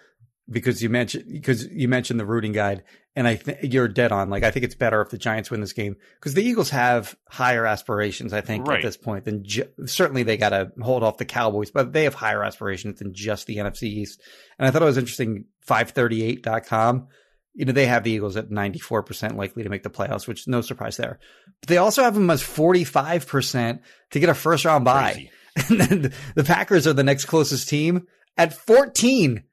because 0.51 0.83
you 0.83 0.89
mentioned 0.89 1.25
because 1.33 1.67
you 1.67 1.89
mentioned 1.89 2.19
the 2.21 2.27
rooting 2.27 2.53
guide, 2.53 2.83
and 3.15 3.27
I 3.29 3.37
think 3.37 3.59
you're 3.63 3.89
dead 3.89 4.13
on. 4.13 4.29
Like 4.31 4.43
I 4.43 4.51
think 4.51 4.65
it's 4.65 4.75
better 4.75 5.01
if 5.01 5.11
the 5.11 5.19
Giants 5.19 5.51
win 5.51 5.61
this 5.61 5.73
game 5.73 5.97
because 6.21 6.35
the 6.35 6.43
Eagles 6.43 6.71
have 6.71 7.17
higher 7.29 7.65
aspirations. 7.67 8.33
I 8.33 8.41
think 8.41 8.67
Right. 8.67 8.79
at 8.79 8.83
this 8.83 8.97
point 8.97 9.25
than 9.25 9.45
ju- 9.45 9.69
certainly 9.87 10.23
they 10.25 10.37
got 10.37 10.51
to 10.51 10.73
hold 10.83 11.03
off 11.03 11.17
the 11.19 11.25
Cowboys, 11.25 11.71
but 11.71 11.93
they 11.93 12.05
have 12.05 12.15
higher 12.15 12.43
aspirations 12.43 12.99
than 12.99 13.15
just 13.15 13.47
the 13.47 13.57
NFC 13.59 13.85
East. 13.85 14.21
And 14.59 14.67
I 14.67 14.71
thought 14.71 14.83
it 14.83 14.87
was 14.87 14.99
interesting. 14.99 15.45
538.com. 15.67 17.09
You 17.55 17.67
know, 17.67 17.73
they 17.73 17.87
have 17.87 18.03
the 18.03 18.11
Eagles 18.11 18.37
at 18.37 18.49
94% 18.51 19.37
likely 19.37 19.63
to 19.63 19.69
make 19.69 19.83
the 19.83 19.91
playoffs, 19.91 20.27
which 20.27 20.49
no 20.49 20.61
surprise 20.63 20.97
there. 20.97 21.19
But 21.61 21.69
they 21.69 21.77
also 21.77 22.03
have 22.03 22.15
them 22.15 22.31
as 22.31 22.43
45% 22.43 23.81
to 24.13 24.21
get 24.21 24.29
a 24.31 24.35
first 24.35 24.65
round 24.65 24.85
bye. 24.85 25.13
Crazy. 25.13 25.31
And 25.69 25.81
then 25.81 26.13
the 26.35 26.45
Packers 26.45 26.87
are 26.87 26.93
the 26.93 27.05
next 27.05 27.27
closest 27.27 27.69
team 27.69 28.07
at 28.37 28.55
14. 28.55 29.45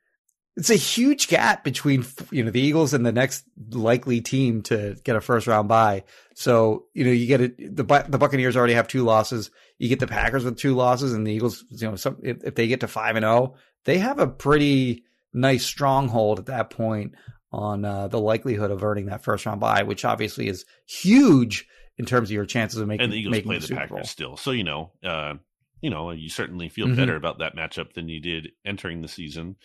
It's 0.55 0.69
a 0.69 0.75
huge 0.75 1.27
gap 1.27 1.63
between, 1.63 2.05
you 2.31 2.43
know, 2.43 2.51
the 2.51 2.61
Eagles 2.61 2.93
and 2.93 3.05
the 3.05 3.11
next 3.11 3.43
likely 3.71 4.21
team 4.21 4.61
to 4.63 4.95
get 5.03 5.15
a 5.15 5.21
first 5.21 5.47
round 5.47 5.67
bye. 5.67 6.03
So, 6.35 6.85
you 6.93 7.05
know, 7.05 7.11
you 7.11 7.27
get 7.27 7.41
it. 7.41 7.75
The, 7.75 7.83
the 8.07 8.17
Buccaneers 8.17 8.57
already 8.57 8.73
have 8.73 8.87
two 8.87 9.03
losses. 9.03 9.51
You 9.77 9.89
get 9.89 9.99
the 9.99 10.07
Packers 10.07 10.43
with 10.43 10.57
two 10.57 10.75
losses 10.75 11.13
and 11.13 11.25
the 11.25 11.31
Eagles, 11.31 11.63
you 11.69 11.89
know, 11.89 11.95
some, 11.95 12.17
if, 12.23 12.43
if 12.43 12.55
they 12.55 12.67
get 12.67 12.81
to 12.81 12.87
five 12.87 13.15
and 13.15 13.25
oh, 13.25 13.55
they 13.85 13.97
have 13.97 14.19
a 14.19 14.27
pretty 14.27 15.03
nice 15.33 15.65
stronghold 15.65 16.39
at 16.39 16.45
that 16.47 16.69
point 16.69 17.13
on 17.51 17.85
uh, 17.85 18.07
the 18.07 18.19
likelihood 18.19 18.71
of 18.71 18.83
earning 18.83 19.07
that 19.07 19.23
first 19.23 19.45
round 19.45 19.59
bye, 19.59 19.83
which 19.83 20.05
obviously 20.05 20.47
is 20.47 20.65
huge 20.85 21.65
in 21.97 22.05
terms 22.05 22.29
of 22.29 22.33
your 22.33 22.45
chances 22.45 22.79
of 22.79 22.87
making, 22.87 23.05
and 23.05 23.13
the 23.13 23.17
Eagles 23.17 23.31
making 23.31 23.49
play 23.49 23.59
the 23.59 23.75
Packers 23.75 23.89
Bowl. 23.89 24.03
still. 24.03 24.37
So 24.37 24.51
you 24.51 24.63
know, 24.63 24.91
uh, 25.03 25.35
you 25.81 25.89
know, 25.89 26.11
you 26.11 26.29
certainly 26.29 26.69
feel 26.69 26.87
Mhm. 26.87 26.95
better 26.95 27.15
about 27.15 27.39
that 27.39 27.55
matchup 27.55 27.93
than 27.93 28.09
you 28.09 28.19
did 28.19 28.51
entering 28.65 29.01
the 29.01 29.07
season 29.07 29.55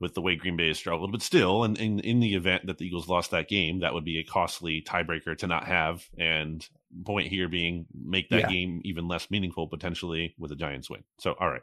with 0.00 0.14
the 0.14 0.22
way 0.22 0.36
Green 0.36 0.56
Bay 0.56 0.68
has 0.68 0.78
struggled. 0.78 1.10
But 1.10 1.22
still, 1.22 1.64
in, 1.64 1.74
in 1.76 1.98
in 2.00 2.20
the 2.20 2.34
event 2.34 2.66
that 2.66 2.78
the 2.78 2.86
Eagles 2.86 3.08
lost 3.08 3.30
that 3.32 3.48
game, 3.48 3.80
that 3.80 3.94
would 3.94 4.04
be 4.04 4.18
a 4.18 4.24
costly 4.24 4.80
tiebreaker 4.82 5.36
to 5.38 5.46
not 5.46 5.66
have. 5.66 6.08
And 6.16 6.66
point 7.04 7.28
here 7.28 7.48
being 7.48 7.86
make 7.92 8.28
that 8.30 8.42
Yeah. 8.42 8.48
game 8.48 8.80
even 8.84 9.08
less 9.08 9.30
meaningful 9.30 9.66
potentially 9.68 10.34
with 10.38 10.52
a 10.52 10.56
Giants 10.56 10.88
win. 10.88 11.02
So 11.18 11.34
all 11.40 11.50
right, 11.50 11.62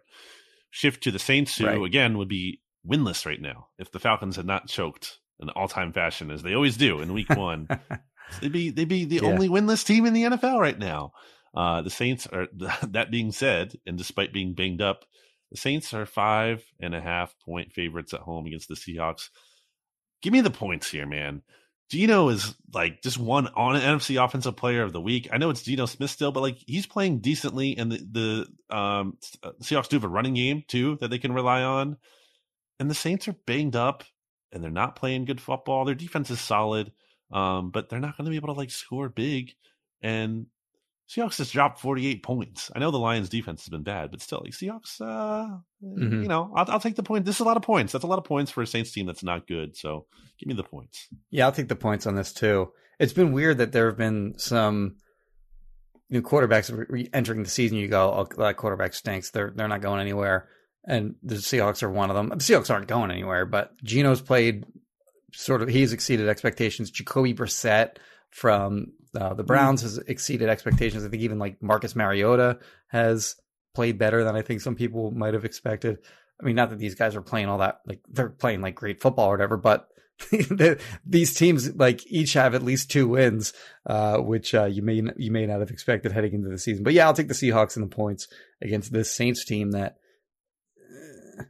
shift 0.69 1.01
to 1.03 1.11
the 1.11 1.19
Saints, 1.19 1.57
who 1.57 1.65
Right. 1.65 1.85
again 1.85 2.17
would 2.17 2.27
be 2.27 2.61
winless 2.85 3.25
right 3.25 3.41
now 3.41 3.67
if 3.79 3.91
the 3.91 3.99
Falcons 3.99 4.35
had 4.35 4.45
not 4.45 4.67
choked 4.67 5.19
in 5.39 5.49
all 5.51 5.67
time 5.67 5.91
fashion 5.93 6.29
as 6.29 6.43
they 6.43 6.53
always 6.53 6.77
do 6.77 6.99
in 7.01 7.13
Week 7.13 7.29
One. 7.29 7.67
They'd 8.41 8.51
be 8.51 8.69
they'd 8.71 8.87
be 8.87 9.05
the 9.05 9.17
Yeah. 9.17 9.21
only 9.23 9.47
winless 9.47 9.85
team 9.85 10.05
in 10.05 10.13
the 10.13 10.23
NFL 10.23 10.59
right 10.59 10.77
now. 10.77 11.13
Uh, 11.55 11.81
the 11.81 11.89
Saints 11.89 12.27
are. 12.27 12.47
That 12.87 13.11
being 13.11 13.31
said, 13.31 13.75
and 13.85 13.97
despite 13.97 14.33
being 14.33 14.53
banged 14.53 14.81
up, 14.81 15.05
the 15.51 15.57
Saints 15.57 15.93
are 15.93 16.05
five 16.05 16.63
and 16.79 16.93
a 16.93 17.01
half 17.01 17.35
point 17.39 17.71
favorites 17.71 18.13
at 18.13 18.21
home 18.21 18.45
against 18.45 18.67
the 18.67 18.75
Seahawks. 18.75 19.29
give 20.21 20.33
me 20.33 20.41
the 20.41 20.51
points 20.51 20.89
here, 20.91 21.05
man. 21.05 21.41
Geno 21.89 22.29
is 22.29 22.55
like 22.73 23.01
just 23.03 23.19
one 23.19 23.47
on 23.49 23.75
an 23.75 23.81
NFC 23.81 24.23
Offensive 24.23 24.55
Player 24.55 24.81
of 24.81 24.91
the 24.91 25.01
Week. 25.01 25.29
I 25.31 25.37
know 25.37 25.51
it's 25.51 25.61
Geno 25.61 25.85
Smith 25.85 26.09
still, 26.09 26.31
but 26.31 26.41
like 26.41 26.57
he's 26.65 26.87
playing 26.87 27.19
decently, 27.19 27.77
and 27.77 27.91
the 27.91 28.47
the 28.69 28.75
um, 28.75 29.17
uh, 29.43 29.51
Seahawks 29.61 29.87
do 29.87 29.97
have 29.97 30.03
a 30.03 30.09
running 30.09 30.33
game 30.33 30.63
too 30.67 30.97
that 30.99 31.09
they 31.09 31.19
can 31.19 31.33
rely 31.33 31.61
on. 31.61 31.97
And 32.79 32.89
the 32.89 32.95
Saints 32.95 33.27
are 33.27 33.35
banged 33.45 33.75
up, 33.75 34.03
and 34.51 34.63
they're 34.63 34.71
not 34.71 34.95
playing 34.95 35.25
good 35.25 35.39
football. 35.39 35.85
Their 35.85 35.95
defense 35.95 36.31
is 36.31 36.41
solid, 36.41 36.91
um, 37.31 37.69
but 37.69 37.87
they're 37.87 37.99
not 37.99 38.17
going 38.17 38.25
to 38.25 38.31
be 38.31 38.37
able 38.37 38.53
to 38.53 38.59
like 38.59 38.71
score 38.71 39.09
big. 39.09 39.53
And 40.01 40.47
Seahawks 41.09 41.37
just 41.37 41.53
dropped 41.53 41.79
48 41.79 42.23
points. 42.23 42.71
I 42.75 42.79
know 42.79 42.89
the 42.89 42.97
Lions 42.97 43.29
defense 43.29 43.61
has 43.61 43.69
been 43.69 43.83
bad, 43.83 44.09
but 44.09 44.21
still, 44.21 44.41
like 44.43 44.53
Seahawks, 44.53 44.99
uh, 45.01 45.57
mm-hmm. 45.83 46.23
you 46.23 46.27
know, 46.27 46.51
I'll, 46.55 46.65
I'll, 46.71 46.79
take 46.79 46.95
the 46.95 47.03
point. 47.03 47.25
This 47.25 47.35
is 47.35 47.41
a 47.41 47.45
lot 47.45 47.57
of 47.57 47.63
points. 47.63 47.93
That's 47.93 48.03
a 48.03 48.07
lot 48.07 48.17
of 48.17 48.23
points 48.23 48.51
for 48.51 48.63
a 48.63 48.67
Saints 48.67 48.91
team 48.91 49.05
that's 49.05 49.23
not 49.23 49.47
good. 49.47 49.77
So 49.77 50.07
give 50.39 50.47
me 50.47 50.55
the 50.55 50.63
points. 50.63 51.07
Yeah, 51.29 51.45
I'll 51.45 51.51
take 51.51 51.67
the 51.67 51.75
points 51.75 52.07
on 52.07 52.15
this 52.15 52.33
too. 52.33 52.71
It's 52.99 53.13
been 53.13 53.33
weird 53.33 53.59
that 53.59 53.71
there 53.71 53.85
have 53.87 53.97
been 53.97 54.33
some 54.37 54.95
new 56.09 56.23
quarterbacks 56.23 57.07
entering 57.13 57.43
the 57.43 57.49
season. 57.49 57.77
You 57.77 57.87
go, 57.87 58.11
oh, 58.11 58.41
that 58.41 58.57
quarterback 58.57 58.93
stinks. 58.93 59.29
They're 59.29 59.53
they're 59.55 59.67
not 59.67 59.81
going 59.81 60.01
anywhere. 60.01 60.49
And 60.87 61.15
the 61.21 61.35
Seahawks 61.35 61.83
are 61.83 61.89
one 61.89 62.09
of 62.09 62.15
them. 62.15 62.29
The 62.29 62.35
Seahawks 62.35 62.71
aren't 62.71 62.87
going 62.87 63.11
anywhere, 63.11 63.45
but 63.45 63.75
Geno's 63.83 64.21
played 64.21 64.65
sort 65.33 65.61
of. 65.61 65.67
He's 65.67 65.93
exceeded 65.93 66.29
expectations. 66.29 66.89
Jacoby 66.89 67.35
Brissett 67.35 67.97
from 68.35 68.87
uh, 69.17 69.33
the 69.33 69.45
Browns 69.45 69.81
has 69.81 69.97
exceeded 69.97 70.49
expectations. 70.49 71.05
I 71.05 71.09
think 71.09 71.23
even 71.23 71.39
like 71.39 71.63
Marcus 71.63 71.95
Mariota 71.95 72.59
has 72.87 73.37
played 73.73 73.97
better 73.97 74.25
than 74.25 74.35
I 74.35 74.41
think 74.41 74.59
some 74.59 74.75
people 74.75 75.11
might 75.11 75.33
have 75.33 75.45
expected. 75.45 75.99
I 76.41 76.43
mean, 76.43 76.57
not 76.57 76.69
that 76.69 76.79
these 76.79 76.95
guys 76.95 77.15
are 77.15 77.21
playing 77.21 77.47
all 77.47 77.59
that 77.59 77.79
like 77.87 78.01
they're 78.09 78.27
playing 78.27 78.59
like 78.59 78.75
great 78.75 79.01
football 79.01 79.29
or 79.29 79.31
whatever, 79.31 79.55
but 79.55 79.87
the, 80.31 80.81
these 81.05 81.33
teams 81.33 81.73
like 81.75 82.05
each 82.07 82.33
have 82.33 82.53
at 82.53 82.61
least 82.61 82.91
two 82.91 83.07
wins, 83.07 83.53
uh, 83.85 84.17
which 84.17 84.53
uh, 84.53 84.65
you 84.65 84.81
may 84.81 85.01
you 85.15 85.31
may 85.31 85.45
not 85.45 85.61
have 85.61 85.71
expected 85.71 86.11
heading 86.11 86.33
into 86.33 86.49
the 86.49 86.59
season. 86.59 86.83
But 86.83 86.91
yeah, 86.91 87.05
I'll 87.05 87.13
take 87.13 87.29
the 87.29 87.33
Seahawks 87.33 87.77
and 87.77 87.89
the 87.89 87.95
points 87.95 88.27
against 88.61 88.91
this 88.91 89.15
Saints 89.15 89.45
team 89.45 89.71
that. 89.71 89.95
Uh, 90.77 91.43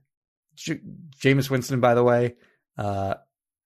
J- 0.54 0.82
Jameis 1.20 1.50
Winston, 1.50 1.80
by 1.80 1.96
the 1.96 2.04
way, 2.04 2.36
uh, 2.78 3.16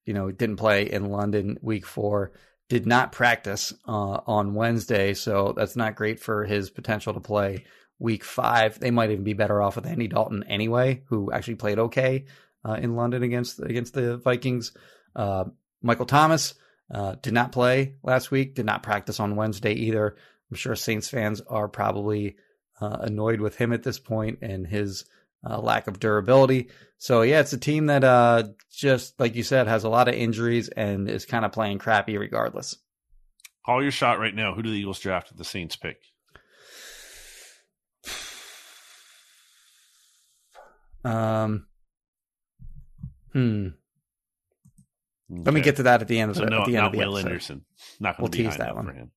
you 0.05 0.13
know, 0.13 0.31
didn't 0.31 0.55
play 0.55 0.89
in 0.89 1.11
London 1.11 1.57
week 1.61 1.85
four 1.85 2.31
did 2.69 2.85
not 2.85 3.11
practice 3.11 3.73
uh, 3.87 4.21
on 4.25 4.53
Wednesday, 4.53 5.13
so 5.13 5.53
that's 5.57 5.75
not 5.75 5.95
great 5.95 6.19
for 6.19 6.45
his 6.45 6.69
potential 6.69 7.13
to 7.13 7.19
play 7.19 7.65
week 7.97 8.23
five. 8.23 8.79
They 8.79 8.91
might 8.91 9.11
even 9.11 9.23
be 9.23 9.33
better 9.33 9.61
off 9.61 9.75
with 9.75 9.87
Andy 9.87 10.07
Dalton 10.07 10.43
anyway, 10.43 11.01
who 11.07 11.31
actually 11.31 11.55
played 11.55 11.79
okay 11.79 12.25
uh, 12.63 12.73
in 12.73 12.95
London 12.95 13.23
against 13.23 13.59
against 13.59 13.93
the 13.93 14.17
Vikings. 14.17 14.71
Uh, 15.15 15.45
Michael 15.81 16.05
Thomas 16.05 16.53
uh, 16.93 17.15
did 17.21 17.33
not 17.33 17.51
play 17.51 17.95
last 18.03 18.31
week, 18.31 18.55
did 18.55 18.65
not 18.65 18.83
practice 18.83 19.19
on 19.19 19.35
Wednesday 19.35 19.73
either. 19.73 20.15
I'm 20.49 20.57
sure 20.57 20.75
Saints 20.75 21.09
fans 21.09 21.41
are 21.41 21.67
probably 21.67 22.37
uh, 22.79 22.97
annoyed 23.01 23.41
with 23.41 23.55
him 23.55 23.73
at 23.73 23.83
this 23.83 23.99
point 23.99 24.39
and 24.41 24.65
his 24.65 25.05
uh, 25.47 25.59
lack 25.59 25.87
of 25.87 25.99
durability. 25.99 26.69
So 26.97 27.21
yeah, 27.21 27.39
it's 27.39 27.53
a 27.53 27.57
team 27.57 27.87
that 27.87 28.03
uh, 28.03 28.43
just 28.71 29.19
like 29.19 29.35
you 29.35 29.43
said 29.43 29.67
has 29.67 29.83
a 29.83 29.89
lot 29.89 30.07
of 30.07 30.15
injuries 30.15 30.69
and 30.69 31.09
is 31.09 31.25
kind 31.25 31.45
of 31.45 31.51
playing 31.51 31.79
crappy 31.79 32.17
regardless. 32.17 32.75
Call 33.65 33.81
your 33.81 33.91
shot 33.91 34.19
right 34.19 34.33
now. 34.33 34.53
Who 34.53 34.63
do 34.63 34.71
the 34.71 34.77
Eagles 34.77 34.99
draft 34.99 35.31
at 35.31 35.37
the 35.37 35.45
Saints 35.45 35.75
pick? 35.75 35.97
Um. 41.05 41.67
Hmm. 43.31 43.67
Okay. 45.31 45.43
Let 45.43 45.53
me 45.53 45.61
get 45.61 45.75
to 45.77 45.83
that 45.83 46.01
at 46.01 46.07
the 46.07 46.19
end 46.19 46.31
of 46.31 46.37
the, 46.37 46.41
so 46.43 46.47
no, 46.47 46.61
at 46.61 46.65
the 46.65 46.75
end 46.75 46.87
of 46.87 46.91
the 46.91 46.97
Will 46.97 47.15
episode. 47.15 47.29
Anderson. 47.29 47.65
Not 47.99 48.17
going 48.17 48.31
to 48.31 48.41
we'll 48.41 48.51
be 48.51 48.57
that 48.57 48.75
one. 48.75 48.85
for 48.87 48.93
him. 48.93 49.11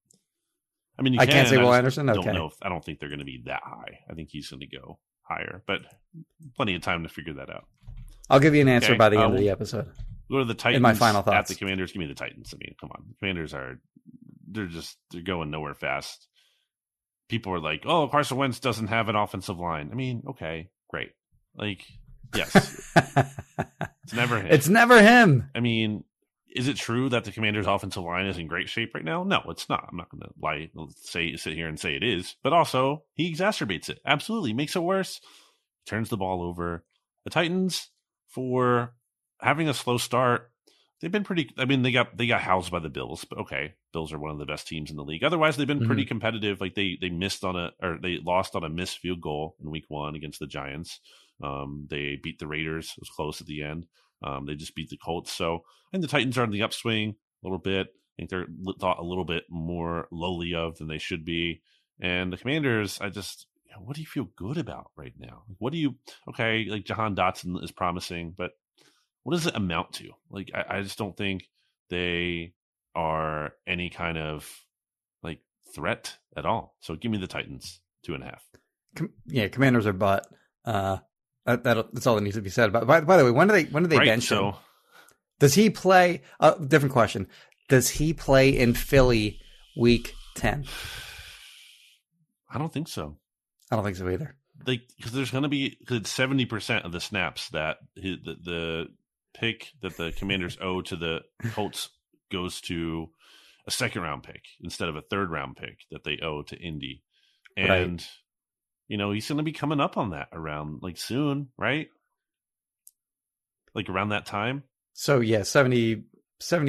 I 0.97 1.01
mean, 1.01 1.19
I 1.19 1.25
can, 1.25 1.37
not 1.37 1.47
say 1.47 1.57
Will 1.57 1.73
Anderson. 1.73 2.09
Okay. 2.09 2.21
Don't 2.21 2.35
know 2.35 2.45
if, 2.45 2.53
I 2.61 2.69
don't 2.69 2.85
think 2.85 2.99
they're 2.99 3.09
going 3.09 3.19
to 3.19 3.25
be 3.25 3.41
that 3.45 3.61
high. 3.63 3.99
I 4.09 4.13
think 4.13 4.29
he's 4.31 4.49
going 4.49 4.59
to 4.59 4.67
go 4.67 4.99
higher, 5.23 5.63
but 5.65 5.81
plenty 6.55 6.75
of 6.75 6.81
time 6.81 7.03
to 7.03 7.09
figure 7.09 7.33
that 7.33 7.49
out. 7.49 7.65
I'll 8.29 8.39
give 8.39 8.55
you 8.55 8.61
an 8.61 8.69
answer 8.69 8.91
okay. 8.91 8.97
by 8.97 9.09
the 9.09 9.19
uh, 9.19 9.25
end 9.25 9.33
of 9.33 9.39
the 9.39 9.49
episode. 9.49 9.91
Go 10.31 10.39
to 10.39 10.45
the 10.45 10.53
Titans. 10.53 10.77
In 10.77 10.81
my 10.81 10.93
final 10.93 11.21
thoughts, 11.21 11.35
at 11.35 11.47
the 11.47 11.55
Commanders. 11.55 11.91
Give 11.91 11.99
me 11.99 12.07
the 12.07 12.15
Titans. 12.15 12.53
I 12.53 12.57
mean, 12.57 12.75
come 12.79 12.91
on, 12.91 13.03
the 13.09 13.15
Commanders 13.19 13.53
are 13.53 13.79
they're 14.49 14.65
just 14.65 14.97
they're 15.11 15.21
going 15.21 15.51
nowhere 15.51 15.73
fast. 15.73 16.27
People 17.29 17.53
are 17.53 17.59
like, 17.59 17.83
"Oh, 17.85 18.07
Carson 18.07 18.37
Wentz 18.37 18.59
doesn't 18.59 18.87
have 18.87 19.09
an 19.09 19.15
offensive 19.15 19.59
line." 19.59 19.89
I 19.91 19.95
mean, 19.95 20.23
okay, 20.29 20.69
great. 20.89 21.11
Like, 21.55 21.83
yes, 22.35 22.55
it's 22.95 24.13
never 24.13 24.39
him. 24.39 24.47
It's 24.49 24.69
never 24.69 25.01
him. 25.01 25.49
I 25.53 25.59
mean, 25.59 26.03
is 26.55 26.67
it 26.67 26.77
true 26.77 27.09
that 27.09 27.23
the 27.23 27.31
Commanders' 27.31 27.67
offensive 27.67 28.03
line 28.03 28.27
is 28.27 28.37
in 28.37 28.47
great 28.47 28.69
shape 28.69 28.93
right 28.93 29.03
now? 29.03 29.23
No, 29.23 29.41
it's 29.47 29.67
not. 29.69 29.87
I'm 29.89 29.97
not 29.97 30.09
going 30.09 30.21
to 30.21 30.29
lie, 30.41 30.69
say, 31.01 31.35
sit 31.35 31.53
here 31.53 31.67
and 31.67 31.79
say 31.79 31.95
it 31.95 32.03
is. 32.03 32.35
But 32.43 32.53
also, 32.53 33.03
he 33.13 33.33
exacerbates 33.33 33.89
it. 33.89 33.99
Absolutely, 34.05 34.53
makes 34.53 34.75
it 34.75 34.83
worse. 34.83 35.19
Turns 35.85 36.09
the 36.09 36.17
ball 36.17 36.43
over. 36.43 36.85
The 37.23 37.31
Titans, 37.31 37.89
for 38.27 38.93
having 39.41 39.67
a 39.67 39.73
slow 39.73 39.97
start, 39.97 40.51
they've 41.01 41.11
been 41.11 41.23
pretty. 41.23 41.49
I 41.57 41.65
mean, 41.65 41.81
they 41.81 41.91
got 41.91 42.17
they 42.17 42.27
got 42.27 42.41
housed 42.41 42.71
by 42.71 42.79
the 42.79 42.89
Bills, 42.89 43.25
but 43.25 43.39
okay, 43.39 43.73
Bills 43.91 44.13
are 44.13 44.19
one 44.19 44.31
of 44.31 44.39
the 44.39 44.45
best 44.45 44.67
teams 44.67 44.91
in 44.91 44.97
the 44.97 45.03
league. 45.03 45.23
Otherwise, 45.23 45.57
they've 45.57 45.67
been 45.67 45.79
mm-hmm. 45.79 45.87
pretty 45.87 46.05
competitive. 46.05 46.61
Like 46.61 46.75
they 46.75 46.97
they 46.99 47.09
missed 47.09 47.43
on 47.43 47.55
a 47.55 47.71
or 47.81 47.97
they 48.01 48.19
lost 48.23 48.55
on 48.55 48.63
a 48.63 48.69
missed 48.69 48.99
field 48.99 49.21
goal 49.21 49.55
in 49.61 49.69
Week 49.69 49.85
One 49.87 50.15
against 50.15 50.39
the 50.39 50.47
Giants. 50.47 50.99
Um, 51.43 51.87
they 51.89 52.19
beat 52.21 52.39
the 52.39 52.47
Raiders. 52.47 52.93
It 52.97 53.01
was 53.01 53.09
close 53.09 53.41
at 53.41 53.47
the 53.47 53.63
end. 53.63 53.87
Um, 54.23 54.45
they 54.45 54.55
just 54.55 54.75
beat 54.75 54.89
the 54.89 54.97
Colts. 54.97 55.31
So 55.31 55.55
I 55.57 55.91
think 55.91 56.01
the 56.01 56.07
Titans 56.07 56.37
are 56.37 56.43
on 56.43 56.51
the 56.51 56.63
upswing 56.63 57.09
a 57.09 57.47
little 57.47 57.59
bit. 57.59 57.87
I 57.87 58.13
think 58.17 58.29
they're 58.29 58.47
thought 58.79 58.99
a 58.99 59.03
little 59.03 59.25
bit 59.25 59.43
more 59.49 60.07
lowly 60.11 60.53
of 60.53 60.77
than 60.77 60.87
they 60.87 60.99
should 60.99 61.25
be. 61.25 61.61
And 61.99 62.31
the 62.31 62.37
Commanders, 62.37 62.99
I 63.01 63.09
just, 63.09 63.47
what 63.79 63.95
do 63.95 64.01
you 64.01 64.07
feel 64.07 64.27
good 64.35 64.57
about 64.57 64.91
right 64.95 65.13
now? 65.17 65.43
What 65.57 65.73
do 65.73 65.79
you, 65.79 65.95
okay, 66.29 66.65
like 66.69 66.85
Jahan 66.85 67.15
Dotson 67.15 67.63
is 67.63 67.71
promising, 67.71 68.33
but 68.37 68.51
what 69.23 69.33
does 69.33 69.47
it 69.47 69.55
amount 69.55 69.93
to? 69.93 70.11
Like, 70.29 70.51
I, 70.53 70.77
I 70.77 70.81
just 70.81 70.97
don't 70.97 71.17
think 71.17 71.49
they 71.89 72.53
are 72.95 73.53
any 73.65 73.89
kind 73.89 74.17
of 74.17 74.47
like 75.23 75.39
threat 75.73 76.17
at 76.37 76.45
all. 76.45 76.75
So 76.81 76.95
give 76.95 77.11
me 77.11 77.17
the 77.17 77.27
Titans, 77.27 77.81
two 78.05 78.13
and 78.13 78.23
a 78.23 78.27
half. 78.27 78.43
Com- 78.95 79.13
yeah, 79.25 79.47
Commanders 79.47 79.87
are 79.87 79.93
butt. 79.93 80.27
Uh, 80.65 80.97
that, 81.45 81.63
that's 81.63 82.07
all 82.07 82.15
that 82.15 82.21
needs 82.21 82.35
to 82.35 82.41
be 82.41 82.49
said. 82.49 82.71
But 82.71 82.87
by, 82.87 83.01
by 83.01 83.17
the 83.17 83.25
way, 83.25 83.31
when 83.31 83.47
do 83.47 83.53
they 83.53 83.65
when 83.65 83.83
do 83.83 83.89
they 83.89 83.97
right, 83.97 84.07
bench 84.07 84.25
so, 84.25 84.49
him? 84.49 84.55
Does 85.39 85.53
he 85.53 85.69
play? 85.69 86.21
Uh, 86.39 86.55
different 86.55 86.93
question. 86.93 87.27
Does 87.69 87.89
he 87.89 88.13
play 88.13 88.49
in 88.49 88.73
Philly 88.73 89.39
week 89.77 90.13
ten? 90.35 90.65
I 92.49 92.57
don't 92.57 92.71
think 92.71 92.87
so. 92.87 93.17
I 93.71 93.75
don't 93.75 93.83
think 93.83 93.97
so 93.97 94.09
either. 94.09 94.35
Like 94.65 94.81
because 94.95 95.11
there's 95.11 95.31
going 95.31 95.43
to 95.43 95.49
be 95.49 95.75
because 95.79 96.09
seventy 96.09 96.45
percent 96.45 96.85
of 96.85 96.91
the 96.91 97.01
snaps 97.01 97.49
that 97.49 97.77
his, 97.95 98.17
the, 98.23 98.35
the 98.41 98.85
pick 99.33 99.71
that 99.81 99.97
the 99.97 100.13
Commanders 100.13 100.57
owe 100.61 100.81
to 100.81 100.95
the 100.95 101.21
Colts 101.51 101.89
goes 102.31 102.61
to 102.61 103.09
a 103.67 103.71
second 103.71 104.01
round 104.03 104.23
pick 104.23 104.43
instead 104.61 104.89
of 104.89 104.95
a 104.95 105.01
third 105.01 105.29
round 105.29 105.57
pick 105.57 105.79
that 105.91 106.03
they 106.03 106.19
owe 106.21 106.43
to 106.43 106.57
Indy, 106.57 107.03
and. 107.57 107.99
Right 107.99 108.07
you 108.93 108.97
know, 108.97 109.11
he's 109.11 109.27
going 109.27 109.39
to 109.39 109.43
be 109.43 109.53
coming 109.53 109.79
up 109.79 109.97
on 109.97 110.11
that 110.11 110.27
around 110.31 110.83
like 110.83 110.97
soon, 110.97 111.47
right? 111.57 111.87
Like 113.73 113.89
around 113.89 114.09
that 114.09 114.27
time. 114.27 114.61
So 114.93 115.19
yeah, 115.19 115.41
70 115.41 116.03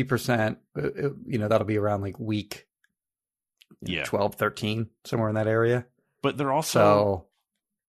percent. 0.04 0.56
Uh, 0.74 0.86
uh, 0.86 1.10
you 1.26 1.36
know, 1.36 1.48
that'll 1.48 1.66
be 1.66 1.76
around 1.76 2.00
like 2.00 2.18
week 2.18 2.66
yeah. 3.82 3.98
Know, 3.98 4.04
12, 4.06 4.36
13, 4.36 4.86
somewhere 5.04 5.28
in 5.28 5.34
that 5.34 5.46
area. 5.46 5.84
But 6.22 6.38
they're 6.38 6.50
also 6.50 6.78
so 6.78 7.26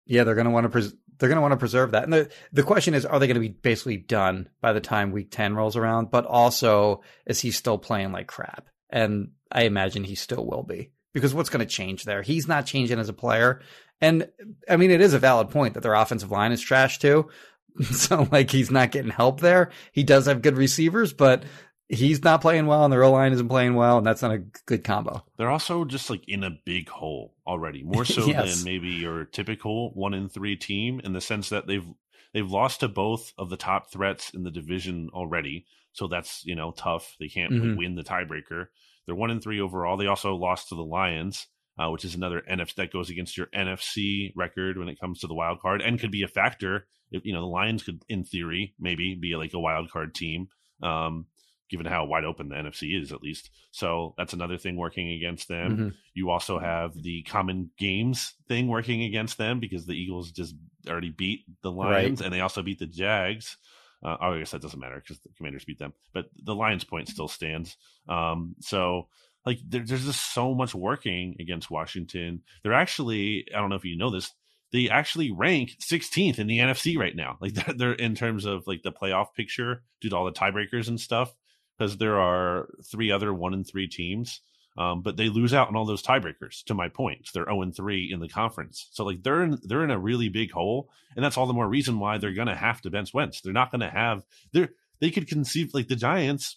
yeah, 0.06 0.24
they're 0.24 0.34
going 0.34 0.46
to 0.46 0.50
want 0.50 0.64
to 0.64 0.70
pres- 0.70 0.96
they're 1.18 1.28
going 1.28 1.36
to 1.36 1.42
want 1.42 1.52
to 1.52 1.56
preserve 1.56 1.92
that. 1.92 2.02
And 2.02 2.12
the 2.12 2.30
the 2.52 2.64
question 2.64 2.94
is, 2.94 3.06
are 3.06 3.20
they 3.20 3.28
going 3.28 3.34
to 3.36 3.40
be 3.40 3.50
basically 3.50 3.98
done 3.98 4.48
by 4.60 4.72
the 4.72 4.80
time 4.80 5.12
week 5.12 5.30
ten 5.30 5.54
rolls 5.54 5.76
around? 5.76 6.10
But 6.10 6.26
also, 6.26 7.02
is 7.24 7.38
he 7.38 7.52
still 7.52 7.78
playing 7.78 8.10
like 8.10 8.26
crap? 8.26 8.66
And 8.90 9.30
I 9.52 9.62
imagine 9.62 10.02
he 10.02 10.16
still 10.16 10.44
will 10.44 10.64
be 10.64 10.90
because 11.12 11.32
what's 11.32 11.50
going 11.50 11.64
to 11.64 11.72
change 11.72 12.02
there? 12.02 12.22
He's 12.22 12.48
not 12.48 12.66
changing 12.66 12.98
as 12.98 13.08
a 13.08 13.14
player. 13.14 13.62
And 14.00 14.28
I 14.68 14.76
mean, 14.76 14.90
it 14.90 15.00
is 15.00 15.14
a 15.14 15.18
valid 15.18 15.50
point 15.50 15.74
that 15.74 15.82
their 15.82 15.94
offensive 15.94 16.30
line 16.30 16.52
is 16.52 16.60
trash 16.60 16.98
too. 16.98 17.28
So 17.82 18.28
like 18.30 18.52
he's 18.52 18.70
not 18.70 18.92
getting 18.92 19.10
help 19.10 19.40
there. 19.40 19.72
He 19.90 20.04
does 20.04 20.26
have 20.26 20.42
good 20.42 20.56
receivers, 20.56 21.12
but 21.12 21.42
he's 21.88 22.22
not 22.22 22.40
playing 22.40 22.66
well 22.66 22.84
and 22.84 22.92
the 22.92 23.02
O 23.02 23.10
line 23.10 23.32
isn't 23.32 23.48
playing 23.48 23.74
well, 23.74 23.98
and 23.98 24.06
that's 24.06 24.22
not 24.22 24.32
a 24.32 24.44
good 24.66 24.84
combo. 24.84 25.24
They're 25.36 25.50
also 25.50 25.84
just 25.84 26.10
like 26.10 26.28
in 26.28 26.44
a 26.44 26.58
big 26.64 26.88
hole 26.88 27.34
already, 27.46 27.82
more 27.82 28.04
so 28.04 28.26
yes. 28.26 28.56
than 28.56 28.64
maybe 28.64 28.88
your 28.88 29.24
typical 29.24 29.92
one 29.94 30.14
in 30.14 30.28
three 30.28 30.56
team, 30.56 31.00
in 31.02 31.12
the 31.12 31.20
sense 31.20 31.48
that 31.48 31.66
they've 31.66 31.86
they've 32.32 32.50
lost 32.50 32.80
to 32.80 32.88
both 32.88 33.32
of 33.38 33.50
the 33.50 33.56
top 33.56 33.90
threats 33.90 34.30
in 34.30 34.44
the 34.44 34.50
division 34.50 35.10
already. 35.12 35.66
So 35.92 36.06
that's 36.06 36.44
you 36.44 36.54
know 36.54 36.72
tough. 36.72 37.16
They 37.18 37.28
can't 37.28 37.52
mm-hmm. 37.52 37.76
win 37.76 37.94
the 37.94 38.04
tiebreaker. 38.04 38.68
They're 39.06 39.14
one 39.14 39.30
in 39.30 39.40
three 39.40 39.60
overall. 39.60 39.96
They 39.96 40.06
also 40.06 40.34
lost 40.34 40.68
to 40.68 40.74
the 40.74 40.84
Lions 40.84 41.46
uh, 41.78 41.90
which 41.90 42.04
is 42.04 42.14
another 42.14 42.42
NFC 42.50 42.74
that 42.76 42.92
goes 42.92 43.10
against 43.10 43.36
your 43.36 43.46
NFC 43.54 44.32
record 44.36 44.78
when 44.78 44.88
it 44.88 45.00
comes 45.00 45.20
to 45.20 45.26
the 45.26 45.34
wild 45.34 45.60
card 45.60 45.80
and 45.82 45.98
could 46.00 46.10
be 46.10 46.22
a 46.22 46.28
factor. 46.28 46.86
If, 47.10 47.24
you 47.24 47.32
know, 47.32 47.40
the 47.40 47.46
Lions 47.46 47.82
could, 47.82 48.02
in 48.08 48.24
theory, 48.24 48.74
maybe 48.78 49.14
be 49.14 49.36
like 49.36 49.54
a 49.54 49.60
wild 49.60 49.90
card 49.90 50.14
team 50.14 50.48
Um, 50.82 51.26
given 51.70 51.86
how 51.86 52.04
wide 52.04 52.24
open 52.24 52.48
the 52.48 52.56
NFC 52.56 53.00
is, 53.00 53.10
at 53.10 53.22
least. 53.22 53.50
So 53.70 54.14
that's 54.18 54.34
another 54.34 54.58
thing 54.58 54.76
working 54.76 55.10
against 55.12 55.48
them. 55.48 55.72
Mm-hmm. 55.72 55.88
You 56.12 56.30
also 56.30 56.58
have 56.58 56.92
the 56.94 57.22
common 57.22 57.70
games 57.78 58.34
thing 58.48 58.68
working 58.68 59.02
against 59.02 59.38
them 59.38 59.60
because 59.60 59.86
the 59.86 59.94
Eagles 59.94 60.30
just 60.30 60.54
already 60.88 61.10
beat 61.10 61.40
the 61.62 61.72
Lions 61.72 62.20
Right. 62.20 62.26
and 62.26 62.34
they 62.34 62.40
also 62.40 62.62
beat 62.62 62.78
the 62.78 62.86
Jags. 62.86 63.56
Uh, 64.04 64.16
oh, 64.20 64.32
I 64.34 64.38
guess 64.38 64.50
that 64.50 64.60
doesn't 64.60 64.78
matter 64.78 64.96
because 65.00 65.18
the 65.20 65.30
Commanders 65.36 65.64
beat 65.64 65.78
them, 65.78 65.94
but 66.12 66.26
the 66.42 66.54
Lions 66.54 66.84
point 66.84 67.08
still 67.08 67.28
stands. 67.28 67.76
Um, 68.08 68.54
so 68.60 69.08
like 69.46 69.58
there, 69.66 69.82
there's 69.84 70.06
just 70.06 70.32
so 70.32 70.54
much 70.54 70.74
working 70.74 71.36
against 71.40 71.70
Washington. 71.70 72.42
They're 72.62 72.72
actually, 72.72 73.46
I 73.54 73.60
don't 73.60 73.70
know 73.70 73.76
if 73.76 73.84
you 73.84 73.96
know 73.96 74.10
this, 74.10 74.32
they 74.72 74.88
actually 74.88 75.30
rank 75.30 75.76
16th 75.80 76.38
in 76.38 76.46
the 76.46 76.58
NFC 76.58 76.98
right 76.98 77.14
now. 77.14 77.38
Like 77.40 77.54
they're, 77.54 77.74
they're 77.74 77.92
in 77.92 78.14
terms 78.14 78.44
of 78.44 78.66
like 78.66 78.82
the 78.82 78.92
playoff 78.92 79.34
picture 79.34 79.82
due 80.00 80.10
to 80.10 80.16
all 80.16 80.24
the 80.24 80.32
tiebreakers 80.32 80.88
and 80.88 81.00
stuff, 81.00 81.34
because 81.78 81.96
there 81.98 82.18
are 82.18 82.68
three 82.90 83.10
other 83.10 83.32
one 83.32 83.54
and 83.54 83.66
three 83.66 83.88
teams. 83.88 84.40
Um, 84.76 85.02
but 85.02 85.16
they 85.16 85.28
lose 85.28 85.54
out 85.54 85.68
on 85.68 85.76
all 85.76 85.84
those 85.84 86.02
tiebreakers. 86.02 86.64
To 86.64 86.74
my 86.74 86.88
point, 86.88 87.28
they're 87.32 87.44
zero 87.44 87.62
and 87.62 87.74
three 87.74 88.10
in 88.12 88.18
the 88.18 88.28
conference. 88.28 88.88
So 88.90 89.04
like 89.04 89.22
they're 89.22 89.44
in 89.44 89.58
they're 89.62 89.84
in 89.84 89.92
a 89.92 89.98
really 89.98 90.28
big 90.28 90.50
hole, 90.50 90.90
and 91.14 91.24
that's 91.24 91.36
all 91.36 91.46
the 91.46 91.52
more 91.52 91.68
reason 91.68 92.00
why 92.00 92.18
they're 92.18 92.34
going 92.34 92.48
to 92.48 92.56
have 92.56 92.80
to 92.80 92.90
bench 92.90 93.14
Wentz. 93.14 93.40
They're 93.40 93.52
not 93.52 93.70
going 93.70 93.82
to 93.82 93.90
have 93.90 94.24
they 94.52 94.66
they 95.00 95.12
could 95.12 95.28
conceive 95.28 95.74
like 95.74 95.86
the 95.86 95.94
Giants, 95.94 96.56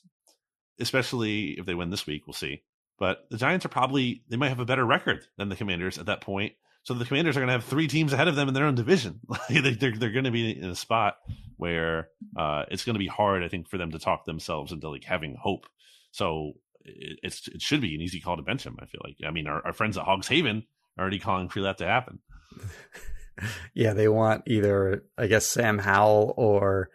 especially 0.80 1.60
if 1.60 1.68
they 1.68 1.76
win 1.76 1.92
this 1.92 2.08
week. 2.08 2.26
We'll 2.26 2.34
see. 2.34 2.64
But 3.00 3.28
the 3.30 3.38
Giants 3.38 3.66
are 3.66 3.70
probably 3.70 4.24
they 4.30 4.38
might 4.38 4.50
have 4.50 4.60
a 4.60 4.66
better 4.66 4.86
record 4.86 5.26
than 5.38 5.50
the 5.50 5.56
Commanders 5.56 5.98
at 5.98 6.08
that 6.08 6.22
point. 6.22 6.54
So 6.84 6.93
the 6.93 7.06
Commanders 7.06 7.36
are 7.36 7.41
going 7.41 7.48
to 7.48 7.54
have 7.54 7.66
three 7.66 7.88
teams 7.88 8.14
ahead 8.14 8.28
of 8.28 8.36
them 8.36 8.48
in 8.48 8.54
their 8.54 8.66
own 8.66 8.76
division. 8.76 9.20
They're 9.50 9.91
they're 9.91 10.12
going 10.12 10.24
to 10.24 10.32
be 10.32 10.58
in 10.58 10.70
a 10.70 10.76
spot 10.76 11.18
where 11.58 12.10
uh, 12.38 12.64
it's 12.72 12.86
going 12.86 12.95
to 12.95 13.00
be 13.00 13.08
hard, 13.08 13.43
I 13.43 13.50
think, 13.50 13.68
for 13.68 13.78
them 13.78 13.91
to 13.91 14.00
talk 14.00 14.26
themselves 14.26 14.72
into 14.72 14.89
like 14.89 15.04
having 15.04 15.36
hope. 15.36 15.66
So 16.12 16.54
it, 16.86 17.20
it's 17.24 17.48
it 17.50 17.62
should 17.62 17.82
be 17.82 17.95
an 17.95 18.02
easy 18.02 18.22
call 18.22 18.38
to 18.38 18.43
bench 18.43 18.66
him. 18.66 18.78
I 18.80 18.86
feel 18.86 19.02
like. 19.04 19.18
I 19.26 19.32
mean, 19.32 19.48
our, 19.48 19.66
our 19.66 19.74
friends 19.74 19.98
at 19.98 20.06
Hogs 20.06 20.28
Haven 20.28 20.64
are 20.98 21.02
already 21.02 21.20
calling 21.20 21.50
for 21.50 21.62
that 21.62 21.78
to 21.80 21.86
happen. 21.86 22.20
Yeah, 23.74 23.93
they 23.93 24.08
want 24.08 24.43
either 24.48 25.04
I 25.18 25.28
guess 25.28 25.45
Sam 25.45 25.78
Howell 25.78 26.34
or 26.38 26.89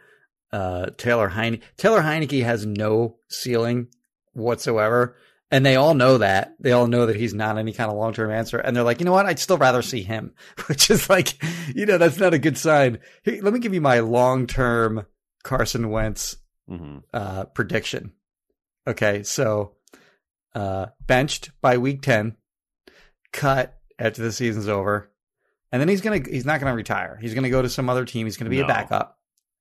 uh, 0.53 0.87
Taylor 0.97 1.29
Heine. 1.29 1.61
Taylor 1.77 2.03
Heinicke 2.03 2.45
has 2.45 2.67
no 2.67 3.17
ceiling 3.29 3.89
whatsoever, 4.33 5.17
and 5.53 5.65
they 5.65 5.77
all 5.77 5.95
know 5.95 6.19
that. 6.19 6.55
They 6.59 6.73
all 6.73 6.89
know 6.89 7.07
that 7.07 7.15
he's 7.17 7.35
not 7.35 7.59
any 7.59 7.73
kind 7.73 7.91
of 7.91 7.97
long 7.97 8.13
term 8.15 8.31
answer, 8.33 8.59
and 8.59 8.75
they're 8.75 8.83
like, 8.83 8.99
you 8.99 9.05
know 9.07 9.13
what? 9.13 9.27
I'd 9.27 9.39
still 9.39 9.59
rather 9.59 9.83
see 9.83 10.03
him, 10.03 10.35
which 10.67 10.91
is 10.91 11.09
like, 11.09 11.41
you 11.75 11.87
know, 11.87 11.99
that's 11.99 12.19
not 12.19 12.35
a 12.35 12.39
good 12.39 12.59
sign. 12.59 12.99
Hey, 13.23 13.41
let 13.41 13.53
me 13.53 13.61
give 13.61 13.75
you 13.75 13.81
my 13.81 14.01
long 14.01 14.47
term 14.49 15.07
Carson 15.45 15.91
Wentz 15.91 16.37
hmm 16.69 16.99
uh, 17.13 17.45
prediction. 17.45 18.13
Okay, 18.89 19.23
so 19.23 19.77
uh, 20.55 20.87
benched 21.07 21.51
by 21.61 21.79
week 21.79 22.03
ten, 22.03 22.37
cut 23.33 23.79
after 23.99 24.23
the 24.23 24.33
season's 24.33 24.69
over, 24.69 25.11
and 25.71 25.81
then 25.81 25.89
he's 25.89 26.01
gonna 26.01 26.21
he's 26.29 26.45
not 26.47 26.61
gonna 26.61 26.75
retire. 26.75 27.19
He's 27.21 27.35
gonna 27.35 27.51
go 27.51 27.63
to 27.63 27.69
some 27.69 27.89
other 27.89 28.05
team. 28.05 28.27
He's 28.27 28.37
gonna 28.37 28.51
be 28.51 28.59
No. 28.59 28.65
a 28.65 28.69
backup, 28.69 29.19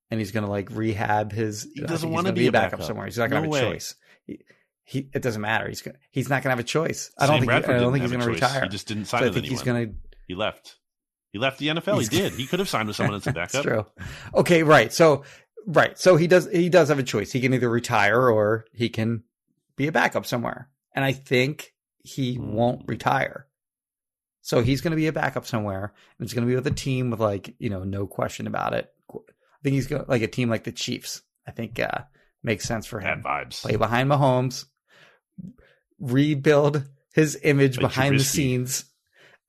and 0.10 0.20
he's 0.20 0.32
gonna 0.32 0.50
like 0.50 0.70
rehab 0.72 1.32
his. 1.32 1.68
He 1.74 1.82
doesn't 1.82 2.10
wanna 2.10 2.30
gonna 2.30 2.34
be 2.36 2.48
a 2.48 2.52
backup, 2.52 2.72
backup. 2.80 2.88
somewhere. 2.88 3.06
He's 3.06 3.18
not 3.18 3.30
gonna 3.30 3.48
No 3.48 3.54
have 3.54 3.64
a 3.64 3.68
way. 3.68 3.74
choice. 3.74 3.96
He, 4.26 4.40
he 4.84 5.10
it 5.14 5.22
doesn't 5.22 5.42
matter. 5.42 5.68
He's 5.68 5.82
gonna 5.82 5.98
he's 6.12 6.30
not 6.30 6.44
gonna 6.44 6.52
have 6.52 6.60
a 6.60 6.64
choice. 6.64 7.12
I 7.18 7.26
don't 7.28 7.36
Sam 7.36 7.40
think 7.42 7.50
Bradford 7.50 7.76
I 7.76 7.80
don't 7.80 7.92
think 7.94 8.04
he's 8.04 8.12
gonna 8.12 8.26
choice. 8.26 8.36
retire. 8.36 8.64
He 8.64 8.70
just 8.70 8.88
didn't 8.88 9.06
so 9.06 9.18
sign 9.18 9.24
I 9.24 9.26
with 9.26 9.34
think 9.36 9.46
anyone. 9.46 9.58
he's 9.60 9.66
gonna 9.66 9.88
He 10.28 10.36
left. 10.36 10.76
He 11.32 11.40
left 11.40 11.60
the 11.60 11.68
NFL. 11.70 11.96
He's- 12.00 12.10
he 12.10 12.18
did. 12.18 12.34
He 12.34 12.46
could 12.46 12.60
have 12.60 12.68
signed 12.70 12.88
with 12.88 12.98
someone 12.98 13.16
as 13.16 13.26
a 13.28 13.32
That's 13.34 13.54
backup. 13.54 13.64
true. 13.66 13.86
Okay, 14.36 14.64
right. 14.64 14.92
So 14.92 15.24
right. 15.66 15.98
So 15.98 16.16
he 16.18 16.28
does 16.28 16.50
he 16.52 16.70
does 16.70 16.90
have 16.90 17.00
a 17.00 17.04
choice. 17.04 17.32
He 17.32 17.40
can 17.42 17.54
either 17.54 17.70
retire 17.70 18.30
or 18.30 18.66
he 18.74 18.90
can 18.90 19.24
be 19.78 19.88
a 19.88 19.92
backup 19.92 20.26
somewhere. 20.26 20.70
And 20.94 21.06
I 21.06 21.14
think 21.14 21.74
he 22.04 22.36
Hmm. 22.36 22.54
won't 22.54 22.88
retire. 22.88 23.48
So 24.42 24.62
he's 24.62 24.82
going 24.82 24.92
to 24.92 24.98
be 24.98 25.06
a 25.06 25.14
backup 25.14 25.46
somewhere, 25.46 25.94
and 26.18 26.26
it's 26.26 26.34
going 26.34 26.46
to 26.48 26.50
be 26.50 26.56
with 26.56 26.66
a 26.66 26.72
team 26.72 27.12
with 27.12 27.20
like 27.20 27.54
you 27.60 27.70
know 27.70 27.84
no 27.84 28.08
question 28.08 28.48
about 28.48 28.74
it. 28.74 28.92
I 29.14 29.20
think 29.64 29.76
he's 29.76 29.86
going 29.88 30.04
like 30.08 30.24
a 30.24 30.28
team 30.28 30.50
like 30.50 30.64
the 30.64 30.72
Chiefs. 30.72 31.22
I 31.48 31.52
think 31.52 31.80
uh, 31.80 32.00
makes 32.44 32.66
sense 32.68 32.88
for 32.88 33.00
him. 33.00 33.22
Bad 33.22 33.24
vibes. 33.50 33.62
Play 33.62 33.76
behind 33.76 34.10
Mahomes, 34.10 34.66
rebuild 36.00 36.84
his 37.14 37.38
image 37.44 37.78
Like 37.78 37.94
behind 37.94 38.20
the 38.20 38.24
scenes, 38.24 38.86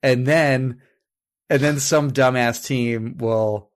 and 0.01 0.25
then 0.25 0.81
and 1.49 1.61
then 1.61 1.79
some 1.79 2.11
dumbass 2.11 2.65
team 2.65 3.17
will 3.17 3.69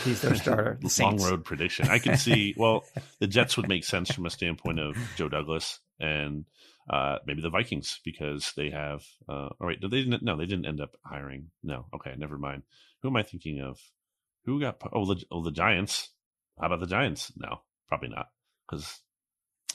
he's 0.03 0.21
their 0.21 0.35
starter 0.35 0.77
the 0.81 0.99
Long 1.03 1.21
road 1.21 1.45
prediction. 1.45 1.87
I 1.89 1.99
can 1.99 2.17
see. 2.17 2.53
Well, 2.57 2.83
the 3.19 3.27
Jets 3.27 3.57
would 3.57 3.67
make 3.67 3.83
sense 3.83 4.11
from 4.11 4.25
a 4.25 4.29
standpoint 4.29 4.79
of 4.79 4.97
Joe 5.15 5.29
Douglas 5.29 5.79
and 5.99 6.45
uh, 6.89 7.17
maybe 7.25 7.41
the 7.41 7.49
Vikings 7.49 7.99
because 8.03 8.53
they 8.55 8.69
have. 8.69 9.03
Uh, 9.27 9.49
all 9.59 9.67
right, 9.67 9.79
they 9.81 9.87
didn't? 9.87 10.23
No, 10.23 10.37
they 10.37 10.45
didn't 10.45 10.65
end 10.65 10.81
up 10.81 10.95
hiring. 11.03 11.47
No, 11.63 11.85
okay, 11.95 12.13
never 12.17 12.37
mind. 12.37 12.63
Who 13.01 13.09
am 13.09 13.17
I 13.17 13.23
thinking 13.23 13.61
of? 13.61 13.79
Who 14.45 14.59
got? 14.59 14.81
Oh, 14.93 15.05
the, 15.05 15.23
oh, 15.31 15.43
the 15.43 15.51
Giants. 15.51 16.09
How 16.59 16.67
about 16.67 16.79
the 16.79 16.87
Giants? 16.87 17.31
No, 17.35 17.61
probably 17.87 18.09
not 18.09 18.27
because 18.69 19.01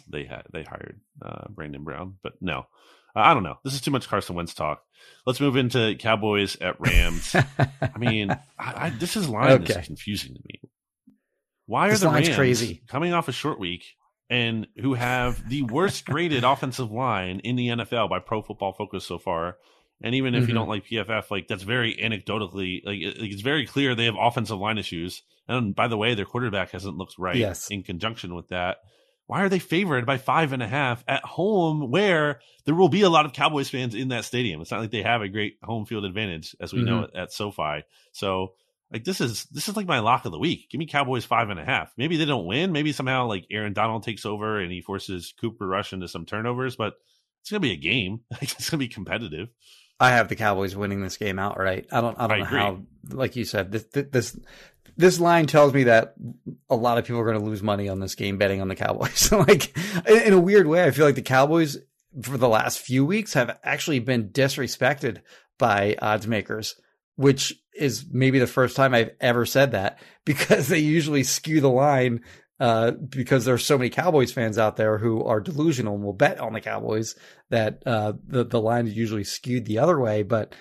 they 0.09 0.24
had 0.24 0.43
they 0.53 0.62
hired 0.62 1.01
uh, 1.24 1.49
Brandon 1.51 1.84
Brown. 1.84 2.16
But 2.22 2.34
no, 2.40 2.66
I 3.14 3.34
don't 3.34 3.43
know. 3.43 3.59
This 3.64 3.74
is 3.74 3.80
too 3.80 3.90
much 3.90 4.09
Carson 4.09 4.34
Wentz 4.36 4.55
talk. 4.55 4.82
Let's 5.26 5.40
move 5.40 5.57
into 5.57 5.95
Cowboys 5.99 6.57
at 6.61 6.80
Rams. 6.80 7.34
I 7.36 7.99
mean, 7.99 8.30
I, 8.30 8.38
I, 8.59 8.90
this 8.90 9.16
is 9.16 9.28
line 9.28 9.62
Okay. 9.62 9.74
is 9.80 9.86
confusing 9.86 10.34
to 10.34 10.40
me. 10.47 10.61
Why 11.66 11.88
are 11.88 11.90
This 11.93 12.01
the 12.01 12.09
Rams 12.09 12.28
crazy. 12.34 12.82
coming 12.88 13.12
off 13.12 13.28
a 13.28 13.32
short 13.32 13.59
week 13.59 13.84
and 14.28 14.66
who 14.80 14.95
have 14.95 15.49
the 15.49 15.62
worst 15.62 16.05
graded 16.05 16.45
offensive 16.45 16.90
line 16.90 17.40
in 17.40 17.57
the 17.57 17.68
NFL 17.68 18.09
by 18.11 18.18
Pro 18.18 18.43
Football 18.43 18.72
Focus 18.72 19.05
so 19.05 19.18
far? 19.18 19.57
And 20.05 20.14
even 20.16 20.34
if 20.34 20.49
you 20.49 20.55
Mhm. 20.55 20.59
don't 20.59 20.68
like 20.68 20.86
PFF, 20.86 21.30
like 21.30 21.47
that's 21.47 21.62
very 21.62 21.95
anecdotally, 21.95 22.84
like 22.84 22.99
it- 23.01 23.16
it's 23.18 23.43
very 23.43 23.66
clear 23.66 23.95
they 23.95 24.07
have 24.07 24.16
offensive 24.18 24.59
line 24.59 24.78
issues. 24.78 25.22
And 25.49 25.74
by 25.74 25.86
the 25.88 25.97
way, 25.97 26.14
their 26.14 26.24
quarterback 26.24 26.70
hasn't 26.72 26.97
looked 26.97 27.14
right. 27.18 27.36
Yes. 27.36 27.70
In 27.70 27.82
conjunction 27.84 28.34
with 28.34 28.49
that, 28.49 28.78
why 29.27 29.43
are 29.43 29.49
they 29.49 29.59
favored 29.59 30.05
by 30.05 30.18
five 30.18 30.53
and 30.53 30.62
a 30.62 30.66
half 30.68 31.03
at 31.09 31.25
home 31.25 31.91
where 31.91 32.41
there 32.64 32.75
will 32.75 32.89
be 32.89 33.03
a 33.03 33.09
lot 33.11 33.25
of 33.27 33.33
Cowboys 33.33 33.70
fans 33.70 33.95
in 33.95 34.09
that 34.09 34.25
stadium? 34.25 34.61
It's 34.61 34.70
not 34.70 34.81
like 34.81 34.91
they 34.91 35.03
have 35.03 35.23
a 35.23 35.29
great 35.29 35.57
home 35.62 35.87
field 35.87 36.05
advantage 36.05 36.55
as 36.61 36.73
we 36.73 36.83
know 36.83 37.03
Mm-hmm. 37.03 37.16
at, 37.16 37.23
at 37.25 37.33
SoFi. 37.33 37.85
So 38.12 38.55
like 38.93 39.05
this 39.05 39.20
is 39.23 39.45
this 39.47 39.68
is 39.68 39.77
like 39.77 39.87
my 39.87 40.01
lock 40.01 40.27
of 40.27 40.33
the 40.33 40.39
week. 40.39 40.68
Give 40.70 40.79
me 40.79 40.87
Cowboys 40.87 41.25
five 41.25 41.49
and 41.49 41.59
a 41.59 41.64
half. 41.64 41.93
Maybe 41.97 42.16
they 42.18 42.27
don't 42.27 42.45
win. 42.47 42.73
Maybe 42.73 42.93
somehow 42.93 43.27
like 43.27 43.47
Aaron 43.51 43.73
Donald 43.73 44.03
takes 44.03 44.27
over 44.27 44.61
and 44.61 44.70
he 44.70 44.83
forces 44.83 45.33
Cooper 45.41 45.66
Rush 45.66 45.93
into 45.95 46.09
some 46.09 46.27
turnovers, 46.27 46.77
but 46.77 46.95
it's 47.41 47.51
gonna 47.51 47.61
be 47.61 47.73
a 47.73 47.77
game. 47.77 48.20
it's 48.43 48.68
gonna 48.68 48.79
be 48.81 48.89
competitive. 48.89 49.49
I 49.99 50.11
have 50.11 50.29
the 50.29 50.37
Cowboys 50.37 50.75
winning 50.75 51.01
this 51.01 51.16
game 51.16 51.39
outright. 51.39 51.87
I 51.93 52.01
don't. 52.01 52.18
I 52.18 52.27
don't 52.27 52.33
I 52.33 52.39
know 52.41 52.45
agree. 52.45 52.59
how. 52.59 52.83
Like 53.11 53.37
you 53.37 53.45
said, 53.45 53.70
this 53.73 53.85
this 53.93 54.39
this 54.97 55.20
line 55.20 55.47
tells 55.47 55.72
me 55.72 55.84
that 55.84 56.14
a 56.68 56.76
lot 56.76 56.99
of 56.99 57.05
people 57.05 57.20
are 57.20 57.24
going 57.24 57.38
to 57.38 57.45
lose 57.45 57.62
money 57.62 57.88
on 57.88 58.01
this 58.01 58.14
game 58.14 58.38
betting 58.38 58.61
on 58.61 58.68
the 58.68 58.76
Cowboys. 58.76 59.30
Like 59.43 59.76
in, 60.09 60.22
in 60.22 60.32
a 60.32 60.40
weird 60.40 60.66
way, 60.66 60.84
I 60.84 60.90
feel 60.90 61.07
like 61.07 61.14
the 61.14 61.22
Cowboys 61.22 61.78
for 62.20 62.36
the 62.36 62.49
last 62.49 62.78
few 62.78 63.05
weeks 63.05 63.34
have 63.34 63.59
actually 63.62 63.99
been 63.99 64.28
disrespected 64.28 65.22
by 65.59 65.97
odds 66.01 66.26
makers, 66.26 66.76
which 67.16 67.55
is 67.74 68.05
maybe 68.11 68.38
the 68.38 68.47
first 68.47 68.76
time 68.76 68.95
I've 68.95 69.12
ever 69.20 69.47
said 69.47 69.72
that 69.72 69.99
because 70.24 70.68
they 70.68 70.78
usually 70.78 71.22
skew 71.22 71.61
the 71.61 71.70
line. 71.70 72.22
Uh, 72.61 72.93
because 72.93 73.45
there's 73.45 73.64
so 73.64 73.76
many 73.76 73.90
Cowboys 73.90 74.30
fans 74.30 74.57
out 74.57 74.76
there 74.76 74.99
who 74.99 75.24
are 75.24 75.40
delusional 75.40 75.97
and 75.97 76.05
will 76.05 76.12
bet 76.12 76.38
on 76.38 76.53
the 76.53 76.61
Cowboys 76.61 77.16
that 77.51 77.82
uh, 77.84 78.12
the 78.24 78.45
the 78.45 78.61
line 78.61 78.86
is 78.86 78.95
usually 78.95 79.24
skewed 79.24 79.64
the 79.64 79.80
other 79.80 79.99
way. 79.99 80.22
But 80.22 80.55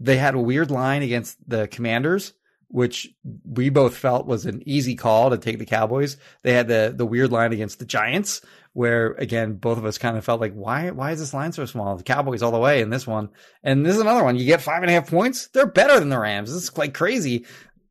they 0.00 0.16
had 0.16 0.34
a 0.34 0.40
weird 0.40 0.72
line 0.72 1.02
against 1.02 1.36
the 1.48 1.68
Commanders, 1.68 2.32
which 2.68 3.08
we 3.44 3.70
both 3.70 3.96
felt 3.96 4.26
was 4.26 4.46
an 4.46 4.62
easy 4.66 4.94
call 4.94 5.30
to 5.30 5.38
take 5.38 5.58
the 5.58 5.66
Cowboys. 5.66 6.16
They 6.42 6.52
had 6.52 6.68
the 6.68 6.92
the 6.94 7.06
weird 7.06 7.32
line 7.32 7.52
against 7.52 7.78
the 7.78 7.86
Giants, 7.86 8.42
where 8.72 9.12
again 9.12 9.54
both 9.54 9.78
of 9.78 9.84
us 9.84 9.98
kind 9.98 10.16
of 10.16 10.24
felt 10.24 10.40
like 10.40 10.52
why 10.52 10.90
why 10.90 11.12
is 11.12 11.18
this 11.18 11.34
line 11.34 11.52
so 11.52 11.64
small? 11.64 11.96
The 11.96 12.02
Cowboys 12.02 12.42
all 12.42 12.52
the 12.52 12.58
way 12.58 12.80
in 12.80 12.90
this 12.90 13.06
one, 13.06 13.30
and 13.62 13.84
this 13.84 13.94
is 13.94 14.00
another 14.00 14.24
one. 14.24 14.36
You 14.36 14.44
get 14.44 14.62
five 14.62 14.82
and 14.82 14.90
a 14.90 14.94
half 14.94 15.08
points. 15.08 15.48
They're 15.48 15.66
better 15.66 15.98
than 15.98 16.10
the 16.10 16.18
Rams. 16.18 16.52
This 16.52 16.62
is 16.62 16.70
quite 16.70 16.94
crazy. 16.94 17.46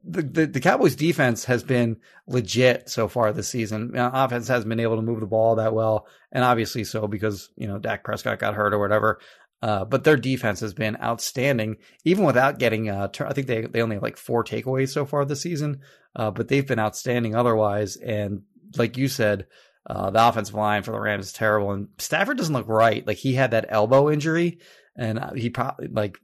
the, 0.07 0.21
the, 0.21 0.47
the 0.47 0.59
Cowboys 0.59 0.95
defense 0.95 1.45
has 1.45 1.63
been 1.63 1.97
legit 2.27 2.89
so 2.89 3.07
far 3.07 3.33
this 3.33 3.49
season. 3.49 3.91
Now, 3.93 4.11
offense 4.13 4.47
hasn't 4.47 4.69
been 4.69 4.79
able 4.79 4.95
to 4.95 5.01
move 5.01 5.19
the 5.19 5.25
ball 5.27 5.55
that 5.55 5.73
well, 5.73 6.07
and 6.31 6.43
obviously 6.43 6.83
so 6.83 7.07
because 7.07 7.49
you 7.57 7.67
know 7.67 7.77
Dak 7.77 8.03
Prescott 8.03 8.39
got 8.39 8.53
hurt 8.55 8.73
or 8.73 8.79
whatever. 8.79 9.19
Uh, 9.61 9.85
but 9.85 10.03
their 10.03 10.17
defense 10.17 10.59
has 10.59 10.73
been 10.73 10.97
outstanding, 11.01 11.77
even 12.05 12.25
without 12.25 12.59
getting. 12.59 12.89
Uh, 12.89 13.07
I 13.21 13.33
think 13.33 13.47
they 13.47 13.61
they 13.61 13.81
only 13.81 13.95
have 13.95 14.03
like 14.03 14.17
four 14.17 14.43
takeaways 14.43 14.89
so 14.89 15.05
far 15.05 15.25
this 15.25 15.41
season, 15.41 15.81
uh, 16.15 16.29
but 16.31 16.47
they've 16.47 16.67
been 16.67 16.79
outstanding 16.79 17.35
otherwise. 17.35 17.95
And 17.95 18.43
like 18.75 18.97
you 18.97 19.07
said, 19.07 19.47
uh, 19.89 20.11
the 20.11 20.27
offensive 20.27 20.53
line 20.53 20.83
for 20.83 20.91
the 20.91 20.99
Rams 20.99 21.27
is 21.27 21.33
terrible, 21.33 21.71
and 21.71 21.87
Stafford 21.97 22.37
doesn't 22.37 22.53
look 22.53 22.67
right. 22.67 23.05
Like 23.05 23.17
he 23.17 23.33
had 23.33 23.51
that 23.51 23.65
elbow 23.69 24.11
injury, 24.11 24.59
and 24.95 25.19
he 25.35 25.49
probably 25.49 25.87
like 25.87 26.19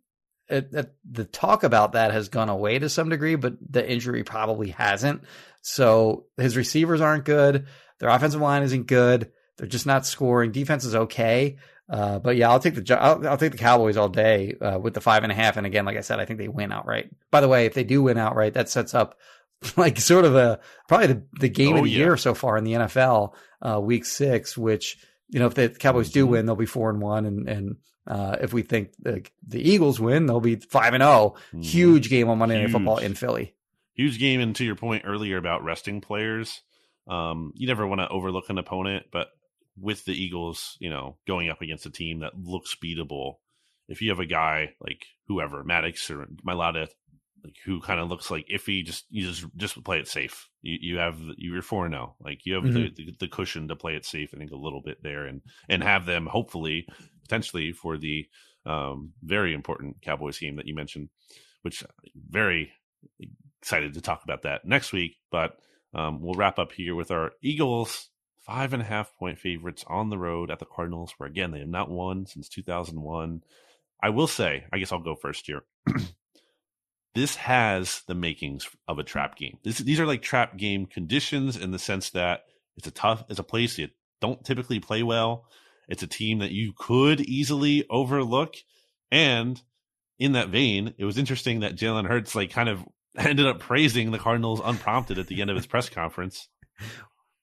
it, 0.47 0.69
it, 0.71 0.93
the 1.09 1.25
talk 1.25 1.63
about 1.63 1.93
that 1.93 2.11
has 2.11 2.29
gone 2.29 2.49
away 2.49 2.77
to 2.77 2.89
some 2.89 3.09
degree, 3.09 3.35
but 3.35 3.53
the 3.67 3.89
injury 3.89 4.23
probably 4.23 4.69
hasn't. 4.69 5.23
So 5.61 6.25
his 6.37 6.57
receivers 6.57 7.01
aren't 7.01 7.25
good. 7.25 7.65
Their 7.99 8.09
offensive 8.09 8.41
line 8.41 8.63
isn't 8.63 8.87
good. 8.87 9.31
They're 9.57 9.67
just 9.67 9.85
not 9.85 10.05
scoring. 10.05 10.51
Defense 10.51 10.83
is 10.83 10.95
okay. 10.95 11.57
Uh, 11.89 12.19
but 12.19 12.37
yeah, 12.37 12.49
I'll 12.49 12.59
take 12.59 12.75
the 12.75 13.01
I'll, 13.01 13.27
I'll 13.27 13.37
take 13.37 13.51
the 13.51 13.57
Cowboys 13.57 13.97
all 13.97 14.09
day 14.09 14.55
uh, 14.61 14.79
with 14.79 14.93
the 14.93 15.01
five 15.01 15.23
and 15.23 15.31
a 15.31 15.35
half. 15.35 15.57
And 15.57 15.65
again, 15.65 15.85
like 15.85 15.97
I 15.97 16.01
said, 16.01 16.19
I 16.19 16.25
think 16.25 16.39
they 16.39 16.47
win 16.47 16.71
outright. 16.71 17.11
By 17.29 17.41
the 17.41 17.47
way, 17.47 17.65
if 17.65 17.73
they 17.73 17.83
do 17.83 18.03
win 18.03 18.17
outright, 18.17 18.53
that 18.53 18.69
sets 18.69 18.93
up 18.93 19.17
like 19.77 19.99
sort 19.99 20.25
of 20.25 20.35
a 20.35 20.59
probably 20.87 21.07
the, 21.07 21.23
the 21.39 21.49
game 21.49 21.75
oh, 21.75 21.79
of 21.79 21.83
the 21.83 21.91
yeah. 21.91 21.97
year 21.99 22.17
so 22.17 22.33
far 22.33 22.57
in 22.57 22.63
the 22.63 22.73
NFL, 22.73 23.33
uh, 23.61 23.79
week 23.79 24.05
six. 24.05 24.57
Which 24.57 24.97
you 25.29 25.39
know, 25.39 25.47
if 25.47 25.55
the 25.55 25.69
Cowboys 25.69 26.11
do 26.11 26.23
mm-hmm. 26.23 26.31
win, 26.31 26.45
they'll 26.45 26.55
be 26.55 26.65
four 26.65 26.89
and 26.89 27.01
one, 27.01 27.25
and 27.25 27.49
and 27.49 27.75
uh, 28.07 28.37
if 28.41 28.53
we 28.53 28.61
think 28.61 28.91
the 28.99 29.25
the 29.47 29.61
Eagles 29.61 29.99
win, 29.99 30.25
they'll 30.25 30.39
be 30.39 30.55
five 30.55 30.93
and 30.93 31.01
zero. 31.01 31.11
Oh. 31.11 31.35
Mm-hmm. 31.49 31.61
Huge 31.61 32.09
game 32.09 32.29
on 32.29 32.37
Monday 32.37 32.61
Night 32.61 32.71
Football 32.71 32.97
in 32.97 33.13
Philly. 33.13 33.55
Huge 33.93 34.19
game, 34.19 34.39
and 34.41 34.55
to 34.55 34.65
your 34.65 34.75
point 34.75 35.03
earlier 35.05 35.37
about 35.37 35.63
resting 35.63 36.01
players, 36.01 36.61
um, 37.07 37.53
you 37.55 37.67
never 37.67 37.85
want 37.85 38.01
to 38.01 38.07
overlook 38.07 38.49
an 38.49 38.57
opponent, 38.57 39.07
but 39.11 39.27
with 39.79 40.05
the 40.05 40.13
Eagles, 40.13 40.77
you 40.79 40.89
know, 40.89 41.17
going 41.27 41.49
up 41.49 41.61
against 41.61 41.85
a 41.85 41.91
team 41.91 42.19
that 42.19 42.37
looks 42.37 42.75
beatable, 42.81 43.35
if 43.87 44.01
you 44.01 44.09
have 44.09 44.19
a 44.19 44.25
guy 44.25 44.73
like 44.79 45.05
whoever, 45.27 45.63
Maddox 45.63 46.09
or 46.09 46.27
Mailata, 46.45 46.87
like 47.43 47.55
who 47.65 47.81
kind 47.81 47.99
of 47.99 48.07
looks 48.07 48.31
like 48.31 48.47
iffy, 48.47 48.85
just 48.85 49.05
you 49.09 49.27
just 49.27 49.45
just 49.57 49.83
play 49.83 49.99
it 49.99 50.07
safe. 50.07 50.49
You 50.61 50.77
you 50.79 50.97
have 50.97 51.19
you're 51.37 51.61
four 51.61 51.89
now, 51.89 52.15
like 52.21 52.45
you 52.45 52.53
have 52.53 52.63
mm-hmm. 52.63 52.73
the, 52.73 52.93
the, 52.95 53.15
the 53.21 53.27
cushion 53.27 53.67
to 53.67 53.75
play 53.75 53.95
it 53.95 54.05
safe. 54.05 54.31
I 54.33 54.37
think 54.37 54.51
a 54.51 54.55
little 54.55 54.81
bit 54.81 55.03
there, 55.03 55.25
and 55.25 55.41
and 55.67 55.83
have 55.83 56.05
them 56.05 56.25
hopefully 56.25 56.87
potentially 57.23 57.71
for 57.73 57.97
the 57.97 58.27
um, 58.65 59.11
very 59.21 59.53
important 59.53 60.01
Cowboys 60.01 60.37
game 60.39 60.55
that 60.55 60.67
you 60.67 60.75
mentioned, 60.75 61.09
which 61.63 61.83
very 62.29 62.71
excited 63.61 63.93
to 63.93 64.01
talk 64.01 64.23
about 64.23 64.43
that 64.43 64.65
next 64.65 64.93
week. 64.93 65.17
But 65.31 65.57
um, 65.93 66.21
we'll 66.21 66.35
wrap 66.35 66.59
up 66.59 66.71
here 66.71 66.95
with 66.95 67.11
our 67.11 67.31
Eagles 67.41 68.09
five 68.45 68.73
and 68.73 68.81
a 68.81 68.85
half 68.85 69.15
point 69.17 69.39
favorites 69.39 69.83
on 69.87 70.09
the 70.09 70.17
road 70.17 70.51
at 70.51 70.59
the 70.59 70.65
Cardinals, 70.65 71.13
where 71.17 71.29
again 71.29 71.51
they 71.51 71.59
have 71.59 71.67
not 71.67 71.89
won 71.89 72.25
since 72.25 72.49
2001. 72.49 73.43
I 74.01 74.09
will 74.09 74.27
say, 74.27 74.65
I 74.71 74.79
guess 74.79 74.91
I'll 74.91 74.99
go 74.99 75.15
first 75.15 75.47
here. 75.47 75.63
this 77.15 77.35
has 77.37 78.01
the 78.07 78.15
makings 78.15 78.67
of 78.87 78.99
a 78.99 79.03
trap 79.03 79.37
game. 79.37 79.57
This, 79.63 79.77
these 79.77 79.99
are 79.99 80.05
like 80.05 80.21
trap 80.21 80.57
game 80.57 80.85
conditions 80.85 81.55
in 81.55 81.71
the 81.71 81.79
sense 81.79 82.09
that 82.11 82.41
it's 82.75 82.87
a 82.87 82.91
tough, 82.91 83.23
it's 83.29 83.39
a 83.39 83.43
place 83.43 83.77
you 83.77 83.89
don't 84.19 84.43
typically 84.43 84.79
play 84.79 85.03
well. 85.03 85.45
It's 85.87 86.03
a 86.03 86.07
team 86.07 86.39
that 86.39 86.51
you 86.51 86.73
could 86.77 87.21
easily 87.21 87.85
overlook. 87.89 88.55
And 89.11 89.61
in 90.19 90.33
that 90.33 90.49
vein, 90.49 90.93
it 90.97 91.05
was 91.05 91.17
interesting 91.17 91.61
that 91.61 91.75
Jalen 91.75 92.07
Hurts 92.07 92.35
like 92.35 92.51
kind 92.51 92.69
of 92.69 92.83
ended 93.17 93.45
up 93.45 93.59
praising 93.59 94.11
the 94.11 94.19
Cardinals 94.19 94.61
unprompted 94.63 95.19
at 95.19 95.27
the 95.27 95.39
end 95.39 95.49
of 95.49 95.55
his 95.55 95.67
press 95.67 95.89
conference. 95.89 96.47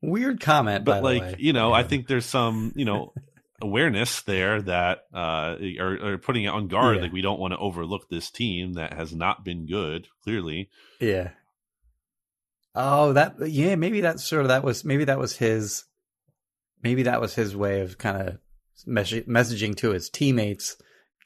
Weird 0.03 0.41
comment, 0.41 0.85
but 0.85 1.03
like 1.03 1.37
you 1.39 1.53
know, 1.53 1.71
yeah. 1.71 1.77
I 1.77 1.83
think 1.83 2.07
there's 2.07 2.27
some 2.27 2.73
you 2.75 2.85
know 2.85 3.13
awareness 3.63 4.23
there 4.23 4.63
that 4.63 5.01
uh 5.13 5.57
are, 5.79 6.13
are 6.13 6.19
putting 6.19 6.45
it 6.45 6.49
on 6.49 6.69
guard. 6.69 6.97
Yeah. 6.97 7.03
Like 7.03 7.13
we 7.13 7.21
don't 7.21 7.41
want 7.41 7.53
to 7.53 7.59
overlook 7.59 8.09
this 8.09 8.31
team 8.31 8.75
that 8.75 8.95
has 8.95 9.15
not 9.15 9.45
been 9.45 9.67
good. 9.67 10.09
Clearly, 10.25 10.71
yeah. 11.01 11.31
Oh, 12.75 13.13
that 13.13 13.35
yeah. 13.47 13.75
Maybe 13.75 14.01
that's 14.01 14.25
sort 14.25 14.43
of 14.43 14.49
that 14.49 14.65
was 14.65 14.85
maybe 14.85 15.05
that 15.05 15.19
was 15.19 15.37
his 15.37 15.85
maybe 16.83 17.03
that 17.05 17.21
was 17.21 17.35
his 17.35 17.57
way 17.57 17.81
of 17.81 17.99
kind 17.99 18.17
of 18.17 18.39
mes- 18.87 19.27
messaging 19.27 19.77
to 19.77 19.91
his 19.91 20.09
teammates 20.09 20.77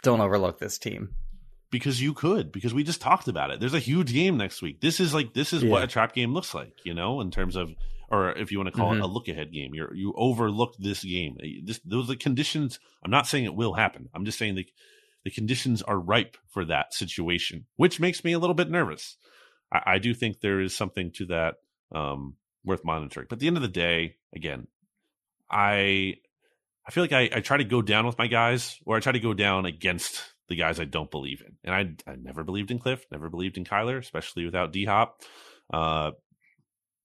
don't 0.03 0.21
overlook 0.21 0.59
this 0.59 0.79
team 0.79 1.15
because 1.71 2.01
you 2.01 2.13
could 2.13 2.53
because 2.53 2.75
we 2.75 2.85
just 2.85 3.01
talked 3.01 3.29
about 3.29 3.51
it 3.51 3.59
there's 3.59 3.75
a 3.75 3.79
huge 3.79 4.13
game 4.13 4.37
next 4.37 4.63
week 4.63 4.81
this 4.81 5.01
is 5.01 5.15
like 5.15 5.33
this 5.35 5.53
is 5.53 5.63
yeah. 5.63 5.71
what 5.71 5.83
a 5.83 5.87
trap 5.87 6.15
game 6.15 6.33
looks 6.33 6.55
like 6.55 6.75
you 6.85 6.95
know 6.95 7.21
in 7.21 7.31
terms 7.31 7.57
of 7.57 7.73
or 8.15 8.33
if 8.33 8.51
you 8.53 8.59
want 8.59 8.73
to 8.73 8.77
call 8.77 8.91
mm-hmm. 8.91 9.03
it 9.03 9.05
a 9.05 9.07
look 9.07 9.29
ahead 9.29 9.53
game 9.53 9.75
you 9.75 9.89
you 9.95 10.15
overlooked 10.17 10.77
this 10.81 11.05
game 11.05 11.37
this 11.65 11.81
those 11.85 12.11
are 12.11 12.17
conditions 12.17 12.79
i'm 13.05 13.11
not 13.11 13.27
saying 13.27 13.45
it 13.45 13.55
will 13.55 13.75
happen 13.75 14.09
i'm 14.15 14.25
just 14.25 14.39
saying 14.39 14.55
the 14.55 14.67
the 15.25 15.31
conditions 15.31 15.83
are 15.83 15.99
ripe 15.99 16.37
for 16.49 16.65
that 16.65 16.93
situation 16.93 17.67
which 17.77 18.01
makes 18.01 18.25
me 18.25 18.33
a 18.33 18.39
little 18.39 18.55
bit 18.55 18.71
nervous 18.71 19.17
i, 19.73 19.95
I 19.95 19.99
do 19.99 20.15
think 20.15 20.41
there 20.41 20.61
is 20.61 20.77
something 20.77 21.11
to 21.13 21.27
that 21.27 21.55
um, 21.95 22.37
worth 22.65 22.85
monitoring 22.85 23.27
but 23.29 23.37
at 23.37 23.41
the 23.41 23.47
end 23.47 23.57
of 23.57 23.63
the 23.63 23.69
day 23.69 24.17
again 24.35 24.67
I 25.51 26.15
I 26.87 26.91
feel 26.91 27.05
like 27.05 27.13
I, 27.13 27.31
I 27.35 27.41
try 27.41 27.57
to 27.57 27.65
go 27.65 27.81
down 27.81 28.07
with 28.07 28.19
my 28.19 28.27
guys, 28.27 28.79
or 28.85 28.97
I 28.97 29.01
try 29.01 29.13
to 29.13 29.21
go 29.21 29.33
down 29.33 29.65
against 29.65 30.23
the 30.49 30.57
guys 30.57 30.79
I 30.79 30.85
don't 30.85 31.11
believe 31.11 31.43
in. 31.47 31.57
And 31.65 31.75
I 32.07 32.11
I 32.11 32.17
never 32.17 32.45
believed 32.45 32.71
in 32.71 32.79
Kliff, 32.79 33.03
never 33.11 33.31
believed 33.31 33.57
in 33.57 33.65
Kyler, 33.65 33.99
especially 33.99 34.45
without 34.45 34.73
D 34.73 34.85
Hop. 34.85 35.23
Uh, 35.73 36.13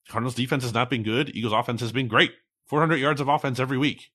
Cardinals 0.10 0.36
defense 0.36 0.64
has 0.64 0.74
not 0.74 0.89
been 0.89 1.03
good. 1.03 1.36
Eagles 1.36 1.53
offense 1.53 1.82
has 1.82 1.91
been 1.91 2.07
great. 2.07 2.34
400 2.68 2.97
yards 2.97 3.22
of 3.22 3.30
offense 3.30 3.60
every 3.60 3.78
week, 3.78 4.12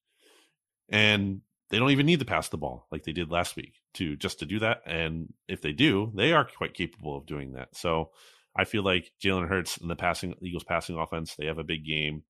and 0.89 1.41
they 1.69 1.79
don't 1.79 1.91
even 1.91 2.05
need 2.05 2.19
to 2.19 2.25
pass 2.25 2.47
the 2.47 2.57
ball 2.57 2.87
like 2.91 3.03
they 3.03 3.11
did 3.11 3.31
last 3.31 3.55
week 3.55 3.73
to 3.95 4.15
just 4.15 4.39
to 4.39 4.45
do 4.45 4.59
that. 4.59 4.81
And 4.85 5.33
if 5.47 5.61
they 5.61 5.73
do, 5.73 6.11
they 6.15 6.31
are 6.31 6.45
quite 6.45 6.73
capable 6.73 7.17
of 7.17 7.25
doing 7.25 7.53
that. 7.53 7.75
So 7.75 8.11
I 8.55 8.63
feel 8.63 8.83
like 8.83 9.11
Jalen 9.21 9.49
Hurts 9.49 9.77
and 9.77 9.89
the 9.89 9.95
passing 9.95 10.35
Eagles 10.41 10.63
passing 10.63 10.97
offense, 10.97 11.35
they 11.35 11.47
have 11.47 11.57
a 11.57 11.63
big 11.63 11.85
game 11.85 12.23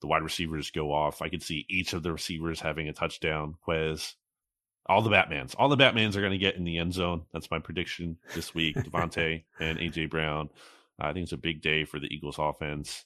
the 0.00 0.06
wide 0.06 0.22
receivers 0.22 0.70
go 0.70 0.92
off. 0.92 1.22
I 1.22 1.28
could 1.28 1.42
see 1.42 1.66
each 1.68 1.92
of 1.92 2.02
the 2.02 2.12
receivers 2.12 2.60
having 2.60 2.88
a 2.88 2.92
touchdown. 2.92 3.54
Quez, 3.66 4.14
all 4.86 5.02
the 5.02 5.10
Batmans, 5.10 5.54
all 5.58 5.68
the 5.68 5.76
Batmans 5.76 6.16
are 6.16 6.20
going 6.20 6.32
to 6.32 6.38
get 6.38 6.56
in 6.56 6.64
the 6.64 6.78
end 6.78 6.94
zone. 6.94 7.22
That's 7.32 7.50
my 7.50 7.58
prediction 7.58 8.16
this 8.34 8.54
week. 8.54 8.76
DeVonta 8.78 9.44
and 9.60 9.78
AJ 9.78 10.10
Brown. 10.10 10.48
Uh, 11.00 11.06
I 11.06 11.12
think 11.12 11.24
it's 11.24 11.32
a 11.32 11.38
big 11.38 11.62
day 11.62 11.84
for 11.84 12.00
the 12.00 12.12
Eagles 12.12 12.36
offense. 12.38 13.04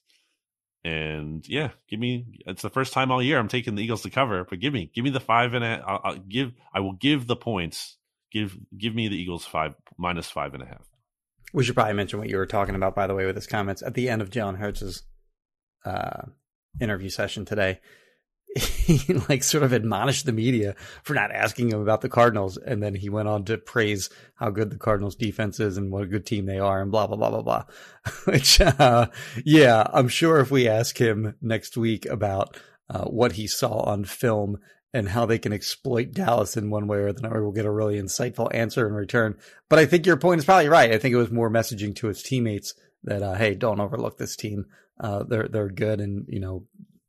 And 0.85 1.49
yeah, 1.49 1.71
give 1.89 1.99
me. 1.99 2.43
It's 2.47 2.63
the 2.63 2.71
first 2.71 2.93
time 2.93 3.11
all 3.11 3.23
year 3.23 3.39
I'm 3.39 3.49
taking 3.49 3.75
the 3.75 3.83
Eagles 3.83 4.03
to 4.03 4.11
cover, 4.11 4.45
but 4.45 4.61
give 4.61 4.75
me, 4.75 4.91
give 4.95 5.03
me 5.03 5.11
the 5.11 5.21
five 5.21 5.55
and 5.55 5.65
a. 5.65 5.83
I'll, 5.87 6.01
I'll 6.05 6.19
give. 6.19 6.53
I 6.75 6.81
will 6.81 6.93
give 6.93 7.27
the 7.27 7.37
points. 7.37 7.97
Give, 8.31 8.57
give 8.77 8.95
me 8.95 9.09
the 9.09 9.17
Eagles 9.17 9.47
five 9.47 9.75
minus 9.97 10.29
five 10.29 10.55
and 10.55 10.63
a 10.63 10.67
half. 10.67 10.85
We 11.53 11.63
should 11.63 11.77
probably 11.77 11.95
mention 11.95 12.19
what 12.19 12.29
you 12.29 12.37
were 12.37 12.47
talking 12.47 12.75
about, 12.75 12.97
by 12.97 13.07
the 13.07 13.15
way, 13.15 13.27
with 13.27 13.37
his 13.37 13.47
comments 13.47 13.81
at 13.81 13.95
the 13.95 14.09
end 14.09 14.21
of 14.21 14.31
Jalen 14.31 14.57
Hurts's 14.57 15.05
uh, 15.85 16.23
interview 16.81 17.09
session 17.09 17.45
today, 17.45 17.81
he 18.87 19.15
like 19.29 19.43
sort 19.43 19.65
of 19.65 19.73
admonished 19.73 20.27
the 20.27 20.33
media 20.33 20.77
for 21.03 21.15
not 21.15 21.33
asking 21.33 21.71
him 21.71 21.81
about 21.81 22.03
the 22.03 22.09
Cardinals, 22.09 22.57
and 22.57 22.83
then 22.83 22.95
he 22.95 23.09
went 23.09 23.27
on 23.27 23.45
to 23.45 23.59
praise 23.59 24.11
how 24.37 24.51
good 24.51 24.71
the 24.71 24.79
Cardinals 24.79 25.17
defense 25.17 25.59
is 25.59 25.77
and 25.77 25.91
what 25.91 26.05
a 26.05 26.07
good 26.07 26.25
team 26.25 26.47
they 26.47 26.59
are, 26.59 26.81
and 26.81 26.93
blah 26.93 27.07
blah 27.07 27.17
blah 27.17 27.31
blah 27.31 27.43
blah. 27.43 27.65
Which, 28.25 28.61
uh, 28.61 29.09
yeah, 29.45 29.85
I'm 29.93 30.09
sure 30.09 30.39
if 30.39 30.53
we 30.53 30.69
ask 30.69 31.01
him 31.01 31.35
next 31.43 31.77
week 31.77 32.07
about 32.07 32.57
uh, 32.89 33.05
what 33.07 33.33
he 33.33 33.49
saw 33.49 33.81
on 33.81 34.05
film 34.05 34.59
and 34.93 35.09
how 35.09 35.27
they 35.27 35.39
can 35.39 35.53
exploit 35.53 36.13
Dallas 36.13 36.57
in 36.57 36.71
one 36.71 36.87
way 36.87 36.99
or 36.99 37.09
another, 37.09 37.43
we'll 37.43 37.51
get 37.51 37.67
a 37.67 37.71
really 37.71 38.01
insightful 38.01 38.55
answer 38.55 38.87
in 38.87 38.95
return. 38.95 39.37
But 39.69 39.81
I 39.81 39.87
think 39.87 40.07
your 40.07 40.17
point 40.17 40.39
is 40.39 40.45
probably 40.45 40.69
right. 40.69 40.93
I 40.93 40.99
think 40.99 41.13
it 41.13 41.19
was 41.19 41.33
more 41.33 41.51
messaging 41.51 41.97
to 41.97 42.07
his 42.07 42.23
teammates 42.23 42.75
that, 43.03 43.21
uh, 43.21 43.35
hey, 43.35 43.57
don't 43.57 43.81
overlook 43.81 44.17
this 44.17 44.37
team. 44.37 44.67
Uh, 45.01 45.25
they're 45.25 45.49
they're 45.49 45.69
good, 45.69 46.01
and 46.01 46.25
you 46.29 46.39
know, 46.39 46.69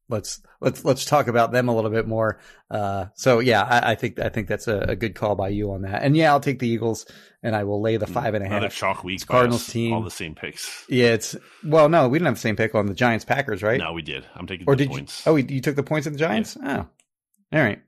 let's 0.10 0.42
let's 0.60 0.86
let's 0.86 1.06
talk 1.06 1.28
about 1.28 1.52
them 1.52 1.68
a 1.68 1.76
little 1.76 1.90
bit 1.90 2.08
more. 2.08 2.40
Uh, 2.70 3.06
so 3.16 3.40
yeah, 3.40 3.64
I, 3.64 3.92
I, 3.92 3.96
think 3.96 4.20
I 4.20 4.30
think 4.30 4.48
that's 4.48 4.68
a, 4.68 4.80
a, 4.80 4.96
good 4.96 5.16
call 5.16 5.36
by 5.36 5.50
you 5.50 5.72
on 5.72 5.84
that. 5.84 6.04
And 6.04 6.16
yeah, 6.16 6.32
I'll 6.32 6.40
take 6.40 6.60
the 6.60 6.68
Eagles, 6.68 7.06
and 7.44 7.56
I 7.56 7.64
will 7.64 7.82
lay 7.82 7.98
the 7.98 8.08
five 8.08 8.34
and 8.34 8.44
a 8.44 8.48
half. 8.48 8.58
Another 8.58 8.74
chalk 8.74 9.04
week. 9.04 9.26
Cardinals 9.26 9.68
team, 9.68 9.94
all 9.94 10.02
the 10.02 10.12
same 10.12 10.36
picks. 10.36 10.86
Yeah, 10.90 11.14
it's 11.14 11.36
well, 11.64 11.90
no, 11.90 12.08
we 12.08 12.18
didn't 12.18 12.28
have 12.28 12.36
the 12.36 12.42
same 12.42 12.56
pick 12.56 12.76
on 12.76 12.86
the 12.86 12.94
Giants 12.94 13.26
Packers, 13.26 13.64
right? 13.64 13.80
No, 13.80 13.94
we 13.94 14.02
did. 14.02 14.26
I'm 14.36 14.48
taking 14.48 14.68
or 14.68 14.76
did 14.76 14.90
points. 14.90 15.26
You, 15.26 15.32
oh, 15.32 15.36
you 15.36 15.62
took 15.62 15.76
the 15.76 15.84
points 15.84 16.08
of 16.08 16.14
the 16.14 16.20
Giants? 16.20 16.58
Yeah. 16.62 16.86
Oh, 16.86 17.58
all 17.58 17.64
right. 17.64 17.82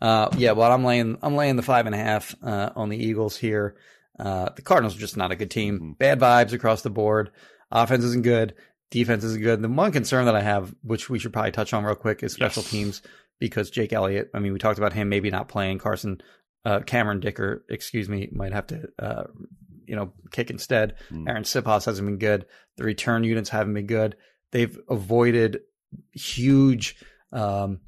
Uh, 0.00 0.28
yeah, 0.36 0.52
well, 0.52 0.72
I'm 0.72 0.84
laying 0.84 1.18
I'm 1.22 1.36
laying 1.36 1.56
the 1.56 1.62
five 1.62 1.86
and 1.86 1.94
a 1.94 1.98
half 1.98 2.34
uh, 2.42 2.70
on 2.74 2.88
the 2.88 2.96
Eagles 2.96 3.36
here. 3.36 3.76
Uh, 4.18 4.50
the 4.54 4.62
Cardinals 4.62 4.96
are 4.96 5.00
just 5.00 5.16
not 5.16 5.32
a 5.32 5.36
good 5.36 5.50
team. 5.50 5.76
Mm-hmm. 5.76 5.92
Bad 5.92 6.20
vibes 6.20 6.52
across 6.52 6.82
the 6.82 6.90
board. 6.90 7.30
Offense 7.70 8.04
isn't 8.04 8.24
good 8.24 8.54
defense 8.92 9.24
is 9.24 9.36
good. 9.36 9.60
The 9.60 9.68
one 9.68 9.90
concern 9.90 10.26
that 10.26 10.36
I 10.36 10.42
have, 10.42 10.72
which 10.82 11.10
we 11.10 11.18
should 11.18 11.32
probably 11.32 11.50
touch 11.50 11.72
on 11.72 11.84
real 11.84 11.96
quick, 11.96 12.22
is 12.22 12.32
special 12.32 12.62
yes. 12.62 12.70
teams 12.70 13.02
because 13.40 13.70
Jake 13.70 13.92
Elliott. 13.92 14.30
I 14.32 14.38
mean, 14.38 14.52
we 14.52 14.60
talked 14.60 14.78
about 14.78 14.92
him 14.92 15.08
maybe 15.08 15.30
not 15.30 15.48
playing. 15.48 15.78
Carson, 15.78 16.20
uh, 16.64 16.80
Cameron 16.80 17.18
Dicker, 17.18 17.64
excuse 17.68 18.08
me, 18.08 18.28
might 18.32 18.52
have 18.52 18.68
to 18.68 18.88
uh, 19.00 19.24
you 19.86 19.96
know, 19.96 20.12
kick 20.30 20.50
instead. 20.50 20.94
Mm. 21.10 21.26
Arryn 21.26 21.42
Siposs 21.42 21.84
hasn't 21.86 22.06
been 22.06 22.18
good. 22.18 22.46
The 22.76 22.84
return 22.84 23.24
units 23.24 23.50
haven't 23.50 23.74
been 23.74 23.86
good. 23.86 24.16
They've 24.50 24.78
avoided 24.88 25.60
huge, 26.12 26.96
um, 27.32 27.80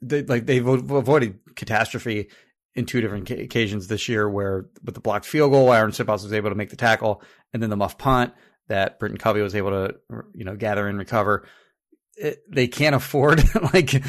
they, 0.00 0.22
like 0.22 0.46
they've 0.46 0.66
avoided 0.66 1.38
catastrophe 1.54 2.30
in 2.74 2.86
two 2.86 3.00
different 3.00 3.30
occasions 3.30 3.86
this 3.88 4.08
year, 4.08 4.28
where 4.28 4.66
with 4.82 4.94
the 4.94 5.00
blocked 5.00 5.26
field 5.26 5.52
goal, 5.52 5.68
Arryn 5.68 5.90
Siposs 5.90 6.22
was 6.22 6.32
able 6.32 6.50
to 6.50 6.56
make 6.56 6.70
the 6.70 6.76
tackle, 6.76 7.22
and 7.52 7.62
then 7.62 7.70
the 7.70 7.76
muff 7.76 7.98
punt 7.98 8.32
that 8.72 8.98
Britton 8.98 9.18
Covey 9.18 9.40
was 9.42 9.54
able 9.54 9.70
to, 9.70 9.94
you 10.34 10.44
know, 10.44 10.56
gather 10.56 10.88
and 10.88 10.98
recover. 10.98 11.46
It, 12.16 12.42
they 12.50 12.66
can't 12.68 12.94
afford 12.94 13.42
like 13.72 13.94
a, 13.94 14.02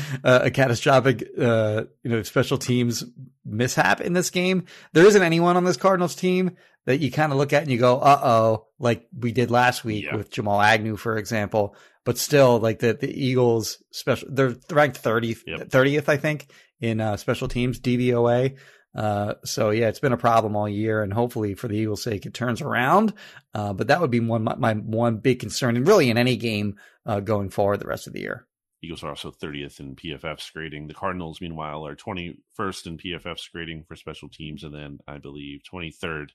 a 0.45 0.51
catastrophic, 0.51 1.23
uh, 1.39 1.83
you 2.03 2.11
know, 2.11 2.21
special 2.23 2.57
teams 2.57 3.03
mishap 3.45 4.01
in 4.01 4.13
this 4.13 4.29
game. 4.29 4.65
There 4.93 5.05
isn't 5.05 5.21
anyone 5.21 5.55
on 5.57 5.63
this 5.63 5.77
Cardinals 5.77 6.15
team 6.15 6.57
that 6.85 6.99
you 6.99 7.11
kind 7.11 7.31
of 7.31 7.37
look 7.37 7.53
at 7.53 7.63
and 7.63 7.71
you 7.71 7.77
go, 7.77 7.99
uh 7.99 8.19
oh, 8.23 8.67
like 8.77 9.07
we 9.17 9.31
did 9.31 9.49
last 9.51 9.85
week 9.85 10.05
Yeah. 10.05 10.17
with 10.17 10.29
Jamal 10.31 10.61
Agnew, 10.61 10.97
for 10.97 11.17
example. 11.17 11.75
But 12.05 12.17
still, 12.17 12.59
like 12.59 12.79
the, 12.79 12.93
the 12.93 13.09
Eagles 13.09 13.81
special, 13.91 14.27
they're 14.31 14.55
ranked 14.69 15.01
30th, 15.01 15.39
Yep. 15.47 15.69
30th, 15.69 16.09
I 16.09 16.17
think, 16.17 16.47
in 16.81 16.99
uh, 16.99 17.15
special 17.15 17.47
teams, 17.47 17.79
DVOA. 17.79 18.57
Uh, 18.95 19.33
so 19.43 19.71
yeah, 19.71 19.87
it's 19.87 19.99
been 19.99 20.13
a 20.13 20.17
problem 20.17 20.55
all 20.55 20.69
year, 20.69 21.01
and 21.01 21.11
hopefully 21.13 21.55
for 21.55 21.67
the 21.67 21.75
Eagles' 21.77 22.03
sake, 22.03 22.25
it 22.25 22.33
turns 22.33 22.61
around. 22.61 23.13
Uh, 23.53 23.73
but 23.73 23.87
that 23.87 24.01
would 24.01 24.11
be 24.11 24.19
one 24.19 24.43
my, 24.43 24.55
my 24.55 24.73
one 24.73 25.17
big 25.17 25.39
concern, 25.39 25.75
and 25.77 25.87
really 25.87 26.09
in 26.09 26.17
any 26.17 26.35
game 26.37 26.77
uh, 27.05 27.19
going 27.19 27.49
forward 27.49 27.79
the 27.79 27.87
rest 27.87 28.07
of 28.07 28.13
the 28.13 28.21
year. 28.21 28.45
Eagles 28.83 29.01
are 29.03 29.09
also 29.09 29.31
30th 29.31 29.79
in 29.79 29.95
PFF's 29.95 30.49
grading. 30.49 30.87
The 30.87 30.93
Cardinals, 30.93 31.39
meanwhile, 31.39 31.87
are 31.87 31.95
21st 31.95 32.85
in 32.85 32.97
PFF's 32.97 33.47
grading 33.47 33.85
for 33.87 33.95
special 33.95 34.27
teams, 34.29 34.63
and 34.63 34.73
then 34.75 34.99
I 35.07 35.19
believe 35.19 35.61
23rd. 35.71 36.27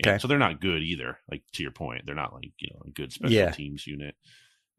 And 0.00 0.06
Okay. 0.06 0.18
So 0.18 0.28
they're 0.28 0.38
not 0.38 0.60
good 0.60 0.82
either. 0.82 1.18
Like 1.30 1.42
to 1.54 1.62
your 1.62 1.72
point, 1.72 2.02
they're 2.06 2.14
not 2.14 2.32
like 2.34 2.52
you 2.60 2.68
know 2.74 2.82
a 2.86 2.90
good 2.90 3.12
special 3.12 3.34
Yeah. 3.34 3.50
teams 3.50 3.86
unit. 3.86 4.14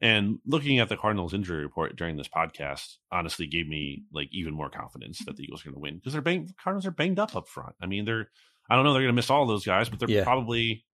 And 0.01 0.39
looking 0.45 0.79
at 0.79 0.87
the 0.87 0.95
Cardinals 0.95 1.33
injury 1.33 1.61
report 1.61 1.95
during 1.97 2.15
this 2.15 2.27
podcast, 2.29 2.95
honestly, 3.11 3.47
gave 3.47 3.67
me 3.67 4.03
like 4.13 4.29
even 4.31 4.53
more 4.53 4.69
confidence 4.69 5.19
that 5.25 5.35
the 5.35 5.43
Eagles 5.43 5.61
are 5.61 5.65
going 5.65 5.75
to 5.75 5.79
win 5.81 5.95
because 5.95 6.13
they're 6.13 6.21
bang- 6.21 6.45
the 6.45 6.53
Cardinals 6.53 6.85
are 6.85 6.91
banged 6.91 7.19
up 7.19 7.35
up 7.35 7.47
front. 7.49 7.75
I 7.81 7.85
mean, 7.85 8.05
they're 8.05 8.29
I 8.69 8.75
don't 8.75 8.85
know 8.85 8.93
they're 8.93 9.01
going 9.01 9.13
to 9.13 9.15
miss 9.15 9.29
all 9.29 9.45
those 9.45 9.65
guys, 9.65 9.89
but 9.89 9.99
they're 9.99 10.09
Yeah. 10.09 10.23
probably 10.23 10.85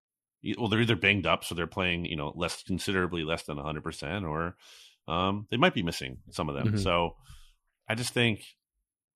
well 0.58 0.68
they're 0.68 0.80
either 0.80 0.96
banged 0.96 1.26
up, 1.26 1.44
so 1.44 1.54
they're 1.54 1.66
playing 1.66 2.04
you 2.06 2.16
know 2.16 2.32
less 2.34 2.62
considerably 2.64 3.22
less 3.22 3.44
than 3.44 3.56
100 3.58 3.82
percent, 3.84 4.24
or 4.24 4.56
um, 5.06 5.46
they 5.50 5.56
might 5.56 5.74
be 5.74 5.82
missing 5.84 6.18
some 6.30 6.48
of 6.48 6.56
them. 6.56 6.72
Mhm. 6.74 6.82
So 6.82 7.16
I 7.88 7.94
just 7.94 8.12
think 8.12 8.42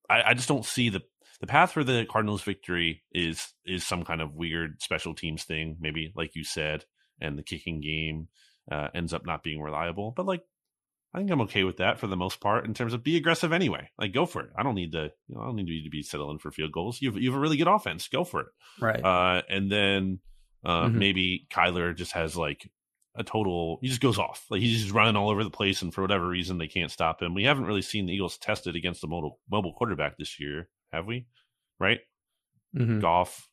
I, 0.09 0.23
I 0.23 0.35
just 0.35 0.49
don't 0.49 0.65
see 0.65 0.89
the 0.89 1.03
the 1.41 1.47
path 1.49 1.73
for 1.73 1.83
the 1.83 2.07
Cardinals 2.09 2.43
victory 2.43 3.03
is 3.13 3.53
is 3.65 3.85
some 3.85 4.05
kind 4.05 4.21
of 4.21 4.35
weird 4.35 4.81
special 4.83 5.15
teams 5.15 5.43
thing, 5.43 5.79
maybe 5.81 6.13
like 6.15 6.37
you 6.37 6.45
said, 6.45 6.85
and 7.21 7.37
the 7.37 7.43
kicking 7.43 7.81
game 7.81 8.29
uh, 8.71 8.89
ends 8.95 9.13
up 9.13 9.27
not 9.27 9.43
being 9.43 9.61
reliable. 9.61 10.13
But 10.17 10.27
like, 10.27 10.43
I 11.13 11.19
think 11.19 11.31
I'm 11.31 11.41
okay 11.43 11.65
with 11.65 11.79
that 11.79 11.99
for 11.99 12.07
the 12.07 12.17
most 12.17 12.41
part 12.41 12.67
in 12.67 12.75
terms 12.75 12.95
of 12.95 13.03
be 13.03 13.17
aggressive 13.17 13.53
anyway. 13.53 13.91
Like, 13.99 14.13
go 14.13 14.27
for 14.27 14.43
it. 14.43 14.51
I 14.57 14.63
don't 14.63 14.77
need 14.77 14.93
to, 14.93 15.11
you 15.29 15.35
know, 15.35 15.41
I 15.41 15.47
don't 15.47 15.57
need 15.57 15.69
you 15.69 15.85
to 15.85 15.91
be 15.91 16.03
settling 16.03 16.39
for 16.39 16.51
field 16.53 16.73
goals. 16.73 17.01
You 17.03 17.11
have 17.11 17.21
you 17.21 17.31
have 17.31 17.37
a 17.37 17.41
really 17.41 17.57
good 17.57 17.67
offense. 17.69 18.07
Go 18.09 18.25
for 18.25 18.41
it. 18.43 18.47
Right. 18.81 19.05
Uh, 19.05 19.43
and 19.49 19.71
then 19.71 20.21
uh, 20.65 20.85
Mhm. 20.87 20.95
maybe 20.95 21.47
Kyler 21.51 21.97
just 21.97 22.13
has 22.13 22.37
like 22.37 22.71
a 23.17 23.25
total. 23.25 23.79
He 23.83 23.89
just 23.89 24.01
goes 24.01 24.19
off. 24.19 24.45
Like 24.51 24.61
he's 24.61 24.83
just 24.83 24.95
running 24.95 25.17
all 25.17 25.31
over 25.31 25.43
the 25.43 25.51
place, 25.51 25.83
and 25.83 25.93
for 25.93 26.03
whatever 26.03 26.29
reason, 26.29 26.59
they 26.59 26.69
can't 26.69 26.93
stop 26.93 27.21
him. 27.21 27.35
We 27.35 27.45
haven't 27.45 27.65
really 27.65 27.83
seen 27.83 28.07
the 28.07 28.13
Eagles 28.13 28.39
tested 28.39 28.77
against 28.77 29.03
a 29.03 29.09
mobile 29.09 29.41
mobile 29.51 29.73
quarterback 29.73 30.17
this 30.17 30.39
year, 30.39 30.69
have 30.93 31.07
we? 31.07 31.27
Right? 31.81 32.01
Mm-hmm. 32.77 33.01
Goff. 33.01 33.49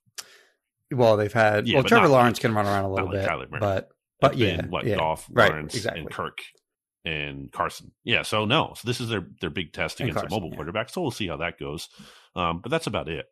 Well, 0.92 1.18
they've 1.18 1.34
had 1.34 1.68
Yeah, 1.68 1.78
well, 1.78 1.84
Trevor 1.86 2.04
not 2.08 2.12
Lawrence 2.12 2.40
can 2.40 2.54
run 2.54 2.66
around 2.68 2.86
a 2.86 2.90
little 2.94 3.08
like 3.08 3.22
bit, 3.22 3.28
Kyler 3.28 3.60
but 3.60 3.90
but 4.20 4.38
yeah, 4.38 4.58
been, 4.58 4.72
what 4.72 4.86
yeah. 4.86 4.96
Goff, 4.96 5.28
right, 5.32 5.50
Lawrence, 5.52 5.76
exactly. 5.76 6.02
and 6.02 6.12
Kirk, 6.12 6.40
and 7.06 7.52
Carson. 7.52 7.92
Yeah. 8.04 8.24
So 8.24 8.46
no. 8.46 8.74
So 8.76 8.88
this 8.88 9.00
is 9.02 9.10
their 9.10 9.28
their 9.42 9.50
big 9.50 9.74
test 9.74 10.00
against 10.00 10.20
Carson, 10.20 10.32
a 10.32 10.36
mobile 10.36 10.50
yeah. 10.50 10.56
quarterback. 10.56 10.90
So 10.90 11.02
we'll 11.02 11.12
see 11.12 11.28
how 11.28 11.38
that 11.38 11.60
goes. 11.60 11.90
Um, 12.36 12.60
but 12.62 12.70
that's 12.70 12.88
about 12.88 13.10
it. 13.10 13.26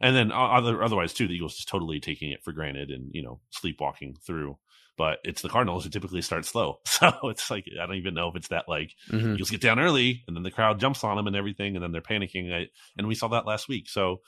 And 0.00 0.14
then 0.14 0.30
other 0.32 0.82
otherwise 0.82 1.12
too, 1.12 1.26
the 1.26 1.34
Eagles 1.34 1.56
just 1.56 1.68
totally 1.68 2.00
taking 2.00 2.30
it 2.30 2.42
for 2.44 2.52
granted 2.52 2.90
and 2.90 3.10
you 3.12 3.22
know 3.22 3.40
sleepwalking 3.50 4.16
through. 4.24 4.58
But 4.98 5.18
it's 5.24 5.40
the 5.40 5.48
Cardinals 5.48 5.84
who 5.84 5.90
typically 5.90 6.20
start 6.20 6.44
slow, 6.44 6.80
so 6.86 7.10
it's 7.24 7.50
like 7.50 7.64
I 7.80 7.86
don't 7.86 7.96
even 7.96 8.14
know 8.14 8.28
if 8.28 8.36
it's 8.36 8.48
that 8.48 8.68
like 8.68 8.92
Mhm. 9.10 9.34
Eagles 9.34 9.50
get 9.50 9.62
down 9.62 9.80
early 9.80 10.22
and 10.26 10.36
then 10.36 10.42
the 10.42 10.50
crowd 10.50 10.78
jumps 10.78 11.02
on 11.02 11.16
them 11.16 11.26
and 11.26 11.34
everything, 11.36 11.74
and 11.74 11.82
then 11.82 11.92
they're 11.92 12.02
panicking. 12.02 12.66
And 12.98 13.08
we 13.08 13.14
saw 13.14 13.28
that 13.28 13.46
last 13.46 13.68
week. 13.68 13.88
So 13.88 14.20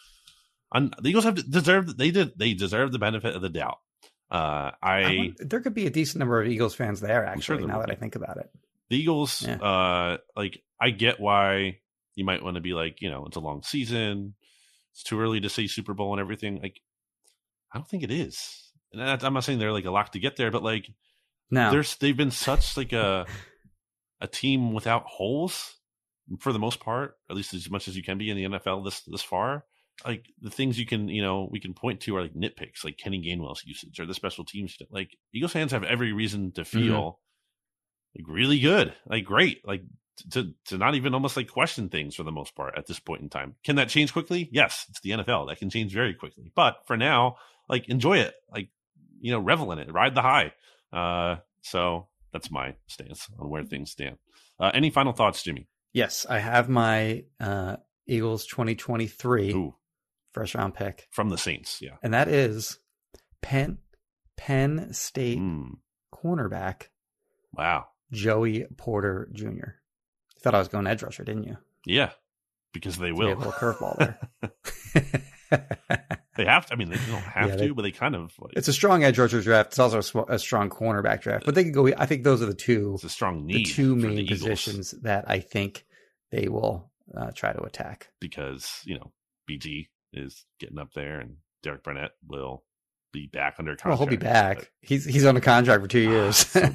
un, 0.72 0.92
the 1.00 1.10
Eagles 1.10 1.24
have 1.24 1.50
deserved 1.50 1.98
they 1.98 2.10
did 2.10 2.38
they 2.38 2.54
deserve 2.54 2.92
the 2.92 2.98
benefit 2.98 3.36
of 3.36 3.42
the 3.42 3.50
doubt. 3.50 3.78
Uh, 4.30 4.70
I, 4.82 4.98
I 5.02 5.34
there 5.38 5.60
could 5.60 5.74
be 5.74 5.86
a 5.86 5.90
decent 5.90 6.18
number 6.18 6.40
of 6.40 6.48
Eagles 6.48 6.74
fans 6.74 7.00
there. 7.00 7.22
Sure 7.22 7.26
Actually, 7.26 7.58
there 7.58 7.66
now 7.68 7.80
that 7.80 7.90
I 7.90 7.94
think 7.94 8.16
about 8.16 8.38
it, 8.38 8.50
the 8.88 8.96
Eagles, 8.96 9.42
Yeah. 9.42 9.56
uh, 9.56 10.18
like 10.36 10.62
I 10.80 10.90
get 10.90 11.20
why 11.20 11.78
you 12.14 12.24
might 12.24 12.42
want 12.42 12.56
to 12.56 12.60
be 12.60 12.74
like, 12.74 13.00
you 13.02 13.10
know, 13.10 13.26
it's 13.26 13.36
a 13.36 13.40
long 13.40 13.62
season, 13.62 14.34
it's 14.92 15.02
too 15.02 15.20
early 15.20 15.40
to 15.40 15.48
say 15.48 15.66
Super 15.66 15.94
Bowl 15.94 16.12
and 16.12 16.20
everything. 16.20 16.60
Like, 16.62 16.80
I 17.72 17.78
don't 17.78 17.88
think 17.88 18.02
it 18.02 18.10
is. 18.10 18.70
And 18.92 19.02
I'm 19.02 19.34
not 19.34 19.44
saying 19.44 19.58
they're 19.58 19.72
like 19.72 19.84
a 19.84 19.90
lock 19.90 20.12
to 20.12 20.20
get 20.20 20.36
there, 20.36 20.50
but 20.50 20.62
like, 20.62 20.86
no, 21.50 21.70
there's 21.70 21.96
they've 21.96 22.16
been 22.16 22.30
such 22.30 22.76
like 22.76 22.92
a 22.92 23.26
a 24.20 24.26
team 24.26 24.72
without 24.72 25.04
holes 25.06 25.76
for 26.40 26.52
the 26.52 26.58
most 26.58 26.80
part, 26.80 27.16
at 27.28 27.36
least 27.36 27.52
as 27.54 27.68
much 27.70 27.88
as 27.88 27.96
you 27.96 28.02
can 28.02 28.18
be 28.18 28.30
in 28.30 28.36
the 28.36 28.58
NFL 28.58 28.84
this 28.84 29.00
this 29.02 29.22
far. 29.22 29.64
Like 30.05 30.26
the 30.40 30.51
things 30.51 30.78
you 30.78 30.86
can, 30.86 31.09
you 31.09 31.22
know, 31.22 31.49
we 31.51 31.61
can 31.61 31.74
point 31.74 32.01
to 32.01 32.16
are 32.16 32.22
like 32.22 32.34
nitpicks, 32.34 32.84
like 32.84 32.99
Kenny 32.99 33.22
Gainwell's 33.22 33.64
usage 33.64 34.01
or 34.01 34.07
the 34.07 34.14
special 34.14 34.45
teams. 34.45 34.76
Like 34.90 35.16
Eagles 35.32 35.53
fans 35.53 35.72
have 35.72 35.84
every 35.84 36.12
reason 36.12 36.53
to 36.53 36.64
feel 36.64 37.20
like 38.16 38.26
really 38.28 38.59
good, 38.59 38.95
like 39.07 39.24
great, 39.24 39.66
like 39.66 39.82
to 40.30 40.53
to 40.66 40.78
not 40.78 40.95
even 40.95 41.14
almost 41.14 41.36
like 41.36 41.49
question 41.49 41.88
things 41.88 42.14
for 42.14 42.22
the 42.22 42.32
most 42.32 42.55
part 42.55 42.76
at 42.76 42.86
this 42.86 42.99
point 42.99 43.22
in 43.22 43.28
time. 43.28 43.55
Can 43.64 43.76
that 43.76 43.88
change 43.88 44.12
quickly? 44.12 44.49
Yes, 44.53 44.86
it's 44.90 45.01
the 45.01 45.11
NFL. 45.11 45.49
That 45.49 45.59
can 45.59 45.70
change 45.70 45.92
very 45.92 46.14
quickly. 46.14 46.51
But 46.55 46.78
for 46.86 46.97
now, 46.97 47.36
like 47.68 47.88
enjoy 47.88 48.18
it, 48.18 48.34
like 48.53 48.68
you 49.20 49.32
know, 49.32 49.40
revel 49.40 49.72
in 49.72 49.78
it, 49.78 49.92
ride 49.92 50.14
the 50.14 50.22
high. 50.22 50.53
Uh, 50.92 51.36
so 51.62 52.09
that's 52.32 52.51
my 52.51 52.74
stance 52.88 53.28
on 53.38 53.49
where 53.49 53.64
things 53.64 53.90
stand. 53.92 54.18
Uh, 54.61 54.70
any 54.74 54.90
final 54.90 55.12
thoughts, 55.12 55.42
Jimmy? 55.42 55.66
yes, 55.95 56.26
I 56.28 56.40
have 56.40 56.68
my 56.68 57.24
uh, 57.40 57.76
Eagles 58.07 58.45
2023 58.47 59.53
Ooh, 59.53 59.74
first 60.35 60.55
round 60.55 60.74
pick, 60.74 61.09
from 61.11 61.30
the 61.30 61.39
Saints, 61.39 61.78
yeah. 61.80 61.97
and 62.03 62.12
that 62.12 62.28
is 62.28 62.78
Penn 63.41 63.78
Penn 64.37 64.93
State 64.93 65.39
Mm, 65.39 65.78
cornerback 66.14 66.89
wow, 67.53 67.87
Joey 68.12 68.66
Porter 68.76 69.28
Jr. 69.32 69.45
You 69.47 70.41
thought 70.43 70.55
I 70.55 70.59
was 70.59 70.68
going 70.68 70.87
edge 70.87 71.03
rusher, 71.03 71.24
didn't 71.24 71.45
you? 71.45 71.57
yeah, 71.87 72.11
because 72.72 72.99
they 72.99 73.09
So 73.11 73.14
will. 73.14 73.28
a 73.32 73.37
little 73.37 73.53
curveball 73.53 73.97
there. 73.99 74.53
they 76.37 76.45
have 76.45 76.66
to. 76.66 76.72
I 76.72 76.76
mean, 76.76 76.89
they 76.91 76.97
don't 76.97 77.22
have 77.22 77.49
Yeah, 77.51 77.57
to, 77.57 77.62
they- 77.62 77.70
but 77.70 77.82
they 77.82 77.91
kind 77.93 78.14
of. 78.16 78.32
Like, 78.39 78.55
it's 78.57 78.68
a 78.68 78.72
strong 78.72 79.05
edge 79.05 79.18
rusher 79.18 79.41
draft. 79.41 79.68
It's 79.70 79.78
also 79.78 79.99
a, 79.99 80.03
sm- 80.03 80.18
a 80.28 80.39
strong 80.39 80.70
cornerback 80.70 81.20
draft. 81.22 81.45
But 81.47 81.55
they 81.55 81.64
could 81.64 81.74
go. 81.74 81.87
I 81.97 82.07
think 82.07 82.24
those 82.24 82.43
are 82.43 82.47
the 82.47 82.55
two 82.55 82.93
it's 82.95 83.05
a 83.05 83.09
strong 83.09 83.47
need. 83.47 83.66
the 83.66 83.70
two 83.70 84.01
for 84.01 84.09
the 84.09 84.14
main 84.16 84.26
positions 84.26 84.93
that 85.03 85.24
I 85.28 85.41
think 85.41 85.85
they 86.32 86.49
will 86.49 86.91
uh, 87.16 87.30
try 87.32 87.53
to 87.53 87.62
attack. 87.62 88.09
because 88.20 88.80
you 88.85 88.97
know 88.99 89.12
BG 89.49 89.89
is 90.14 90.44
getting 90.58 90.78
up 90.78 90.92
there, 90.94 91.20
and 91.20 91.36
Derek 91.62 91.82
Barnett 91.84 92.12
will 92.26 92.64
be 93.12 93.26
back 93.26 93.56
under 93.58 93.72
Well, 93.72 93.96
contract. 93.96 94.00
he'll 94.00 94.08
be 94.18 94.24
back. 94.24 94.70
He's 94.80 95.04
he's 95.04 95.24
on 95.24 95.36
a 95.36 95.40
contract 95.40 95.82
for 95.82 95.88
two 95.88 96.06
Ah, 96.08 96.10
years. 96.10 96.36
so. 96.36 96.60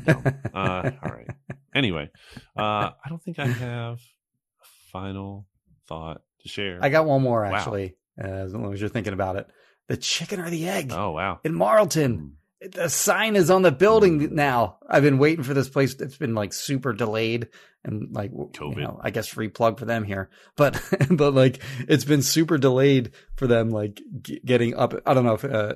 Uh, 0.53 0.91
all 1.03 1.11
right. 1.11 1.27
Anyway, 1.75 2.09
uh, 2.57 2.61
I 3.03 3.09
don't 3.09 3.21
think 3.21 3.39
I 3.39 3.45
have 3.47 3.95
a 3.95 4.65
final 4.91 5.47
thought 5.87 6.21
to 6.41 6.49
share. 6.49 6.79
I 6.81 6.89
got 6.89 7.05
one 7.05 7.21
more 7.21 7.43
Wow. 7.43 7.53
actually. 7.53 7.95
Uh, 8.21 8.27
as 8.27 8.53
long 8.53 8.73
as 8.73 8.79
you're 8.81 8.89
thinking 8.89 9.13
about 9.13 9.35
it, 9.37 9.47
the 9.87 9.97
chicken 9.97 10.39
or 10.41 10.49
the 10.49 10.67
egg 10.67 10.91
Oh 10.93 11.11
wow. 11.11 11.39
in 11.43 11.53
Marlton. 11.53 12.37
The 12.61 12.89
sign 12.89 13.35
is 13.37 13.49
on 13.49 13.61
the 13.61 13.71
building 13.71 14.35
now. 14.35 14.79
I've 14.89 15.03
been 15.03 15.17
waiting 15.17 15.43
for 15.43 15.53
this 15.53 15.69
place. 15.69 15.93
It's 15.95 16.17
been 16.17 16.35
like 16.35 16.51
super 16.51 16.91
delayed 16.91 17.47
and 17.85 18.13
like 18.13 18.31
COVID. 18.33 18.75
You 18.75 18.81
know, 18.81 18.99
I 19.01 19.11
guess 19.11 19.27
free 19.27 19.47
plug 19.47 19.79
for 19.79 19.85
them 19.85 20.03
here, 20.03 20.29
but 20.57 20.81
but 21.09 21.33
like 21.33 21.61
it's 21.87 22.03
been 22.03 22.21
super 22.21 22.57
delayed 22.57 23.11
for 23.37 23.47
them. 23.47 23.69
Like 23.69 24.01
g- 24.21 24.41
getting 24.43 24.75
up. 24.75 24.93
I 25.05 25.13
don't 25.13 25.23
know 25.23 25.35
if 25.35 25.45
uh, 25.45 25.75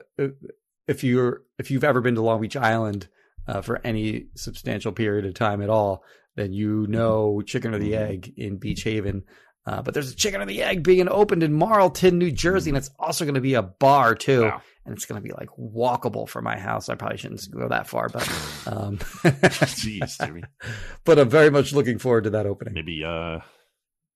if 0.88 1.04
you're 1.06 1.44
if 1.58 1.72
you've 1.72 1.86
ever 1.86 2.02
been 2.02 2.16
to 2.16 2.22
Long 2.22 2.42
Beach 2.42 2.58
Island 2.58 3.08
uh, 3.48 3.62
for 3.62 3.80
any 3.86 4.28
substantial 4.36 4.92
period 4.92 5.26
of 5.26 5.36
time 5.36 5.62
at 5.62 5.70
all, 5.70 6.04
then 6.36 6.52
you 6.52 6.86
know 6.88 7.42
chicken 7.46 7.74
or 7.74 7.80
the 7.80 7.94
Mhm. 7.94 8.10
egg 8.10 8.34
in 8.36 8.58
Beach 8.58 8.84
Haven. 8.84 9.24
Uh, 9.66 9.82
but 9.82 9.94
there's 9.94 10.12
a 10.12 10.16
chicken 10.16 10.42
or 10.42 10.46
the 10.46 10.62
egg 10.62 10.84
being 10.84 11.08
opened 11.08 11.42
in 11.44 11.54
Marlton, 11.54 12.18
New 12.18 12.32
Jersey, 12.32 12.70
and 12.70 12.78
it's 12.78 12.90
also 13.00 13.24
going 13.24 13.36
to 13.36 13.42
be 13.42 13.54
a 13.54 13.62
bar 13.62 14.14
too 14.14 14.42
Wow. 14.44 14.62
and 14.86 14.94
it's 14.94 15.06
going 15.06 15.22
to 15.22 15.26
be 15.26 15.34
like 15.34 15.50
walkable 15.58 16.28
from 16.28 16.44
my 16.44 16.58
house. 16.60 16.90
I 16.90 16.96
probably 16.96 17.18
shouldn't 17.18 17.50
go 17.50 17.70
that 17.70 17.88
far, 17.88 18.10
but 18.10 18.28
um, 18.68 18.98
Jeez, 18.98 20.18
Jimmy. 20.26 20.44
but 21.06 21.18
I'm 21.20 21.30
very 21.30 21.50
much 21.50 21.72
looking 21.74 21.98
forward 21.98 22.26
to 22.26 22.32
that 22.32 22.46
opening. 22.46 22.74
Maybe 22.74 23.04
uh, 23.06 23.40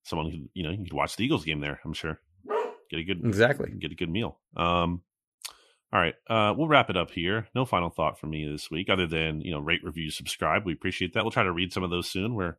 someone 0.04 0.32
could 0.32 0.50
you 0.54 0.64
know 0.64 0.72
you 0.72 0.84
could 0.84 0.94
watch 0.94 1.16
the 1.16 1.24
Eagles 1.24 1.46
game 1.46 1.62
there. 1.62 1.80
I'm 1.86 1.94
sure. 1.94 2.20
Get 2.90 3.00
a 3.00 3.04
good 3.04 3.26
Exactly. 3.26 3.72
get 3.80 3.92
a 3.92 3.96
good 3.96 4.10
meal. 4.10 4.40
Um, 4.56 5.02
All 5.94 6.00
right, 6.02 6.16
uh, 6.30 6.54
we'll 6.58 6.68
wrap 6.68 6.90
it 6.90 6.98
up 6.98 7.12
here. 7.12 7.48
No 7.56 7.64
final 7.66 7.90
thought 7.90 8.20
from 8.20 8.30
me 8.32 8.46
this 8.50 8.70
week, 8.70 8.90
other 8.90 9.08
than 9.08 9.40
you 9.42 9.52
know, 9.52 9.60
rate, 9.60 9.82
review, 9.84 10.10
subscribe. 10.12 10.66
We 10.66 10.74
appreciate 10.74 11.14
that. 11.14 11.24
We'll 11.24 11.32
try 11.32 11.44
to 11.44 11.52
read 11.54 11.72
some 11.72 11.84
of 11.84 11.90
those 11.90 12.10
soon. 12.10 12.34
We're 12.36 12.58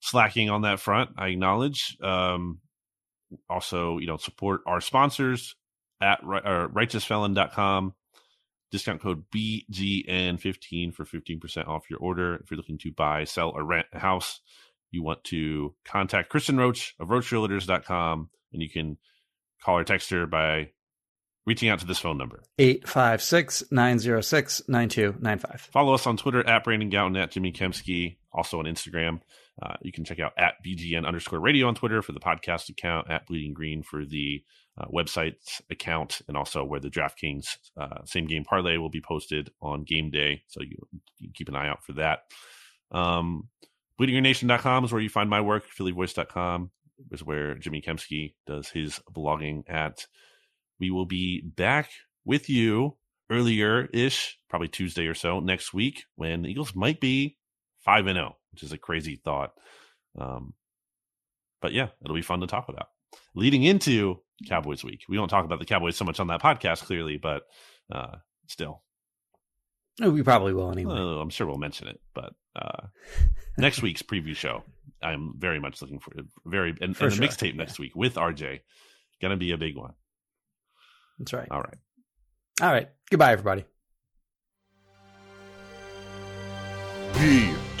slacking 0.00 0.50
on 0.50 0.62
that 0.62 0.80
front. 0.80 1.10
I 1.16 1.28
acknowledge. 1.28 1.96
Um, 2.02 2.60
also, 3.48 3.98
you 3.98 4.06
know, 4.06 4.16
support 4.16 4.62
our 4.66 4.80
sponsors 4.80 5.54
at 6.00 6.20
uh, 6.22 6.68
righteousfelon.com. 6.68 7.94
Discount 8.72 9.00
code 9.00 9.24
BGN15 9.34 10.92
for 10.92 11.04
15% 11.04 11.68
off 11.68 11.88
your 11.88 12.00
order. 12.00 12.36
If 12.36 12.50
you're 12.50 12.56
looking 12.56 12.78
to 12.78 12.92
buy, 12.92 13.24
sell, 13.24 13.50
or 13.50 13.64
rent 13.64 13.86
a 13.92 13.98
house, 14.00 14.40
you 14.90 15.02
want 15.02 15.22
to 15.24 15.74
contact 15.84 16.30
Kristen 16.30 16.56
Roach 16.56 16.94
of 16.98 17.08
RoachRealtors.com 17.08 18.28
and 18.52 18.62
you 18.62 18.68
can 18.68 18.98
call 19.62 19.78
or 19.78 19.84
text 19.84 20.10
her 20.10 20.26
by 20.26 20.70
reaching 21.46 21.68
out 21.68 21.78
to 21.78 21.86
this 21.86 21.98
phone 21.98 22.18
number 22.18 22.42
856 22.58 23.64
906 23.70 24.62
9295. 24.68 25.68
Follow 25.72 25.94
us 25.94 26.06
on 26.06 26.16
Twitter 26.16 26.46
at 26.46 26.64
Brandon 26.64 26.90
Gowton, 26.90 27.20
at 27.22 27.30
Jimmy 27.30 27.52
Kempski, 27.52 28.16
also 28.32 28.58
on 28.58 28.64
Instagram. 28.64 29.20
Uh, 29.62 29.74
you 29.80 29.92
can 29.92 30.04
check 30.04 30.20
out 30.20 30.32
at 30.36 30.54
BGN 30.64 31.06
underscore 31.06 31.40
radio 31.40 31.66
on 31.66 31.74
Twitter 31.74 32.02
for 32.02 32.12
the 32.12 32.20
podcast 32.20 32.68
account, 32.68 33.10
at 33.10 33.26
Bleeding 33.26 33.54
Green 33.54 33.82
for 33.82 34.04
the 34.04 34.42
uh, 34.78 34.84
website 34.92 35.36
account, 35.70 36.20
and 36.28 36.36
also 36.36 36.62
where 36.64 36.80
the 36.80 36.90
DraftKings 36.90 37.46
uh, 37.80 38.04
same 38.04 38.26
game 38.26 38.44
parlay 38.44 38.76
will 38.76 38.90
be 38.90 39.00
posted 39.00 39.50
on 39.62 39.84
game 39.84 40.10
day. 40.10 40.42
So 40.48 40.60
you, 40.62 40.76
you 41.18 41.30
keep 41.32 41.48
an 41.48 41.56
eye 41.56 41.68
out 41.68 41.84
for 41.84 41.94
that. 41.94 42.20
Um, 42.90 43.48
BleedingGreenNation.com 43.98 44.84
is 44.84 44.92
where 44.92 45.00
you 45.00 45.08
find 45.08 45.30
my 45.30 45.40
work. 45.40 45.64
PhillyVoice.com 45.78 46.70
is 47.10 47.24
where 47.24 47.54
Jimmy 47.54 47.80
Kempski 47.80 48.34
does 48.46 48.68
his 48.68 49.00
blogging 49.10 49.62
at. 49.68 50.06
We 50.78 50.90
will 50.90 51.06
be 51.06 51.40
back 51.40 51.90
with 52.26 52.50
you 52.50 52.96
earlier 53.30 53.86
ish, 53.86 54.38
probably 54.50 54.68
Tuesday 54.68 55.06
or 55.06 55.14
so 55.14 55.40
next 55.40 55.72
week 55.72 56.04
when 56.16 56.42
the 56.42 56.50
Eagles 56.50 56.74
might 56.74 57.00
be 57.00 57.38
5 57.84 58.06
and 58.06 58.16
0, 58.16 58.36
which 58.56 58.62
is 58.62 58.72
a 58.72 58.78
crazy 58.78 59.20
thought. 59.22 59.52
Um, 60.18 60.54
but 61.60 61.74
yeah, 61.74 61.88
it'll 62.02 62.16
be 62.16 62.22
fun 62.22 62.40
to 62.40 62.46
talk 62.46 62.70
about. 62.70 62.88
Leading 63.34 63.64
into 63.64 64.22
Cowboys 64.48 64.82
week. 64.82 65.02
We 65.10 65.16
don't 65.16 65.28
talk 65.28 65.44
about 65.44 65.58
the 65.58 65.66
Cowboys 65.66 65.94
so 65.94 66.06
much 66.06 66.20
on 66.20 66.28
that 66.28 66.40
podcast, 66.40 66.84
clearly, 66.84 67.18
but 67.18 67.42
uh, 67.92 68.16
still. 68.48 68.82
Oh, 70.00 70.08
we 70.08 70.22
probably 70.22 70.54
will 70.54 70.72
anyway. 70.72 70.94
Uh, 70.94 71.20
I'm 71.20 71.28
sure 71.28 71.46
we'll 71.46 71.58
mention 71.58 71.88
it, 71.88 72.00
but 72.14 72.32
uh, 72.54 72.86
next 73.58 73.82
week's 73.82 74.02
preview 74.02 74.34
show, 74.34 74.64
I'm 75.02 75.34
very 75.36 75.60
much 75.60 75.82
looking 75.82 75.98
for. 75.98 76.12
Very 76.46 76.70
and, 76.70 76.80
and 76.80 76.96
the 76.96 77.10
sure. 77.10 77.26
mixtape 77.26 77.52
yeah. 77.52 77.58
next 77.58 77.78
week 77.78 77.94
with 77.94 78.14
RJ, 78.14 78.60
gonna 79.20 79.36
be 79.36 79.52
a 79.52 79.58
big 79.58 79.76
one. 79.76 79.92
That's 81.18 81.34
right. 81.34 81.48
All 81.50 81.60
right. 81.60 81.76
All 82.62 82.72
right. 82.72 82.88
Goodbye, 83.10 83.32
everybody. 83.32 83.66